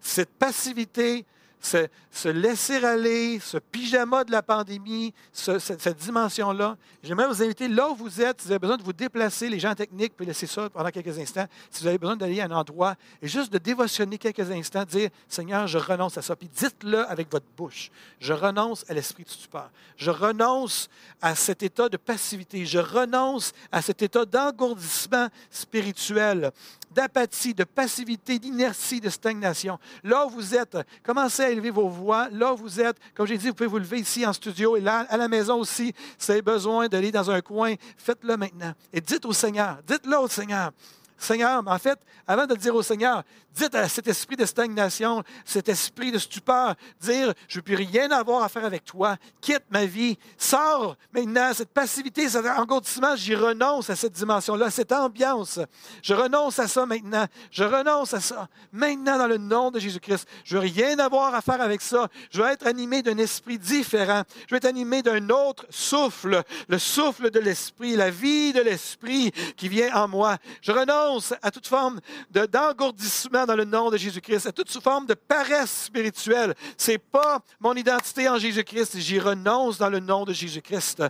Cette 0.00 0.30
passivité, 0.30 1.24
se, 1.60 2.28
laisser 2.28 2.84
aller, 2.84 3.40
ce 3.40 3.58
pyjama 3.58 4.24
de 4.24 4.32
la 4.32 4.42
pandémie, 4.42 5.12
cette, 5.32 5.98
dimension-là. 5.98 6.76
J'aimerais 7.02 7.28
vous 7.28 7.42
inviter 7.42 7.68
là 7.68 7.90
où 7.90 7.94
vous 7.94 8.20
êtes, 8.20 8.40
si 8.40 8.46
vous 8.46 8.52
avez 8.52 8.58
besoin 8.58 8.76
de 8.76 8.82
vous 8.82 8.92
déplacer, 8.92 9.48
les 9.48 9.58
gens 9.58 9.74
techniques, 9.74 10.14
puis 10.16 10.26
laisser 10.26 10.46
ça 10.46 10.68
pendant 10.70 10.90
quelques 10.90 11.18
instants. 11.18 11.46
Si 11.70 11.82
vous 11.82 11.88
avez 11.88 11.98
besoin 11.98 12.16
d'aller 12.16 12.40
à 12.40 12.44
un 12.44 12.50
endroit 12.50 12.94
et 13.20 13.28
juste 13.28 13.52
de 13.52 13.58
dévotionner 13.58 14.18
quelques 14.18 14.50
instants, 14.50 14.84
dire 14.84 15.10
Seigneur, 15.28 15.66
je 15.66 15.78
renonce 15.78 16.16
à 16.18 16.22
ça. 16.22 16.36
Puis 16.36 16.48
dites-le 16.48 17.08
avec 17.08 17.30
votre 17.30 17.46
bouche. 17.56 17.90
Je 18.20 18.32
renonce 18.32 18.84
à 18.88 18.94
l'esprit 18.94 19.24
de 19.24 19.30
stupeur. 19.30 19.70
Je 19.96 20.10
renonce 20.10 20.88
à 21.20 21.34
cet 21.34 21.62
état 21.62 21.88
de 21.88 21.96
passivité. 21.96 22.64
Je 22.66 22.78
renonce 22.78 23.52
à 23.72 23.82
cet 23.82 24.02
état 24.02 24.24
d'engourdissement 24.24 25.28
spirituel 25.50 26.52
d'apathie, 26.90 27.54
de 27.54 27.64
passivité, 27.64 28.38
d'inertie, 28.38 29.00
de 29.00 29.08
stagnation. 29.08 29.78
Là 30.04 30.26
où 30.26 30.30
vous 30.30 30.54
êtes, 30.54 30.76
commencez 31.02 31.42
à 31.42 31.50
élever 31.50 31.70
vos 31.70 31.88
voix. 31.88 32.28
Là 32.30 32.54
où 32.54 32.56
vous 32.56 32.80
êtes, 32.80 32.96
comme 33.14 33.26
j'ai 33.26 33.38
dit, 33.38 33.48
vous 33.48 33.54
pouvez 33.54 33.68
vous 33.68 33.78
lever 33.78 34.00
ici 34.00 34.26
en 34.26 34.32
studio 34.32 34.76
et 34.76 34.80
là, 34.80 35.06
à 35.08 35.16
la 35.16 35.28
maison 35.28 35.56
aussi. 35.56 35.94
Si 36.18 36.26
vous 36.26 36.30
avez 36.32 36.42
besoin 36.42 36.88
d'aller 36.88 37.12
dans 37.12 37.30
un 37.30 37.40
coin, 37.40 37.74
faites-le 37.96 38.36
maintenant. 38.36 38.72
Et 38.92 39.00
dites 39.00 39.24
au 39.24 39.32
Seigneur, 39.32 39.78
dites-le 39.86 40.18
au 40.18 40.28
Seigneur, 40.28 40.72
Seigneur, 41.18 41.62
en 41.66 41.78
fait, 41.78 41.98
avant 42.26 42.46
de 42.46 42.54
dire 42.54 42.74
au 42.74 42.82
Seigneur, 42.82 43.24
dites 43.54 43.74
à 43.74 43.88
cet 43.88 44.06
esprit 44.06 44.36
de 44.36 44.46
stagnation, 44.46 45.24
cet 45.44 45.68
esprit 45.68 46.12
de 46.12 46.18
stupeur, 46.18 46.76
dire, 47.00 47.34
je 47.48 47.58
ne 47.58 47.62
peux 47.62 47.74
rien 47.74 48.10
avoir 48.12 48.44
à 48.44 48.48
faire 48.48 48.64
avec 48.64 48.84
toi, 48.84 49.16
quitte 49.40 49.64
ma 49.70 49.84
vie, 49.84 50.16
sors 50.36 50.96
maintenant, 51.12 51.52
cette 51.52 51.70
passivité, 51.70 52.28
cet 52.28 52.46
engourdissement, 52.46 53.16
j'y 53.16 53.34
renonce 53.34 53.90
à 53.90 53.96
cette 53.96 54.12
dimension-là, 54.12 54.70
cette 54.70 54.92
ambiance. 54.92 55.58
Je 56.02 56.14
renonce 56.14 56.58
à 56.60 56.68
ça 56.68 56.86
maintenant, 56.86 57.26
je 57.50 57.64
renonce 57.64 58.14
à 58.14 58.20
ça. 58.20 58.48
Maintenant, 58.70 59.18
dans 59.18 59.26
le 59.26 59.38
nom 59.38 59.72
de 59.72 59.80
Jésus-Christ, 59.80 60.28
je 60.44 60.56
ne 60.56 60.60
veux 60.60 60.68
rien 60.68 60.98
avoir 61.00 61.34
à 61.34 61.40
faire 61.40 61.60
avec 61.60 61.80
ça. 61.80 62.08
Je 62.30 62.40
veux 62.40 62.48
être 62.48 62.66
animé 62.66 63.02
d'un 63.02 63.18
esprit 63.18 63.58
différent. 63.58 64.22
Je 64.46 64.54
veux 64.54 64.58
être 64.58 64.66
animé 64.66 65.02
d'un 65.02 65.30
autre 65.30 65.66
souffle, 65.70 66.42
le 66.68 66.78
souffle 66.78 67.30
de 67.30 67.40
l'esprit, 67.40 67.96
la 67.96 68.10
vie 68.10 68.52
de 68.52 68.60
l'esprit 68.60 69.32
qui 69.56 69.68
vient 69.68 69.92
en 69.94 70.06
moi. 70.06 70.36
Je 70.62 70.70
renonce 70.70 71.07
à 71.42 71.50
toute 71.50 71.66
forme 71.66 72.00
d'engourdissement 72.30 73.46
dans 73.46 73.56
le 73.56 73.64
nom 73.64 73.90
de 73.90 73.96
Jésus-Christ, 73.96 74.46
à 74.46 74.52
toute 74.52 74.70
forme 74.70 75.06
de 75.06 75.14
paresse 75.14 75.84
spirituelle. 75.84 76.54
Ce 76.76 76.92
n'est 76.92 76.98
pas 76.98 77.40
mon 77.60 77.74
identité 77.74 78.28
en 78.28 78.38
Jésus-Christ. 78.38 78.98
J'y 78.98 79.18
renonce 79.18 79.78
dans 79.78 79.90
le 79.90 80.00
nom 80.00 80.24
de 80.24 80.32
Jésus-Christ. 80.32 81.02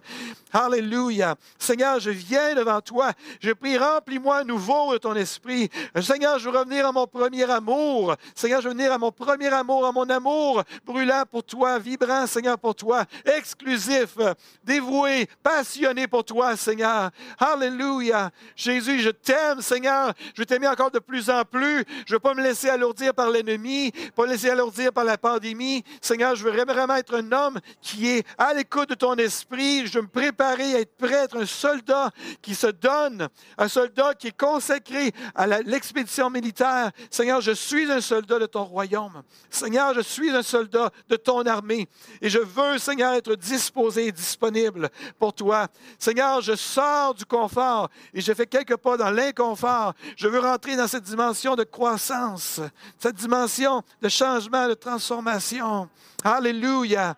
Alléluia. 0.53 1.37
Seigneur, 1.59 2.01
je 2.01 2.11
viens 2.11 2.55
devant 2.55 2.81
toi. 2.81 3.13
Je 3.41 3.53
prie, 3.53 3.77
remplis-moi 3.77 4.39
à 4.39 4.45
nouveau 4.45 4.93
de 4.93 4.99
ton 4.99 5.15
esprit. 5.15 5.69
Seigneur, 6.01 6.39
je 6.39 6.49
veux 6.49 6.59
revenir 6.59 6.87
à 6.87 6.93
mon 6.93 7.07
premier 7.07 7.51
amour. 7.51 8.15
Seigneur, 8.35 8.61
je 8.61 8.69
veux 8.69 8.75
venir 8.75 8.93
à 8.93 8.99
mon 8.99 9.13
premier 9.13 9.49
amour, 9.49 9.87
à 9.87 9.93
mon 9.93 10.09
amour 10.09 10.63
brûlant 10.85 11.25
pour 11.31 11.45
toi, 11.45 11.79
vibrant, 11.79 12.27
Seigneur, 12.27 12.59
pour 12.59 12.75
toi, 12.75 13.05
exclusif, 13.25 14.17
dévoué, 14.65 15.29
passionné 15.43 16.07
pour 16.07 16.25
toi, 16.25 16.57
Seigneur. 16.57 17.11
Alléluia. 17.39 18.31
Jésus, 18.57 19.01
je 19.01 19.11
t'aime, 19.11 19.61
Seigneur. 19.61 19.88
Je 20.34 20.43
t'aimer 20.43 20.68
encore 20.68 20.91
de 20.91 20.99
plus 20.99 21.30
en 21.30 21.45
plus. 21.45 21.84
Je 22.07 22.12
ne 22.12 22.16
veux 22.16 22.20
pas 22.20 22.34
me 22.34 22.43
laisser 22.43 22.68
alourdir 22.68 23.14
par 23.14 23.30
l'ennemi, 23.30 23.93
pas 24.14 24.24
me 24.24 24.28
laisser 24.28 24.51
alourdir 24.51 24.93
par 24.93 25.05
la 25.05 25.18
pandémie. 25.18 25.84
Seigneur, 26.01 26.34
je 26.34 26.45
veux 26.45 26.51
vraiment 26.51 26.97
être 26.97 27.14
un 27.14 27.32
homme 27.32 27.59
qui 27.80 28.09
est 28.09 28.26
à 28.36 28.55
l'écoute 28.55 28.91
de 28.91 28.95
ton 28.95 29.14
esprit. 29.16 29.86
Je 29.86 29.99
veux 29.99 30.03
me 30.03 30.09
préparer 30.09 30.74
à 30.74 30.80
être 30.80 30.97
prêt, 30.97 31.24
être 31.24 31.39
un 31.39 31.47
soldat 31.47 32.11
qui 32.43 32.55
se 32.55 32.66
donne, 32.66 33.28
un 33.57 33.68
soldat 33.68 34.14
qui 34.14 34.28
est 34.28 34.36
consacré 34.36 35.12
à 35.34 35.47
l'expédition 35.47 36.30
militaire. 36.30 36.91
Seigneur, 37.11 37.41
je 37.41 37.53
suis 37.53 37.91
un 37.91 38.01
soldat 38.01 38.39
de 38.39 38.47
ton 38.47 38.64
royaume. 38.64 39.22
Seigneur, 39.51 39.95
je 39.95 40.01
suis 40.01 40.30
un 40.30 40.43
soldat 40.43 40.91
de 41.09 41.16
ton 41.16 41.43
armée. 41.47 41.89
Et 42.20 42.28
je 42.28 42.39
veux, 42.39 42.78
Seigneur, 42.78 43.14
être 43.14 43.34
disposé 43.34 44.07
et 44.07 44.12
disponible 44.12 44.89
pour 45.18 45.32
toi. 45.32 45.68
Seigneur, 45.99 46.41
je 46.41 46.55
sors 46.55 47.14
du 47.14 47.24
confort 47.24 47.89
et 48.12 48.20
je 48.20 48.32
fais 48.32 48.47
quelques 48.47 48.76
pas 48.76 48.97
dans 48.97 49.11
l'inconfort. 49.11 49.78
Je 50.16 50.29
veux 50.29 50.41
rentrer 50.41 50.76
dans 50.76 50.89
cette 50.89 51.05
dimension 51.05 51.57
de 51.57 51.64
croissance, 51.64 52.61
cette 52.99 53.16
dimension 53.16 53.83
de 54.01 54.09
changement, 54.09 54.68
de 54.68 54.74
transformation. 54.74 55.89
Alléluia. 56.24 57.16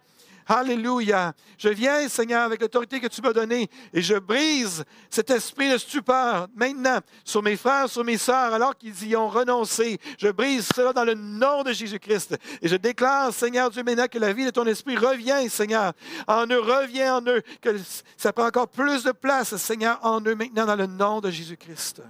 Alléluia. 0.53 1.33
Je 1.59 1.69
viens, 1.69 2.09
Seigneur, 2.09 2.43
avec 2.43 2.61
l'autorité 2.61 2.99
que 2.99 3.07
tu 3.07 3.23
m'as 3.23 3.33
donnée 3.33 3.71
et 3.93 4.03
je 4.03 4.17
brise 4.17 4.85
cet 5.09 5.31
esprit 5.31 5.71
de 5.71 5.79
stupeur 5.79 6.49
maintenant 6.57 6.99
sur 7.25 7.41
mes 7.41 7.57
frères, 7.57 7.89
sur 7.89 8.03
mes 8.03 8.19
sœurs, 8.19 8.53
alors 8.53 8.77
qu'ils 8.77 9.07
y 9.07 9.15
ont 9.15 9.29
renoncé. 9.29 10.01
Je 10.19 10.27
brise 10.29 10.69
cela 10.75 10.93
dans 10.93 11.05
le 11.05 11.15
nom 11.15 11.63
de 11.63 11.73
Jésus-Christ. 11.73 12.37
Et 12.63 12.67
je 12.67 12.75
déclare, 12.75 13.33
Seigneur 13.33 13.71
Dieu, 13.71 13.85
maintenant 13.85 14.09
que 14.09 14.19
la 14.19 14.33
vie 14.33 14.45
de 14.45 14.51
ton 14.51 14.67
esprit 14.67 14.97
revient, 14.97 15.49
Seigneur, 15.49 15.93
en 16.27 16.47
eux, 16.47 16.61
revient 16.61 17.11
en 17.11 17.23
eux, 17.29 17.43
que 17.61 17.77
ça 18.17 18.33
prend 18.33 18.47
encore 18.47 18.69
plus 18.69 19.05
de 19.05 19.13
place, 19.13 19.55
Seigneur, 19.55 20.01
en 20.03 20.21
eux 20.21 20.35
maintenant 20.35 20.67
dans 20.67 20.77
le 20.77 20.87
nom 20.87 21.21
de 21.21 21.31
Jésus-Christ. 21.31 22.03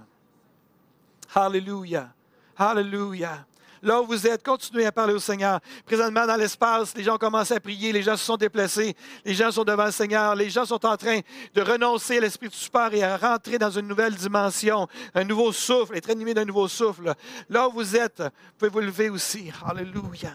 Alléluia. 1.33 2.13
Alléluia. 2.57 3.45
Là 3.83 3.99
où 3.99 4.05
vous 4.05 4.27
êtes, 4.27 4.43
continuez 4.43 4.85
à 4.85 4.91
parler 4.91 5.13
au 5.13 5.19
Seigneur. 5.19 5.59
Présentement, 5.85 6.27
dans 6.27 6.35
l'espace, 6.35 6.95
les 6.95 7.03
gens 7.03 7.17
commencé 7.17 7.55
à 7.55 7.59
prier, 7.59 7.91
les 7.91 8.03
gens 8.03 8.15
se 8.15 8.23
sont 8.23 8.37
déplacés, 8.37 8.95
les 9.25 9.33
gens 9.33 9.51
sont 9.51 9.63
devant 9.63 9.85
le 9.85 9.91
Seigneur, 9.91 10.35
les 10.35 10.51
gens 10.51 10.65
sont 10.65 10.85
en 10.85 10.95
train 10.97 11.19
de 11.55 11.61
renoncer 11.61 12.17
à 12.17 12.21
l'esprit 12.21 12.49
du 12.49 12.55
super 12.55 12.93
et 12.93 13.01
à 13.01 13.17
rentrer 13.17 13.57
dans 13.57 13.71
une 13.71 13.87
nouvelle 13.87 14.13
dimension, 14.13 14.87
un 15.15 15.23
nouveau 15.23 15.51
souffle, 15.51 15.97
être 15.97 16.11
animé 16.11 16.35
d'un 16.35 16.45
nouveau 16.45 16.67
souffle. 16.67 17.15
Là 17.49 17.67
où 17.67 17.71
vous 17.71 17.95
êtes, 17.95 18.21
vous 18.21 18.29
pouvez 18.59 18.69
vous 18.71 18.79
lever 18.81 19.09
aussi. 19.09 19.51
Alléluia. 19.65 20.33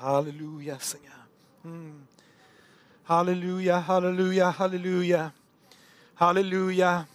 Alléluia, 0.00 0.76
Seigneur. 0.78 1.26
Hmm. 1.64 2.04
Alléluia, 3.08 3.82
Alléluia, 3.88 4.54
Alléluia. 4.58 5.32
Alléluia. 6.18 7.06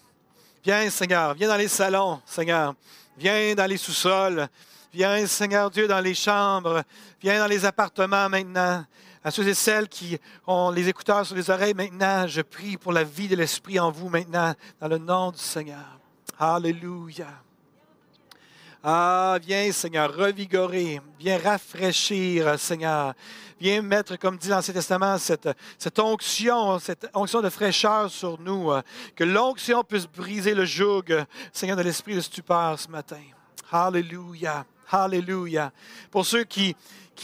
Viens, 0.63 0.89
Seigneur, 0.89 1.33
viens 1.33 1.47
dans 1.47 1.57
les 1.57 1.67
salons, 1.67 2.21
Seigneur. 2.25 2.75
Viens 3.17 3.53
dans 3.55 3.65
les 3.65 3.77
sous-sols. 3.77 4.47
Viens, 4.93 5.25
Seigneur 5.27 5.69
Dieu, 5.69 5.87
dans 5.87 5.99
les 5.99 6.13
chambres. 6.13 6.83
Viens 7.21 7.39
dans 7.39 7.47
les 7.47 7.65
appartements 7.65 8.29
maintenant. 8.29 8.85
À 9.23 9.29
ceux 9.29 9.47
et 9.47 9.53
celles 9.53 9.87
qui 9.87 10.17
ont 10.47 10.71
les 10.71 10.87
écouteurs 10.87 11.25
sur 11.25 11.35
les 11.35 11.49
oreilles 11.49 11.75
maintenant, 11.75 12.25
je 12.27 12.41
prie 12.41 12.77
pour 12.77 12.91
la 12.91 13.03
vie 13.03 13.27
de 13.27 13.35
l'Esprit 13.35 13.79
en 13.79 13.91
vous 13.91 14.09
maintenant, 14.09 14.55
dans 14.79 14.87
le 14.87 14.97
nom 14.97 15.31
du 15.31 15.37
Seigneur. 15.37 15.99
Alléluia. 16.39 17.27
Ah, 18.83 19.37
viens, 19.39 19.71
Seigneur, 19.71 20.11
revigorer, 20.15 20.99
viens 21.19 21.37
rafraîchir, 21.37 22.59
Seigneur. 22.59 23.13
Viens 23.59 23.83
mettre, 23.83 24.15
comme 24.15 24.37
dit 24.37 24.47
l'Ancien 24.47 24.73
Testament, 24.73 25.19
cette, 25.19 25.49
cette 25.77 25.99
onction, 25.99 26.79
cette 26.79 27.07
onction 27.13 27.41
de 27.43 27.49
fraîcheur 27.49 28.09
sur 28.09 28.39
nous. 28.39 28.71
Que 29.15 29.23
l'onction 29.23 29.83
puisse 29.83 30.07
briser 30.07 30.55
le 30.55 30.65
joug, 30.65 31.03
Seigneur, 31.53 31.77
de 31.77 31.83
l'esprit 31.83 32.15
de 32.15 32.21
stupeur 32.21 32.79
ce 32.79 32.87
matin. 32.87 33.21
Alléluia. 33.71 34.65
Alléluia. 34.89 35.71
Pour 36.09 36.25
ceux 36.25 36.43
qui, 36.43 36.75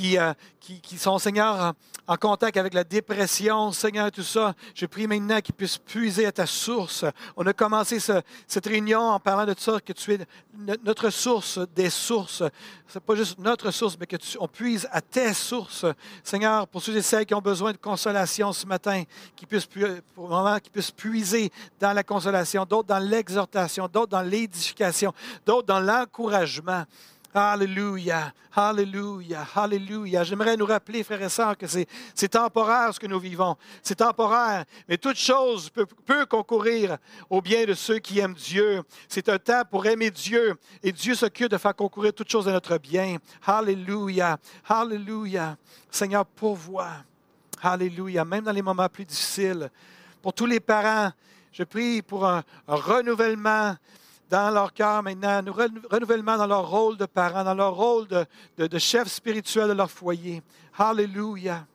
euh, 0.01 0.33
qui, 0.59 0.79
qui, 0.79 0.97
sont, 0.99 1.17
Seigneur, 1.17 1.73
en, 2.07 2.15
contact 2.17 2.57
avec 2.57 2.73
la 2.73 2.83
dépression, 2.83 3.71
Seigneur, 3.71 4.11
tout 4.11 4.23
ça, 4.23 4.53
je 4.73 4.85
prie 4.85 5.07
maintenant 5.07 5.39
qu'ils 5.41 5.55
puissent 5.55 5.77
puiser 5.77 6.25
à 6.25 6.31
ta 6.31 6.45
source. 6.45 7.05
On 7.35 7.45
a 7.45 7.53
commencé 7.53 7.99
cette 7.99 8.65
réunion 8.65 9.01
en 9.01 9.19
parlant 9.19 9.45
de 9.45 9.55
ça, 9.57 9.79
que 9.79 9.93
tu 9.93 10.13
es 10.13 10.19
notre 10.83 11.09
source 11.09 11.59
des 11.75 11.89
sources. 11.89 12.43
Ce 12.87 12.97
n'est 12.97 13.05
pas 13.05 13.15
juste 13.15 13.37
notre 13.39 13.71
source, 13.71 13.97
mais 13.99 14.05
que 14.05 14.15
tu, 14.15 14.37
on 14.39 14.47
puise 14.47 14.87
à 14.91 15.01
tes 15.01 15.33
sources. 15.33 15.85
Seigneur, 16.23 16.67
pour 16.67 16.81
ceux 16.81 16.95
et 16.95 17.01
celles 17.01 17.25
qui 17.25 17.33
ont 17.33 17.41
besoin 17.41 17.71
de 17.71 17.77
consolation 17.77 18.53
ce 18.53 18.65
matin, 18.65 19.03
qu'ils 19.35 19.47
puissent, 19.47 19.67
pour 20.15 20.59
puissent 20.71 20.91
puiser 20.91 21.51
dans 21.79 21.93
la 21.93 22.03
consolation, 22.03 22.65
d'autres 22.65 22.87
dans 22.87 22.99
l'exhortation, 22.99 23.87
d'autres 23.87 24.11
dans 24.11 24.21
l'édification, 24.21 25.13
d'autres 25.45 25.67
dans 25.67 25.79
l'encouragement. 25.79 26.85
Alléluia, 27.37 28.33
Alléluia, 28.55 29.45
Alléluia. 29.55 30.23
J'aimerais 30.23 30.57
nous 30.57 30.65
rappeler, 30.65 31.03
frères 31.03 31.21
et 31.21 31.29
sœurs, 31.29 31.55
que 31.55 31.67
c'est 31.67 32.27
temporaire 32.27 32.91
ce 32.91 32.99
que 32.99 33.05
nous 33.05 33.19
vivons. 33.19 33.55
C'est 33.83 33.95
temporaire, 33.95 34.65
mais 34.89 34.97
toute 34.97 35.17
chose 35.17 35.69
peut, 35.69 36.25
concourir 36.25 36.97
au 37.29 37.39
bien 37.39 37.65
de 37.65 37.75
ceux 37.75 37.99
qui 37.99 38.17
aiment 38.17 38.33
Dieu. 38.33 38.81
C'est 39.07 39.29
un 39.29 39.37
temps 39.37 39.61
pour 39.69 39.85
aimer 39.85 40.09
Dieu 40.09 40.55
et 40.81 40.91
Dieu 40.91 41.13
s'occupe 41.13 41.49
de 41.49 41.57
faire 41.57 41.75
concourir 41.75 42.11
toutes 42.11 42.31
choses 42.31 42.47
à 42.47 42.51
notre 42.51 42.79
bien. 42.79 43.17
Alléluia, 43.45 44.39
Alléluia. 44.67 45.57
Seigneur, 45.91 46.25
pourvois. 46.25 47.03
Alléluia, 47.61 48.25
même 48.25 48.45
dans 48.45 48.51
les 48.51 48.63
moments 48.63 48.89
plus 48.89 49.05
difficiles. 49.05 49.69
Pour 50.23 50.33
tous 50.33 50.47
les 50.47 50.59
parents, 50.59 51.11
je 51.51 51.63
prie 51.63 52.01
pour 52.01 52.27
un 52.27 52.43
renouvellement 52.67 53.75
dans 54.29 54.53
leur 54.53 54.73
cœur 54.73 55.03
maintenant, 55.03 55.29
un 55.29 55.51
renouvellement 55.89 56.37
dans 56.37 56.47
leur 56.47 56.69
rôle 56.69 56.97
de 56.97 57.05
parents, 57.05 57.43
dans 57.43 57.53
leur 57.53 57.75
rôle 57.75 58.07
de, 58.07 58.25
de, 58.67 58.77
chef 58.77 59.07
spirituel 59.07 59.69
de 59.69 59.73
leur 59.73 59.89
foyer. 59.89 60.41
Alléluia. 60.77 61.65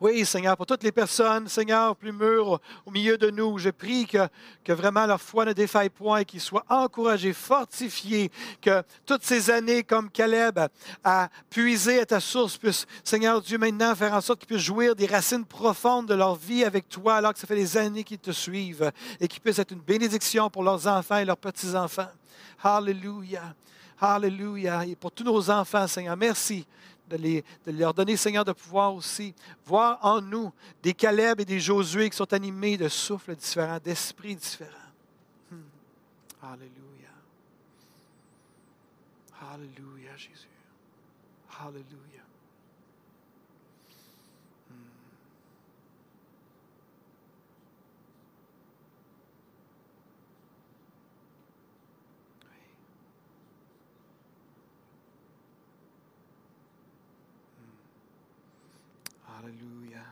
Oui, 0.00 0.24
Seigneur, 0.24 0.56
pour 0.56 0.64
toutes 0.64 0.84
les 0.84 0.92
personnes, 0.92 1.48
Seigneur, 1.48 1.96
plus 1.96 2.12
mûres 2.12 2.60
au, 2.86 2.90
milieu 2.92 3.18
de 3.18 3.30
nous, 3.30 3.58
je 3.58 3.70
prie 3.70 4.06
que, 4.06 4.72
vraiment 4.72 5.06
leur 5.06 5.20
foi 5.20 5.44
ne 5.44 5.52
défaille 5.52 5.88
point, 5.88 6.22
qu'ils 6.22 6.40
soient 6.40 6.64
encouragés, 6.68 7.32
fortifiés, 7.32 8.30
que 8.62 8.84
toutes 9.04 9.24
ces 9.24 9.50
années, 9.50 9.82
comme 9.82 10.08
Caleb 10.08 10.60
a 11.02 11.28
puisé 11.50 11.98
à 11.98 12.06
ta 12.06 12.20
source, 12.20 12.56
puissent, 12.56 12.86
Seigneur 13.02 13.42
Dieu, 13.42 13.58
maintenant 13.58 13.92
faire 13.96 14.14
en 14.14 14.20
sorte 14.20 14.38
qu'ils 14.38 14.46
puissent 14.46 14.66
jouir 14.66 14.94
des 14.94 15.06
racines 15.06 15.44
profondes 15.44 16.06
de 16.06 16.14
leur 16.14 16.36
vie 16.36 16.62
avec 16.62 16.88
toi, 16.88 17.16
alors 17.16 17.32
que 17.32 17.40
ça 17.40 17.48
fait 17.48 17.56
des 17.56 17.76
années 17.76 18.04
qu'ils 18.04 18.18
te 18.18 18.30
suivent, 18.30 18.92
et 19.18 19.26
qu'ils 19.26 19.40
puissent 19.40 19.58
être 19.58 19.72
une 19.72 19.80
bénédiction 19.80 20.48
pour 20.48 20.62
leurs 20.62 20.86
enfants 20.86 21.18
et 21.18 21.24
leurs 21.24 21.36
petits-enfants. 21.36 22.10
Alléluia. 22.62 23.52
Alléluia. 24.00 24.86
Et 24.86 24.94
pour 24.94 25.10
tous 25.10 25.24
nos 25.24 25.50
enfants, 25.50 25.88
Seigneur, 25.88 26.16
merci 26.16 26.64
de, 27.08 27.42
leur 27.66 27.94
donner, 27.94 28.16
Seigneur, 28.16 28.44
de 28.44 28.52
pouvoir 28.52 28.94
aussi 28.94 29.34
voir 29.64 29.98
en 30.02 30.20
nous 30.20 30.52
des 30.82 30.94
Caleb 30.94 31.40
et 31.40 31.44
des 31.44 31.60
Josué 31.60 32.10
qui 32.10 32.16
sont 32.16 32.32
animés 32.32 32.76
de 32.76 32.88
souffles 32.88 33.34
différents, 33.34 33.78
d'esprits 33.82 34.36
différents. 34.36 34.70
Hmm. 35.50 35.56
Alléluia. 36.42 37.10
Alléluia, 39.52 40.16
Jésus. 40.16 40.48
Alléluia. 41.60 42.07
Alléluia. 59.38 60.02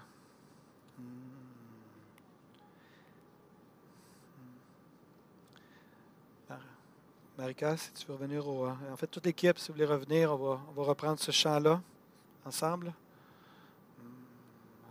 Marika, 7.36 7.76
si 7.76 7.92
tu 7.92 8.06
veux 8.06 8.14
revenir 8.14 8.46
au. 8.46 8.66
En 8.66 8.96
fait, 8.96 9.08
toute 9.08 9.26
l'équipe, 9.26 9.58
si 9.58 9.68
vous 9.68 9.74
voulez 9.74 9.84
revenir, 9.84 10.32
on 10.32 10.36
va, 10.36 10.60
on 10.68 10.72
va 10.72 10.82
reprendre 10.84 11.18
ce 11.18 11.32
chant-là 11.32 11.82
ensemble. 12.44 12.94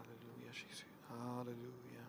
Alléluia, 0.03 0.51
Jésus. 0.51 0.86
Alléluia. 1.39 2.03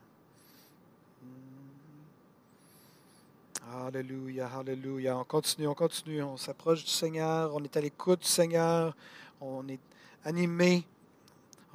Alléluia, 3.86 4.48
Alléluia. 4.48 5.16
On 5.16 5.24
continue, 5.24 5.68
on 5.68 5.74
continue. 5.74 6.22
On 6.22 6.36
s'approche 6.36 6.84
du 6.84 6.90
Seigneur. 6.90 7.54
On 7.54 7.62
est 7.62 7.76
à 7.76 7.80
l'écoute 7.80 8.20
du 8.20 8.28
Seigneur. 8.28 8.96
On 9.40 9.66
est 9.68 9.80
animé. 10.24 10.84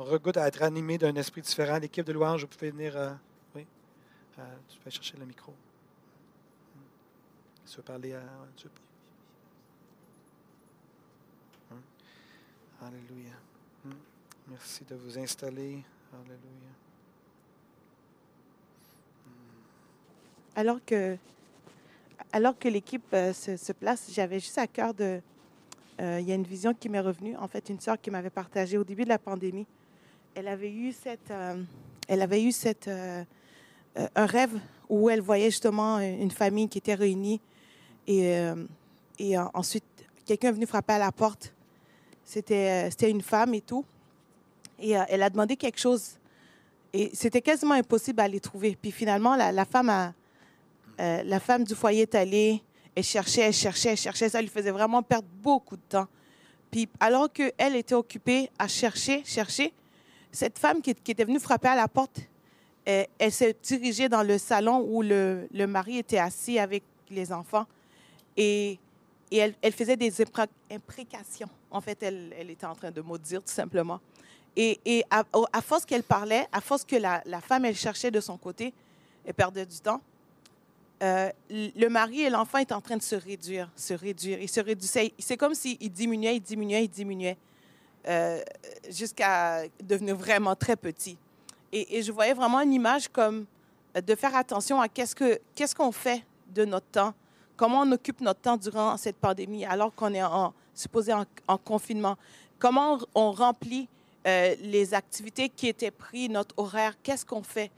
On 0.01 0.03
regoute 0.03 0.35
à 0.37 0.47
être 0.47 0.63
animé 0.63 0.97
d'un 0.97 1.13
esprit 1.13 1.41
différent. 1.41 1.77
L'équipe 1.77 2.03
de 2.03 2.11
louange, 2.11 2.41
vous 2.41 2.47
pouvez 2.47 2.71
venir. 2.71 3.19
oui, 3.53 3.67
tu 4.67 4.79
peux 4.79 4.89
chercher 4.89 5.15
le 5.17 5.27
micro. 5.27 5.53
Tu 7.69 7.77
veux 7.77 7.83
parler 7.83 8.13
à. 8.15 8.21
Hein? 11.71 11.75
Alléluia. 12.81 13.35
Hein? 13.85 13.91
Merci 14.47 14.83
de 14.85 14.95
vous 14.95 15.19
installer. 15.19 15.83
Alléluia. 16.11 16.71
Hmm. 19.27 19.29
Alors 20.55 20.79
que, 20.83 21.15
alors 22.33 22.57
que 22.57 22.69
l'équipe 22.69 23.05
euh, 23.13 23.33
se, 23.33 23.71
place, 23.71 24.09
j'avais 24.11 24.39
juste 24.39 24.57
à 24.57 24.65
cœur 24.65 24.95
de... 24.95 25.21
Euh, 25.99 26.19
il 26.19 26.27
y 26.27 26.31
a 26.31 26.35
une 26.35 26.41
vision 26.41 26.73
qui 26.73 26.89
m'est 26.89 26.99
revenue. 26.99 27.37
En 27.37 27.47
fait, 27.47 27.69
une 27.69 27.79
sœur 27.79 28.01
qui 28.01 28.09
m'avait 28.09 28.31
partagé 28.31 28.79
au 28.79 28.83
début 28.83 29.03
de 29.03 29.09
la 29.09 29.19
pandémie. 29.19 29.67
Elle 30.35 30.47
avait 30.47 30.71
eu 30.71 30.91
cette... 30.91 31.31
Euh, 31.31 31.61
elle 32.07 32.21
avait 32.21 32.43
eu 32.43 32.51
cette... 32.51 32.89
un 32.89 34.25
rêve 34.25 34.59
où 34.89 35.09
elle 35.09 35.21
voyait 35.21 35.49
justement 35.49 35.99
une 35.99 36.31
famille 36.31 36.67
qui 36.67 36.77
était 36.77 36.95
réunie 36.95 37.39
et, 38.07 38.35
euh, 38.37 38.55
et 39.19 39.37
ensuite, 39.37 39.83
quelqu'un 40.25 40.49
est 40.49 40.53
venu 40.53 40.65
frapper 40.65 40.93
à 40.93 40.99
la 40.99 41.11
porte. 41.11 41.53
C'était, 42.23 42.87
euh, 42.87 42.89
c'était 42.89 43.09
une 43.09 43.21
femme 43.21 43.53
et 43.53 43.61
tout. 43.61 43.85
Et 44.79 44.97
euh, 44.97 45.03
elle 45.09 45.23
a 45.23 45.29
demandé 45.29 45.55
quelque 45.55 45.79
chose. 45.79 46.17
Et 46.93 47.09
c'était 47.13 47.41
quasiment 47.41 47.75
impossible 47.75 48.19
à 48.19 48.27
les 48.27 48.39
trouver. 48.39 48.77
Puis 48.81 48.91
finalement, 48.91 49.35
la, 49.35 49.65
femme, 49.65 50.13
la 50.97 51.39
femme 51.39 51.63
du 51.63 51.73
foyer 51.73 52.01
est 52.01 52.15
allée. 52.15 52.61
Elle 52.93 53.03
cherchait, 53.03 53.41
elle 53.41 53.53
cherchait, 53.53 53.91
elle 53.91 53.97
cherchait. 53.97 54.27
Ça 54.27 54.41
lui 54.41 54.49
faisait 54.49 54.71
vraiment 54.71 55.01
perdre 55.01 55.27
beaucoup 55.41 55.77
de 55.77 55.81
temps. 55.87 56.07
Puis 56.69 56.89
alors 56.99 57.31
qu'elle 57.31 57.77
était 57.77 57.95
occupée 57.95 58.49
à 58.59 58.67
chercher, 58.67 59.23
chercher, 59.23 59.73
cette 60.31 60.57
femme 60.57 60.81
qui, 60.81 60.91
était 60.91 61.25
venue 61.25 61.39
frapper 61.39 61.69
à 61.69 61.75
la 61.75 61.87
porte, 61.87 62.21
elle, 62.85 63.31
s'est 63.31 63.55
dirigée 63.61 64.09
dans 64.09 64.23
le 64.23 64.37
salon 64.37 64.85
où 64.89 65.01
le, 65.01 65.47
mari 65.67 65.97
était 65.97 66.17
assis 66.17 66.59
avec 66.59 66.83
les 67.09 67.31
enfants. 67.31 67.65
Et, 68.37 68.79
elle, 69.31 69.55
faisait 69.71 69.97
des 69.97 70.13
imprécations. 70.69 71.49
En 71.69 71.81
fait, 71.81 72.01
elle, 72.03 72.49
était 72.49 72.65
en 72.65 72.75
train 72.75 72.91
de 72.91 73.01
maudire, 73.01 73.41
tout 73.41 73.53
simplement. 73.53 73.99
Et, 74.55 75.03
à, 75.09 75.61
force 75.61 75.85
qu'elle 75.85 76.03
parlait, 76.03 76.47
à 76.51 76.61
force 76.61 76.83
que 76.83 76.95
la, 76.95 77.21
femme, 77.41 77.65
elle 77.65 77.75
cherchait 77.75 78.11
de 78.11 78.19
son 78.19 78.37
côté, 78.37 78.73
elle 79.25 79.33
perdait 79.33 79.65
du 79.65 79.79
temps. 79.79 80.01
Euh, 81.03 81.31
le 81.49 81.87
mari 81.87 82.21
et 82.21 82.29
l'enfant 82.29 82.59
étaient 82.59 82.75
en 82.75 82.81
train 82.81 82.97
de 82.97 83.01
se 83.01 83.15
réduire, 83.15 83.71
se 83.75 83.95
réduire. 83.95 84.39
Il 84.39 84.49
se 84.49 84.59
réduisait. 84.59 85.13
C'est 85.17 85.37
comme 85.37 85.55
s'il 85.55 85.91
diminuait, 85.91 86.35
il 86.35 86.41
diminuait, 86.41 86.83
il 86.83 86.89
diminuait, 86.89 87.37
euh, 88.07 88.41
jusqu'à 88.89 89.63
devenir 89.83 90.15
vraiment 90.15 90.55
très 90.55 90.75
petit. 90.75 91.17
Et, 91.71 92.01
je 92.01 92.11
voyais 92.11 92.33
vraiment 92.33 92.59
une 92.59 92.73
image 92.73 93.07
comme 93.07 93.45
de 93.95 94.15
faire 94.15 94.35
attention 94.35 94.81
à 94.81 94.87
qu'est-ce 94.89 95.75
qu'on 95.75 95.91
fait 95.91 96.23
de 96.53 96.65
notre 96.65 96.87
temps, 96.87 97.13
Comment 97.61 97.81
on 97.81 97.91
occupe 97.91 98.21
notre 98.21 98.39
temps 98.39 98.57
durant 98.57 98.97
cette 98.97 99.17
pandémie 99.17 99.65
alors 99.65 99.93
qu'on 99.93 100.11
est 100.15 100.23
supposé 100.73 101.13
en, 101.13 101.57
confinement? 101.59 102.17
Comment 102.57 102.97
on 103.13 103.31
remplit 103.31 103.87
euh, 104.25 104.55
les 104.61 104.95
activités 104.95 105.47
qui 105.47 105.67
étaient 105.67 105.91
prises, 105.91 106.31
notre 106.31 106.55
horaire? 106.57 106.95
Qu'est-ce 107.03 107.23
qu'on 107.23 107.43
fait? 107.43 107.69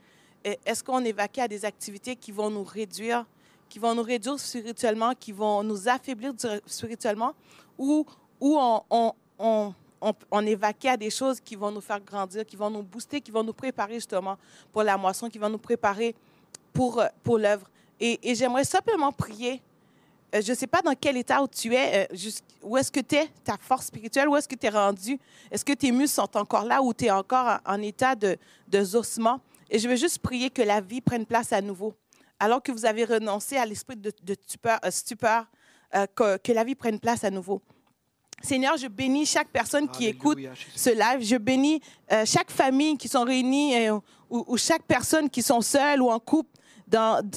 Est-ce 0.42 0.82
qu'on 0.82 1.04
évacue 1.04 1.40
à 1.40 1.48
des 1.48 1.66
activités 1.66 2.16
qui 2.16 2.32
vont 2.32 2.48
nous 2.48 2.64
réduire, 2.64 3.26
qui 3.68 3.78
vont 3.78 3.94
nous 3.94 4.02
réduire 4.02 4.40
spirituellement, 4.40 5.12
qui 5.20 5.32
vont 5.32 5.62
nous 5.62 5.86
affaiblir 5.86 6.32
spirituellement, 6.64 7.34
ou, 7.76 8.06
ou 8.40 8.58
on, 8.58 9.74
on, 10.30 10.46
évacue 10.46 10.86
à 10.86 10.96
des 10.96 11.10
choses 11.10 11.40
qui 11.40 11.56
vont 11.56 11.70
nous 11.70 11.80
faire 11.80 12.00
grandir, 12.00 12.44
qui 12.44 12.56
vont 12.56 12.70
nous 12.70 12.82
booster, 12.82 13.20
qui 13.20 13.30
vont 13.30 13.42
nous 13.42 13.52
préparer 13.52 13.94
justement 13.94 14.36
pour 14.72 14.82
la 14.82 14.96
moisson, 14.96 15.28
qui 15.28 15.38
vont 15.38 15.48
nous 15.48 15.58
préparer 15.58 16.14
pour, 16.72 17.02
pour 17.22 17.38
l'œuvre. 17.38 17.68
Et, 18.00 18.34
j'aimerais 18.34 18.64
simplement 18.64 19.12
prier 19.12 19.62
euh, 20.34 20.42
je 20.42 20.50
ne 20.50 20.56
sais 20.56 20.66
pas 20.66 20.82
dans 20.82 20.94
quel 21.00 21.16
état 21.16 21.40
où 21.40 21.46
tu 21.46 21.72
es, 21.74 22.08
euh, 22.10 22.30
où 22.60 22.76
est-ce 22.76 22.90
que 22.90 22.98
tu 22.98 23.14
es, 23.14 23.28
ta 23.44 23.56
force 23.56 23.86
spirituelle, 23.86 24.28
où 24.28 24.34
est-ce 24.34 24.48
que 24.48 24.56
tu 24.56 24.66
es 24.66 24.68
rendu, 24.68 25.16
est-ce 25.48 25.64
que 25.64 25.74
tes 25.74 25.92
muscles 25.92 26.16
sont 26.16 26.36
encore 26.36 26.64
là 26.64 26.82
ou 26.82 26.92
tu 26.92 27.04
es 27.04 27.10
encore 27.12 27.60
en, 27.64 27.80
état 27.80 28.16
de, 28.16 28.36
de 28.66 28.82
zossement. 28.82 29.40
Et 29.70 29.78
je 29.78 29.88
veux 29.88 29.96
juste 29.96 30.18
prier 30.18 30.50
que 30.50 30.62
la 30.62 30.80
vie 30.80 31.00
prenne 31.00 31.24
place 31.24 31.52
à 31.52 31.60
nouveau. 31.60 31.94
Alors 32.40 32.62
que 32.62 32.72
vous 32.72 32.84
avez 32.84 33.04
renoncé 33.04 33.56
à 33.56 33.64
l'esprit 33.64 33.96
de, 33.96 34.12
stupeur, 34.90 35.46
euh, 35.94 36.06
que, 36.38 36.52
la 36.52 36.64
vie 36.64 36.74
prenne 36.74 36.98
place 36.98 37.24
à 37.24 37.30
nouveau. 37.30 37.62
Seigneur, 38.42 38.76
je 38.76 38.88
bénis 38.88 39.26
chaque 39.26 39.48
personne 39.48 39.88
qui 39.88 40.06
écoute 40.06 40.38
ce 40.74 40.90
live. 40.90 41.26
Je 41.26 41.36
bénis 41.36 41.80
chaque 42.24 42.50
famille 42.50 42.96
qui 42.96 43.08
sont 43.08 43.24
réunies 43.24 43.88
ou, 44.30 44.44
ou, 44.46 44.56
chaque 44.56 44.82
personne 44.82 45.30
qui 45.30 45.42
sont 45.42 45.60
seules 45.60 46.02
ou 46.02 46.10
en 46.10 46.18
couple 46.18 46.50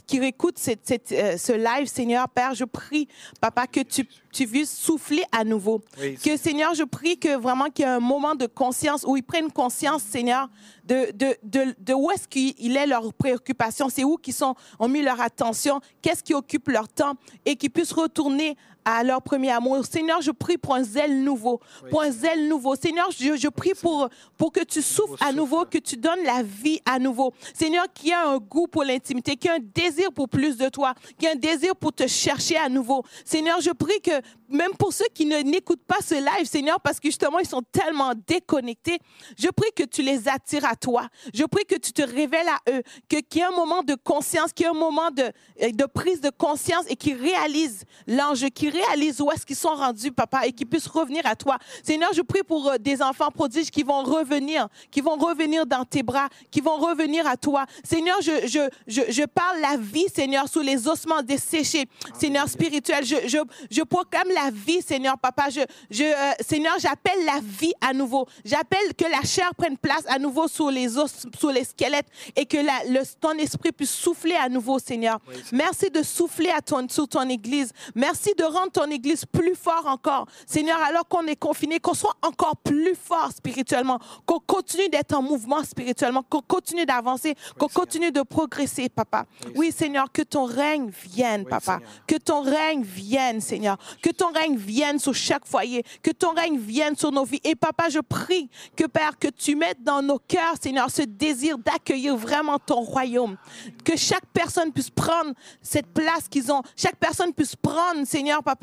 qui 0.05 0.17
écoute 0.17 0.59
euh, 0.67 1.37
ce 1.37 1.53
live, 1.53 1.87
Seigneur, 1.87 2.29
Père, 2.29 2.53
je 2.53 2.65
prie, 2.65 3.07
Papa, 3.39 3.67
que 3.67 3.79
tu, 3.81 4.07
tu 4.31 4.65
souffler 4.65 5.23
à 5.31 5.43
nouveau. 5.43 5.81
que, 6.23 6.37
Seigneur, 6.37 6.73
je 6.75 6.83
prie 6.83 7.17
que 7.17 7.37
vraiment 7.37 7.69
qu'il 7.69 7.85
y 7.85 7.87
ait 7.87 7.91
un 7.91 7.99
moment 7.99 8.35
de 8.35 8.45
conscience 8.45 9.03
où 9.07 9.15
ils 9.17 9.23
prennent 9.23 9.51
conscience, 9.51 10.03
Seigneur, 10.03 10.49
de, 10.83 11.11
de, 11.13 11.35
de, 11.43 11.75
de 11.79 11.93
où 11.93 12.11
est-ce 12.11 12.27
qu'il 12.27 12.77
est 12.77 12.87
leur 12.87 13.13
préoccupation, 13.13 13.89
c'est 13.89 14.03
où 14.03 14.17
qu'ils 14.17 14.35
ont 14.43 14.87
mis 14.87 15.01
leur 15.01 15.19
attention, 15.21 15.79
qu'est-ce 16.01 16.23
qui 16.23 16.33
occupe 16.33 16.67
leur 16.69 16.87
temps 16.87 17.13
et 17.45 17.55
qu'ils 17.55 17.71
puissent 17.71 17.93
retourner 17.93 18.57
à 18.87 19.03
leur 19.03 19.21
premier 19.21 19.51
amour. 19.51 19.85
Seigneur, 19.85 20.21
je 20.21 20.31
prie 20.31 20.57
pour 20.57 20.73
un 20.73 20.83
zèle 20.83 21.21
nouveau, 21.21 21.59
pour 21.89 22.03
un 22.03 22.09
zèle 22.09 22.47
nouveau. 22.47 22.73
Seigneur, 22.75 23.09
je, 23.11 23.35
je 23.35 23.49
prie 23.49 23.73
pour, 23.73 24.07
pour 24.37 24.53
que 24.53 24.63
tu 24.63 24.81
souffles 24.81 25.21
à 25.21 25.33
nouveau, 25.33 25.65
que 25.65 25.77
tu 25.77 25.97
donnes 25.97 26.23
la 26.23 26.41
vie 26.41 26.79
à 26.85 26.97
nouveau. 26.97 27.33
Seigneur, 27.53 27.85
qu'il 27.93 28.09
y 28.09 28.11
ait 28.11 28.15
un 28.15 28.37
goût 28.37 28.67
pour 28.67 28.85
l'intimité, 28.85 29.35
qu'il 29.35 29.51
y 29.51 29.53
ait 29.53 29.57
un 29.57 29.61
désir 29.61 30.13
pour 30.13 30.29
plus 30.29 30.55
de 30.55 30.69
toi, 30.69 30.93
qu'il 31.19 31.27
y 31.27 31.31
ait 31.31 31.35
un 31.35 31.39
désir 31.39 31.75
pour 31.75 31.91
te 31.91 32.07
chercher 32.07 32.55
à 32.55 32.69
nouveau. 32.69 33.03
Seigneur, 33.25 33.59
je 33.59 33.71
prie 33.71 33.99
que 34.01 34.21
même 34.47 34.71
pour 34.79 34.93
ceux 34.93 35.07
qui 35.13 35.25
ne 35.25 35.39
n'écoutent 35.39 35.83
pas 35.85 35.97
ce 36.01 36.15
live, 36.15 36.47
Seigneur, 36.47 36.79
parce 36.79 37.01
que 37.01 37.09
justement, 37.09 37.39
ils 37.39 37.47
sont 37.47 37.63
tellement 37.63 38.13
déconnectés, 38.25 38.99
je 39.37 39.49
prie 39.49 39.71
que 39.75 39.83
tu 39.83 40.01
les 40.01 40.29
attires 40.29 40.63
à 40.63 40.77
toi. 40.77 41.07
Je 41.33 41.43
prie 41.43 41.65
que 41.65 41.75
tu 41.75 41.91
te 41.91 42.01
révèles 42.01 42.47
à 42.47 42.71
eux, 42.71 42.83
qu'il 43.09 43.19
y 43.35 43.39
ait 43.39 43.43
un 43.43 43.51
moment 43.51 43.83
de 43.83 43.95
conscience, 43.95 44.53
qu'il 44.53 44.65
y 44.65 44.69
ait 44.69 44.71
un 44.71 44.79
moment 44.79 45.11
de, 45.11 45.31
de 45.71 45.85
prise 45.85 46.21
de 46.21 46.29
conscience 46.29 46.85
et 46.87 46.95
qu'ils 46.95 47.19
réalisent 47.21 47.83
l'enjeu, 48.07 48.47
qu'ils 48.47 48.76
réalisent 48.79 49.21
où 49.21 49.31
est-ce 49.31 49.45
qu'ils 49.45 49.55
sont 49.55 49.75
rendus, 49.75 50.11
papa, 50.11 50.45
et 50.45 50.51
qu'ils 50.51 50.67
puissent 50.67 50.87
revenir 50.87 51.25
à 51.25 51.35
toi. 51.35 51.57
Seigneur, 51.83 52.11
je 52.13 52.21
prie 52.21 52.43
pour 52.43 52.67
euh, 52.69 52.77
des 52.77 53.01
enfants 53.01 53.31
prodiges 53.31 53.71
qui 53.71 53.83
vont 53.83 54.03
revenir, 54.03 54.67
qui 54.91 55.01
vont 55.01 55.15
revenir 55.15 55.65
dans 55.65 55.85
tes 55.85 56.03
bras, 56.03 56.29
qui 56.51 56.61
vont 56.61 56.77
revenir 56.77 57.27
à 57.27 57.37
toi. 57.37 57.65
Seigneur, 57.83 58.17
je, 58.21 58.47
je, 58.47 58.69
je, 58.87 59.01
je 59.09 59.23
parle 59.23 59.59
la 59.61 59.77
vie, 59.77 60.07
Seigneur, 60.13 60.47
sous 60.47 60.61
les 60.61 60.87
ossements 60.87 61.21
desséchés. 61.21 61.85
Seigneur 62.19 62.47
spirituel, 62.47 63.05
je, 63.05 63.15
je, 63.27 63.37
je 63.69 63.81
proclame 63.83 64.29
la 64.33 64.49
vie, 64.51 64.81
Seigneur, 64.81 65.17
papa. 65.17 65.49
Je, 65.49 65.61
je, 65.89 66.03
euh, 66.03 66.31
Seigneur, 66.47 66.75
j'appelle 66.79 67.25
la 67.25 67.39
vie 67.41 67.73
à 67.81 67.93
nouveau. 67.93 68.27
J'appelle 68.45 68.93
que 68.97 69.05
la 69.05 69.21
chair 69.21 69.53
prenne 69.55 69.77
place 69.77 70.03
à 70.07 70.19
nouveau 70.19 70.47
sur 70.47 70.69
les 70.69 70.97
os, 70.97 71.25
sur 71.37 71.51
les 71.51 71.63
squelettes 71.63 72.07
et 72.35 72.45
que 72.45 72.57
la, 72.57 72.83
le, 72.87 73.01
ton 73.19 73.31
esprit 73.31 73.71
puisse 73.71 73.93
souffler 73.93 74.35
à 74.35 74.49
nouveau, 74.49 74.79
Seigneur. 74.79 75.19
Merci 75.51 75.89
de 75.89 76.03
souffler 76.03 76.49
à 76.49 76.61
ton, 76.61 76.87
sur 76.89 77.07
ton 77.07 77.27
église. 77.29 77.71
Merci 77.95 78.33
de 78.37 78.43
rendre 78.43 78.66
ton 78.69 78.89
église 78.89 79.25
plus 79.25 79.55
fort 79.55 79.85
encore. 79.85 80.27
Seigneur, 80.45 80.79
alors 80.81 81.07
qu'on 81.07 81.25
est 81.27 81.35
confiné, 81.35 81.79
qu'on 81.79 81.93
soit 81.93 82.15
encore 82.21 82.57
plus 82.57 82.95
fort 82.95 83.31
spirituellement, 83.35 83.99
qu'on 84.25 84.39
continue 84.39 84.89
d'être 84.89 85.13
en 85.13 85.21
mouvement 85.21 85.63
spirituellement, 85.63 86.23
qu'on 86.23 86.41
continue 86.41 86.85
d'avancer, 86.85 87.35
qu'on 87.57 87.67
continue 87.67 88.11
de 88.11 88.21
progresser, 88.21 88.89
papa. 88.89 89.25
Oui, 89.55 89.71
Seigneur, 89.71 90.11
que 90.11 90.21
ton 90.21 90.45
règne 90.45 90.89
vienne, 90.89 91.45
papa. 91.45 91.79
Que 92.07 92.15
ton 92.15 92.41
règne 92.41 92.83
vienne, 92.83 93.41
Seigneur. 93.41 93.77
Que 94.01 94.09
ton 94.09 94.31
règne 94.31 94.55
vienne 94.55 94.99
sur 94.99 95.13
chaque 95.13 95.45
foyer, 95.45 95.83
que 96.01 96.11
ton 96.11 96.33
règne 96.33 96.57
vienne 96.57 96.95
sur 96.95 97.11
nos 97.11 97.25
vies. 97.25 97.41
Et 97.43 97.55
papa, 97.55 97.89
je 97.89 97.99
prie 97.99 98.49
que 98.75 98.85
Père, 98.85 99.17
que 99.19 99.27
tu 99.27 99.55
mettes 99.55 99.83
dans 99.83 100.01
nos 100.01 100.19
cœurs, 100.19 100.55
Seigneur, 100.61 100.89
ce 100.89 101.03
désir 101.03 101.57
d'accueillir 101.57 102.15
vraiment 102.15 102.57
ton 102.57 102.81
royaume. 102.81 103.37
Que 103.83 103.95
chaque 103.95 104.25
personne 104.33 104.71
puisse 104.71 104.89
prendre 104.89 105.33
cette 105.61 105.87
place 105.93 106.27
qu'ils 106.27 106.51
ont, 106.51 106.61
chaque 106.75 106.97
personne 106.97 107.33
puisse 107.33 107.55
prendre, 107.55 108.05
Seigneur, 108.05 108.43
papa, 108.43 108.56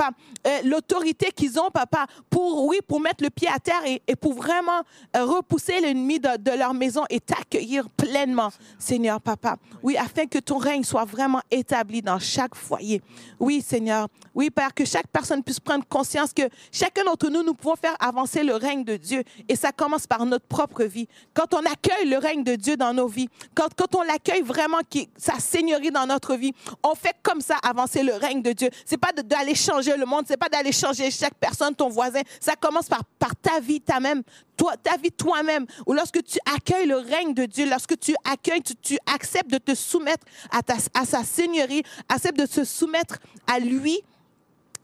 euh, 0.47 0.61
l'autorité 0.64 1.30
qu'ils 1.32 1.59
ont, 1.59 1.70
papa, 1.70 2.07
pour, 2.30 2.66
oui, 2.66 2.78
pour 2.86 3.01
mettre 3.01 3.22
le 3.22 3.30
pied 3.30 3.49
à 3.49 3.59
terre 3.59 3.82
et, 3.84 4.16
pour 4.16 4.34
vraiment 4.34 4.82
euh, 5.16 5.24
repousser 5.24 5.80
l'ennemi 5.80 6.20
de, 6.20 6.57
leur 6.57 6.74
maison 6.74 7.05
et 7.11 7.20
t'accueillir 7.20 7.88
pleinement, 7.90 8.51
Seigneur, 8.78 9.20
papa. 9.20 9.57
Oui, 9.82 9.97
afin 9.97 10.26
que 10.26 10.38
ton 10.38 10.59
règne 10.59 10.84
soit 10.84 11.05
vraiment 11.05 11.40
établi 11.51 12.03
dans 12.03 12.18
chaque 12.18 12.55
foyer. 12.55 13.03
Oui, 13.38 13.62
Seigneur. 13.62 14.09
Oui, 14.34 14.51
Père, 14.51 14.74
que 14.74 14.84
chaque 14.84 15.09
personne 15.09 15.42
puisse 15.42 15.61
prendre 15.61 15.84
conscience 15.86 16.32
que 16.32 16.42
chacun 16.72 17.05
d'entre 17.05 17.28
nous, 17.28 17.42
nous 17.42 17.55
pouvons 17.55 17.76
faire 17.76 17.97
avancer 18.01 18.42
le 18.42 18.55
règne 18.55 18.84
de 18.84 18.97
Dieu. 18.97 19.22
Et 19.49 19.57
ça 19.57 19.72
commence 19.72 20.07
par 20.07 20.24
notre 20.26 20.47
propre 20.47 20.84
vie. 20.84 21.09
Quand 21.32 21.55
on 21.55 21.61
accueille 21.61 22.09
le 22.09 22.18
règne 22.18 22.42
de 22.42 22.55
Dieu 22.55 22.76
dans 22.76 22.95
nos 22.95 23.09
vies, 23.09 23.28
quand, 23.55 23.68
quand 23.76 23.95
on 23.95 24.03
l'accueille 24.03 24.42
vraiment, 24.42 24.78
sa 25.16 25.38
seigneurie 25.38 25.90
dans 25.90 26.07
notre 26.07 26.34
vie, 26.36 26.53
on 26.82 26.95
fait 26.95 27.14
comme 27.22 27.40
ça 27.40 27.57
avancer 27.62 28.03
le 28.03 28.14
règne 28.14 28.42
de 28.42 28.53
Dieu. 28.53 28.68
C'est 28.84 28.99
pas 28.99 29.12
d'aller 29.12 29.55
changer 29.55 29.84
le 29.93 30.07
monde, 30.07 30.24
c'est 30.26 30.37
pas 30.37 30.49
d'aller 30.49 30.72
changer 30.72 31.11
chaque 31.11 31.35
personne, 31.35 31.74
ton 31.74 31.89
voisin. 31.89 32.20
Ça 32.41 32.57
commence 32.57 32.89
par, 32.89 33.05
par 33.18 33.37
ta 33.37 33.61
vie, 33.61 33.80
ta 33.80 34.01
même, 34.01 34.22
toi, 34.57 34.76
ta 34.76 34.97
vie 34.97 35.12
toi-même. 35.12 35.66
Ou 35.87 35.93
lorsque 35.93 36.22
tu 36.22 36.39
accueilles 36.55 36.87
le 36.87 36.97
règne 36.97 37.35
de 37.35 37.45
Dieu, 37.47 37.68
lorsque 37.68 37.99
tu 37.99 38.14
accueilles, 38.24 38.62
tu, 38.62 38.74
tu 38.76 38.99
acceptes 39.12 39.51
de 39.51 39.59
te 39.59 39.74
soumettre 39.74 40.26
à, 40.51 40.62
ta, 40.62 40.74
à 40.95 41.05
sa 41.05 41.24
seigneurie, 41.24 41.82
acceptes 42.09 42.39
de 42.39 42.47
se 42.47 42.64
soumettre 42.64 43.18
à 43.47 43.59
lui, 43.59 44.01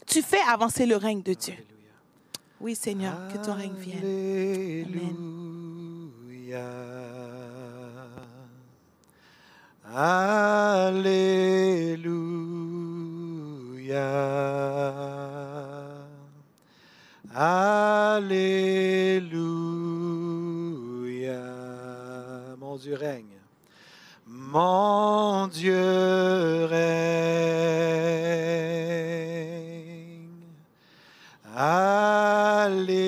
tu 0.05 0.21
fais 0.21 0.41
avancer 0.47 0.85
le 0.85 0.97
règne 0.97 1.21
de 1.21 1.33
Dieu. 1.33 1.53
Alléluia. 1.53 1.93
Oui, 2.59 2.75
Seigneur, 2.75 3.15
que 3.31 3.37
ton 3.43 3.53
règne 3.53 3.73
vienne. 3.77 3.99
Alléluia. 9.93 11.21
Alléluia. 17.33 18.21
Mon 22.57 22.77
Dieu 22.77 22.95
règne. 22.95 23.25
Mon 24.27 25.47
Dieu 25.47 26.65
règne. 26.65 27.11
Alléluia. 31.55 33.01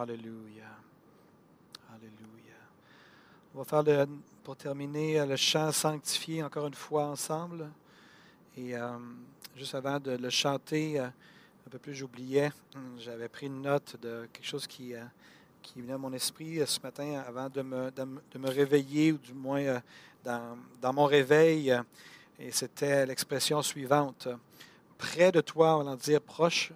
Alléluia. 0.00 0.76
Alléluia. 1.92 2.54
On 3.52 3.58
va 3.58 3.64
faire 3.64 4.06
pour 4.44 4.54
terminer 4.54 5.18
euh, 5.18 5.26
le 5.26 5.34
chant 5.34 5.72
sanctifié 5.72 6.40
encore 6.44 6.68
une 6.68 6.74
fois 6.74 7.06
ensemble. 7.06 7.68
Et 8.56 8.76
euh, 8.76 8.90
juste 9.56 9.74
avant 9.74 9.98
de 9.98 10.12
le 10.12 10.30
chanter, 10.30 11.00
euh, 11.00 11.06
un 11.06 11.70
peu 11.70 11.80
plus 11.80 11.96
j'oubliais, 11.96 12.52
hum, 12.76 12.94
j'avais 13.00 13.28
pris 13.28 13.46
une 13.46 13.60
note 13.60 13.96
de 14.00 14.28
quelque 14.32 14.46
chose 14.46 14.68
qui, 14.68 14.94
qui 15.62 15.82
venait 15.82 15.94
à 15.94 15.98
mon 15.98 16.12
esprit 16.12 16.64
ce 16.64 16.78
matin 16.80 17.24
avant 17.26 17.48
de 17.48 17.62
me, 17.62 18.48
réveiller, 18.48 19.10
ou 19.10 19.18
du 19.18 19.34
moins 19.34 19.82
dans, 20.22 20.92
mon 20.92 21.06
réveil. 21.06 21.76
et 22.38 22.52
c'était 22.52 23.04
l'expression 23.04 23.60
suivante. 23.62 24.28
Près 24.96 25.32
de 25.32 25.40
toi, 25.40 25.76
on 25.76 25.82
va 25.82 25.96
dire 25.96 26.22
proche, 26.22 26.72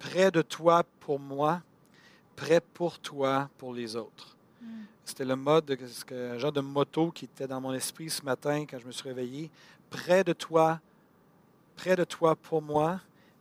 près 0.00 0.32
de 0.32 0.42
toi 0.42 0.82
pour 0.98 1.20
moi, 1.20 1.62
près 2.36 2.60
pour 2.60 2.98
toi 2.98 3.48
pour 3.58 3.72
les 3.74 3.96
autres. 3.96 4.36
C'était 5.04 5.24
le 5.24 5.36
mode, 5.36 5.66
de- 5.66 5.78
un 6.14 6.38
genre 6.38 6.52
de 6.52 6.60
motto 6.60 7.10
qui 7.10 7.26
était 7.26 7.46
dans 7.46 7.60
mon 7.60 7.74
esprit 7.74 8.08
ce 8.08 8.22
matin 8.22 8.64
quand 8.68 8.78
je 8.78 8.86
me 8.86 8.92
suis 8.92 9.06
réveillé. 9.08 9.50
Près 9.90 10.24
de 10.24 10.32
toi, 10.32 10.80
près 11.76 11.94
de 11.94 12.04
toi 12.04 12.34
pour 12.34 12.62
moi, 12.62 13.00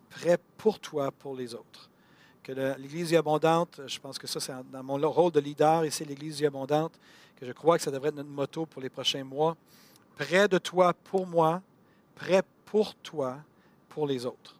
près 0.10 0.38
pour 0.58 0.80
toi 0.80 1.12
pour 1.12 1.36
les 1.36 1.54
autres. 1.56 1.90
Que 2.44 2.52
l'Église 2.78 3.14
abondante, 3.16 3.80
je 3.88 4.00
pense 4.00 4.20
que 4.20 4.28
ça, 4.28 4.42
c'est 4.42 4.54
dans 4.72 4.84
mon 4.84 4.98
rôle 5.10 5.32
de 5.32 5.40
leader 5.40 5.86
ici, 5.86 6.04
l'Église 6.04 6.44
abondante, 6.44 7.00
que 7.38 7.46
je 7.46 7.54
crois 7.54 7.78
que 7.78 7.84
ça 7.84 7.92
devrait 7.92 8.10
être 8.10 8.16
notre 8.16 8.30
motto 8.30 8.66
pour 8.66 8.82
les 8.82 8.90
prochains 8.90 9.24
mois. 9.24 9.56
Près 10.18 10.50
de 10.50 10.58
toi 10.58 10.94
pour 10.94 11.26
moi, 11.26 11.62
près 12.16 12.44
pour 12.66 12.94
toi 12.96 13.38
pour 13.88 14.06
les 14.06 14.26
autres. 14.26 14.58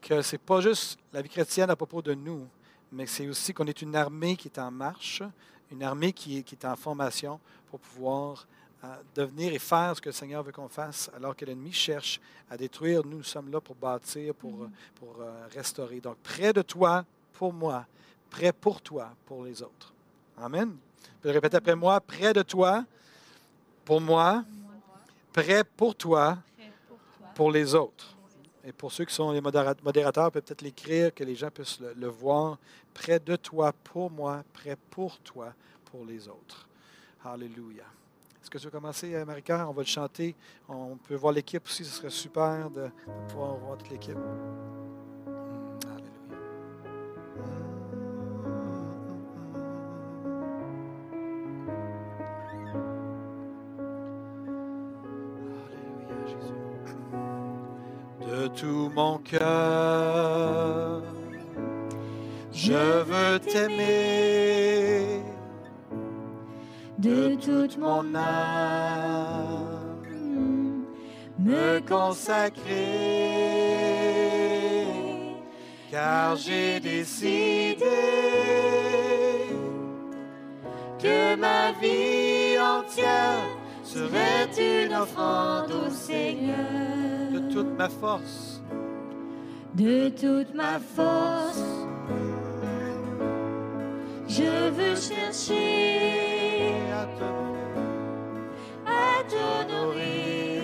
Que 0.00 0.22
ce 0.22 0.36
n'est 0.36 0.38
pas 0.38 0.60
juste 0.60 0.98
la 1.12 1.20
vie 1.20 1.28
chrétienne 1.28 1.68
à 1.68 1.74
propos 1.76 2.00
de 2.00 2.14
nous, 2.14 2.46
mais 2.92 3.06
c'est 3.06 3.28
aussi 3.28 3.52
qu'on 3.52 3.66
est 3.66 3.82
une 3.82 3.94
armée 3.94 4.36
qui 4.36 4.48
est 4.48 4.58
en 4.58 4.70
marche, 4.70 5.22
une 5.70 5.82
armée 5.82 6.12
qui 6.12 6.38
est, 6.38 6.42
qui 6.42 6.54
est 6.54 6.64
en 6.64 6.76
formation 6.76 7.38
pour 7.70 7.80
pouvoir 7.80 8.46
euh, 8.82 8.96
devenir 9.14 9.52
et 9.52 9.58
faire 9.58 9.94
ce 9.94 10.00
que 10.00 10.08
le 10.08 10.14
Seigneur 10.14 10.42
veut 10.42 10.52
qu'on 10.52 10.68
fasse, 10.68 11.10
alors 11.14 11.36
que 11.36 11.44
l'ennemi 11.44 11.72
cherche 11.72 12.20
à 12.50 12.56
détruire. 12.56 13.02
Nous, 13.04 13.22
sommes 13.22 13.50
là 13.50 13.60
pour 13.60 13.76
bâtir, 13.76 14.34
pour, 14.34 14.62
euh, 14.62 14.70
pour 14.94 15.16
euh, 15.20 15.46
restaurer. 15.54 16.00
Donc, 16.00 16.16
près 16.22 16.52
de 16.52 16.62
toi, 16.62 17.04
pour 17.34 17.52
moi, 17.52 17.86
près 18.30 18.52
pour 18.52 18.80
toi, 18.80 19.10
pour 19.26 19.44
les 19.44 19.62
autres. 19.62 19.92
Amen. 20.38 20.76
Le 21.22 21.30
répéter 21.30 21.58
après 21.58 21.76
moi, 21.76 22.00
près 22.00 22.32
de 22.32 22.42
toi, 22.42 22.84
pour 23.84 24.00
moi, 24.00 24.44
près 25.32 25.62
pour 25.62 25.94
toi, 25.94 26.38
pour 27.34 27.52
les 27.52 27.74
autres. 27.74 28.16
Et 28.64 28.72
pour 28.72 28.92
ceux 28.92 29.04
qui 29.04 29.14
sont 29.14 29.32
les 29.32 29.40
modéra- 29.40 29.74
modérateurs, 29.82 30.30
peut 30.30 30.40
peut-être 30.40 30.62
l'écrire, 30.62 31.14
que 31.14 31.24
les 31.24 31.34
gens 31.34 31.50
puissent 31.50 31.80
le, 31.80 32.08
voir. 32.08 32.58
Près 32.92 33.18
de 33.18 33.36
toi, 33.36 33.72
pour 33.72 34.10
moi, 34.10 34.42
près 34.52 34.76
pour 34.90 35.18
toi, 35.20 35.54
pour 35.86 36.04
les 36.04 36.28
autres. 36.28 36.68
Alléluia. 37.24 37.84
Est-ce 38.42 38.50
que 38.50 38.58
tu 38.58 38.64
veux 38.64 38.70
commencer, 38.70 39.14
euh, 39.14 39.24
Marie-Cœur? 39.24 39.68
On 39.68 39.72
va 39.72 39.82
le 39.82 39.86
chanter. 39.86 40.34
On 40.68 40.96
peut 40.96 41.14
voir 41.14 41.32
l'équipe 41.32 41.64
aussi. 41.64 41.84
Ce 41.84 41.92
serait 41.96 42.10
super 42.10 42.70
de 42.70 42.88
pouvoir 43.28 43.56
voir 43.56 43.78
toute 43.78 43.90
l'équipe. 43.90 44.16
Tout 58.56 58.90
mon 58.94 59.18
cœur, 59.18 61.02
je 62.52 63.02
veux 63.02 63.38
t'aimer 63.40 65.20
de 66.98 67.34
toute 67.36 67.78
mon 67.78 68.14
âme, 68.14 69.64
me 71.38 71.80
consacrer, 71.80 72.66
car 75.90 76.36
j'ai 76.36 76.80
décidé 76.80 77.76
que 80.98 81.36
ma 81.36 81.72
vie 81.80 82.58
entière 82.58 83.42
serait 83.82 84.50
une 84.58 84.94
offrande 84.94 85.72
au 85.72 85.90
Seigneur 85.90 87.09
de 87.32 87.38
toute 87.52 87.78
ma 87.78 87.88
force. 87.88 88.62
de 89.74 90.08
toute 90.08 90.52
ma 90.54 90.78
force. 90.78 91.62
Je 94.28 94.70
veux 94.70 94.96
chercher 94.96 96.68
à 96.92 97.06
à 98.86 99.22
t'honorer 99.30 100.62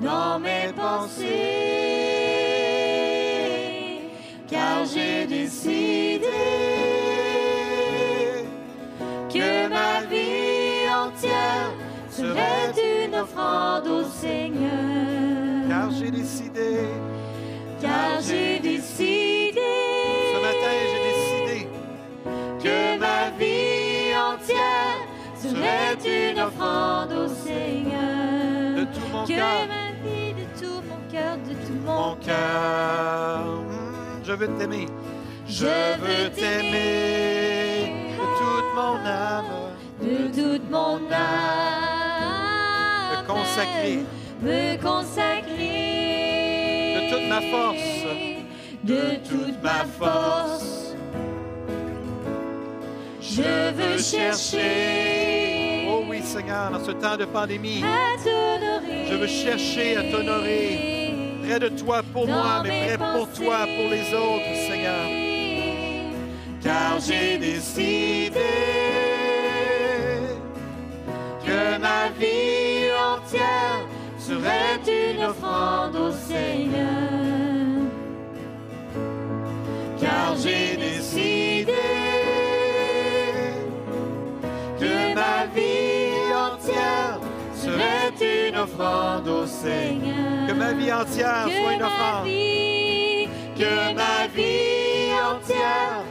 dans 0.00 0.38
mes 0.38 0.72
pensées, 0.74 1.65
une 13.16 13.22
offrande 13.22 13.86
au 13.88 14.02
Seigneur. 14.04 15.68
car 15.68 15.90
j'ai 15.90 16.10
décidé, 16.10 16.78
Car 17.80 18.20
j'ai 18.20 18.58
décidé 18.58 19.60
ce 20.32 20.38
matin 20.40 20.74
j'ai 20.90 21.02
décidé 21.10 21.68
que 22.62 22.98
ma 22.98 23.30
vie 23.38 24.12
entière 24.14 25.00
serait 25.34 26.30
une 26.30 26.40
offrande 26.40 27.12
au 27.12 27.28
Seigneur. 27.28 28.76
de 28.76 28.84
tout 28.84 29.08
mon 29.12 29.24
cœur, 29.24 29.66
ma 29.68 30.08
vie 30.08 30.34
de 30.34 30.60
tout 30.60 30.82
mon 30.88 31.10
cœur, 31.10 31.36
de 31.38 31.52
tout 31.66 31.80
mon, 31.86 32.08
mon 32.10 32.16
cœur, 32.16 33.44
Hmm, 33.44 34.24
je 34.24 34.32
veux 34.32 34.48
t'aimer. 34.58 34.86
Je 35.48 35.64
veux 35.64 36.28
t'aimer 36.34 37.94
de 38.18 38.24
toute 38.38 38.74
mon 38.74 38.96
âme, 39.06 39.44
de 40.02 40.26
toute 40.34 40.70
mon 40.70 40.96
âme. 41.12 41.85
Me 43.56 43.56
consacrer 43.56 44.04
Me 44.42 44.76
consacrer. 44.82 46.94
de 46.94 47.00
toute 47.10 47.26
ma 47.28 47.40
force, 47.40 48.04
De 48.84 49.16
toute 49.28 49.62
ma 49.62 49.84
force. 49.98 50.94
Je 53.20 53.70
veux 53.72 53.98
chercher. 53.98 55.86
Oh 55.88 56.02
oui, 56.08 56.20
Seigneur, 56.22 56.70
dans 56.70 56.84
ce 56.84 56.92
temps 56.92 57.16
de 57.16 57.24
pandémie, 57.24 57.82
À 57.82 58.16
t'honorer. 58.22 59.06
je 59.10 59.14
veux 59.16 59.26
chercher 59.26 59.96
à 59.96 60.02
t'honorer. 60.04 61.14
Près 61.44 61.58
de 61.60 61.68
toi 61.68 62.02
pour 62.12 62.26
moi, 62.26 62.60
mais 62.62 62.86
près 62.86 62.98
pour 62.98 63.28
toi, 63.32 63.66
pour 63.76 63.90
les 63.90 64.12
autres, 64.14 64.54
Seigneur. 64.68 65.06
Car 66.62 66.98
j'ai 67.00 67.38
décidé 67.38 68.32
que 71.44 71.78
ma 71.78 72.08
vie 72.18 72.35
serait 74.28 74.80
une 74.88 75.22
offrande 75.24 75.94
au 75.96 76.10
Seigneur. 76.10 77.86
Car 80.00 80.36
j'ai 80.42 80.76
décidé 80.76 81.72
que 84.80 85.14
ma 85.14 85.38
vie 85.54 86.32
entière 86.48 87.18
serait 87.54 88.48
une 88.48 88.56
offrande 88.56 89.28
au 89.28 89.46
Seigneur. 89.46 90.46
que 90.48 90.52
ma 90.52 90.72
vie 90.72 90.92
entière 90.92 91.46
soit 91.48 91.72
une 91.72 91.78
Que 91.78 91.84
ma 91.84 91.86
offrande. 91.86 92.24
vie, 92.26 93.28
que 93.60 93.74
ma 94.02 94.18
vie 94.36 95.12
entière 95.32 96.02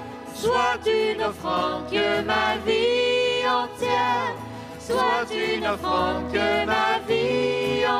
soit 0.43 0.83
une 1.03 1.21
offrande, 1.21 1.83
que 1.91 2.07
ma 2.31 2.47
vie 2.65 3.43
entière 3.63 4.33
soit 4.79 5.27
une 5.33 5.65
offrande, 5.65 6.23
que 6.31 6.65
ma 6.65 6.89
vie 7.07 7.24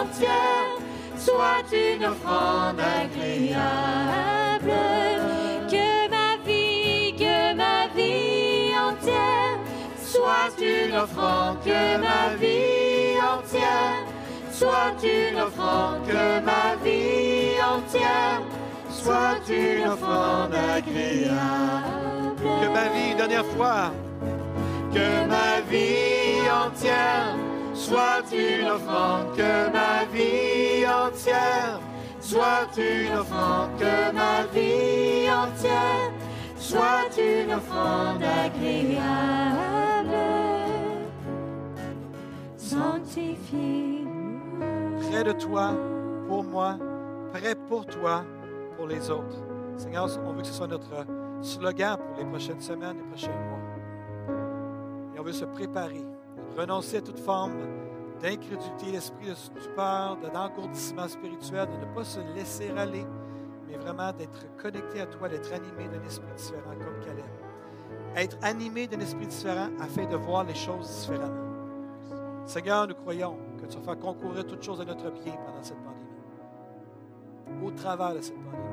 entière 0.02 0.76
soit 1.18 1.68
une 1.72 2.06
offrande 2.06 2.80
agréable. 2.80 4.72
Que 5.72 6.10
ma 6.10 6.38
vie, 6.46 7.16
que 7.18 7.54
ma 7.56 7.88
vie 7.96 8.72
entière 8.90 9.58
soit 9.98 10.54
une 10.62 10.96
offrande, 10.96 11.58
que 11.64 11.98
ma 11.98 12.36
vie 12.42 13.18
entière 13.36 14.04
soit 14.52 14.98
une 15.04 15.40
offrande, 15.40 16.06
que 16.08 16.40
ma 16.52 16.76
vie 16.84 17.58
entière 17.76 18.42
soit 18.90 19.44
une 19.50 19.88
offrande 19.88 20.54
agréable. 20.54 22.44
Que 22.62 22.68
ma 22.78 22.88
vie, 22.94 23.16
dernière 23.16 23.46
fois, 23.46 23.92
Que 24.94 25.28
ma 25.28 25.60
vie 25.70 26.50
entière 26.50 27.36
soit 27.76 28.24
une 28.32 28.68
offrande, 28.68 29.36
que 29.36 29.72
ma 29.72 30.06
vie 30.12 30.88
entière 30.88 31.80
soit 32.20 32.76
une 32.78 33.14
offrande, 33.14 33.70
que 33.78 34.12
ma 34.14 34.46
vie 34.52 35.30
entière 35.30 36.12
soit 36.58 37.16
une 37.18 37.54
offrande 37.54 38.24
agréable. 38.24 39.06
Sanctifié. 42.58 44.06
près 45.12 45.24
de 45.24 45.32
toi, 45.34 45.74
pour 46.28 46.44
moi, 46.44 46.78
près 47.32 47.56
pour 47.56 47.86
toi, 47.86 48.26
pour 48.76 48.88
les 48.88 49.10
autres. 49.12 49.44
Seigneur, 49.78 50.08
on 50.26 50.34
veut 50.34 50.42
que 50.42 50.48
ce 50.48 50.54
soit 50.54 50.68
notre 50.68 51.06
slogan 51.42 51.98
pour 51.98 52.18
les 52.18 52.26
prochaines 52.26 52.62
semaines, 52.62 52.98
les 52.98 53.10
prochains 53.10 53.28
mois. 53.28 53.60
Et 55.16 55.20
on 55.20 55.24
veut 55.24 55.34
se 55.34 55.46
préparer, 55.46 56.04
renoncer 56.58 56.98
à 56.98 57.02
toute 57.02 57.20
forme 57.20 57.54
d'incrédulité, 58.22 58.92
l'esprit 58.92 59.30
de 59.30 59.34
stupeur, 59.36 60.18
de- 60.18 60.30
d'engourdissement 60.30 61.08
spirituel, 61.08 61.68
de 61.70 61.86
ne 61.86 61.94
pas 61.94 62.04
se 62.04 62.20
laisser 62.36 62.72
aller, 62.78 63.06
mais 63.68 63.78
vraiment 63.78 64.12
d'être 64.14 64.46
connecté 64.62 65.02
à 65.02 65.06
toi, 65.06 65.28
d'être 65.30 65.52
animé 65.54 65.88
d'un 65.88 66.04
esprit 66.06 66.32
différent 66.36 66.74
comme 66.80 67.00
Caleb. 67.06 67.26
Être 68.16 68.38
animé 68.42 68.88
d'un 68.88 69.00
esprit 69.00 69.28
différent 69.28 69.68
afin 69.82 70.06
de 70.06 70.16
voir 70.16 70.46
les 70.46 70.56
choses 70.56 70.90
différemment. 71.02 71.44
Seigneur, 72.46 72.88
nous 72.88 72.96
croyons 72.96 73.38
que 73.60 73.66
tu 73.66 73.78
vas 73.78 73.84
faire 73.84 74.00
concourir 74.00 74.46
toutes 74.46 74.64
choses 74.64 74.80
à 74.80 74.86
notre 74.86 75.10
bien 75.12 75.34
pendant 75.46 75.62
cette 75.64 75.78
pandémie. 75.78 77.66
Au 77.66 77.72
travers 77.72 78.14
de 78.16 78.22
cette 78.22 78.36
pandémie. 78.36 78.64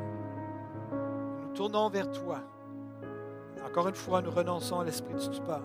Nous 1.43 1.53
tournons 1.55 1.89
vers 1.89 2.11
toi. 2.13 2.39
Encore 3.67 3.89
une 3.89 3.95
fois, 3.95 4.23
nous 4.23 4.31
renonçons 4.31 4.81
à 4.81 4.85
l'esprit 4.85 5.15
de 5.15 5.19
stupeur. 5.19 5.63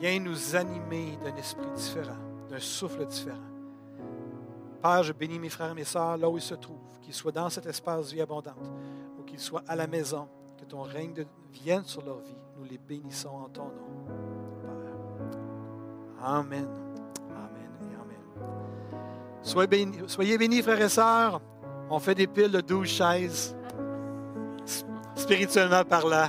Viens 0.00 0.20
nous 0.20 0.54
animer 0.56 1.18
d'un 1.24 1.34
esprit 1.36 1.66
différent, 1.74 2.16
d'un 2.48 2.60
souffle 2.60 3.04
différent. 3.06 3.36
Père, 4.80 5.02
je 5.02 5.12
bénis 5.12 5.38
mes 5.40 5.48
frères 5.48 5.72
et 5.72 5.74
mes 5.74 5.84
sœurs 5.84 6.16
là 6.18 6.28
où 6.30 6.36
ils 6.36 6.42
se 6.42 6.54
trouvent, 6.54 6.98
qu'ils 7.02 7.14
soient 7.14 7.32
dans 7.32 7.48
cet 7.48 7.66
espace 7.66 8.12
vie 8.12 8.20
abondante 8.20 8.70
ou 9.18 9.22
qu'ils 9.24 9.40
soient 9.40 9.64
à 9.66 9.74
la 9.74 9.86
maison, 9.88 10.28
que 10.56 10.64
ton 10.64 10.82
règne 10.82 11.12
de- 11.14 11.26
vienne 11.52 11.82
sur 11.84 12.02
leur 12.04 12.18
vie. 12.20 12.36
Nous 12.56 12.64
les 12.64 12.78
bénissons 12.78 13.28
en 13.30 13.48
ton 13.48 13.64
nom. 13.64 14.06
Père. 14.62 16.24
Amen. 16.24 16.68
Amen 17.30 17.70
et 17.90 17.94
Amen. 17.94 18.50
Soyez 19.42 19.66
bénis, 19.66 19.98
soyez 20.06 20.38
bénis, 20.38 20.62
frères 20.62 20.80
et 20.80 20.88
sœurs. 20.88 21.40
On 21.90 21.98
fait 21.98 22.14
des 22.14 22.26
piles 22.28 22.52
de 22.52 22.60
12 22.60 22.86
chaises, 22.86 23.56
spirituellement 25.16 25.84
parlant. 25.84 26.28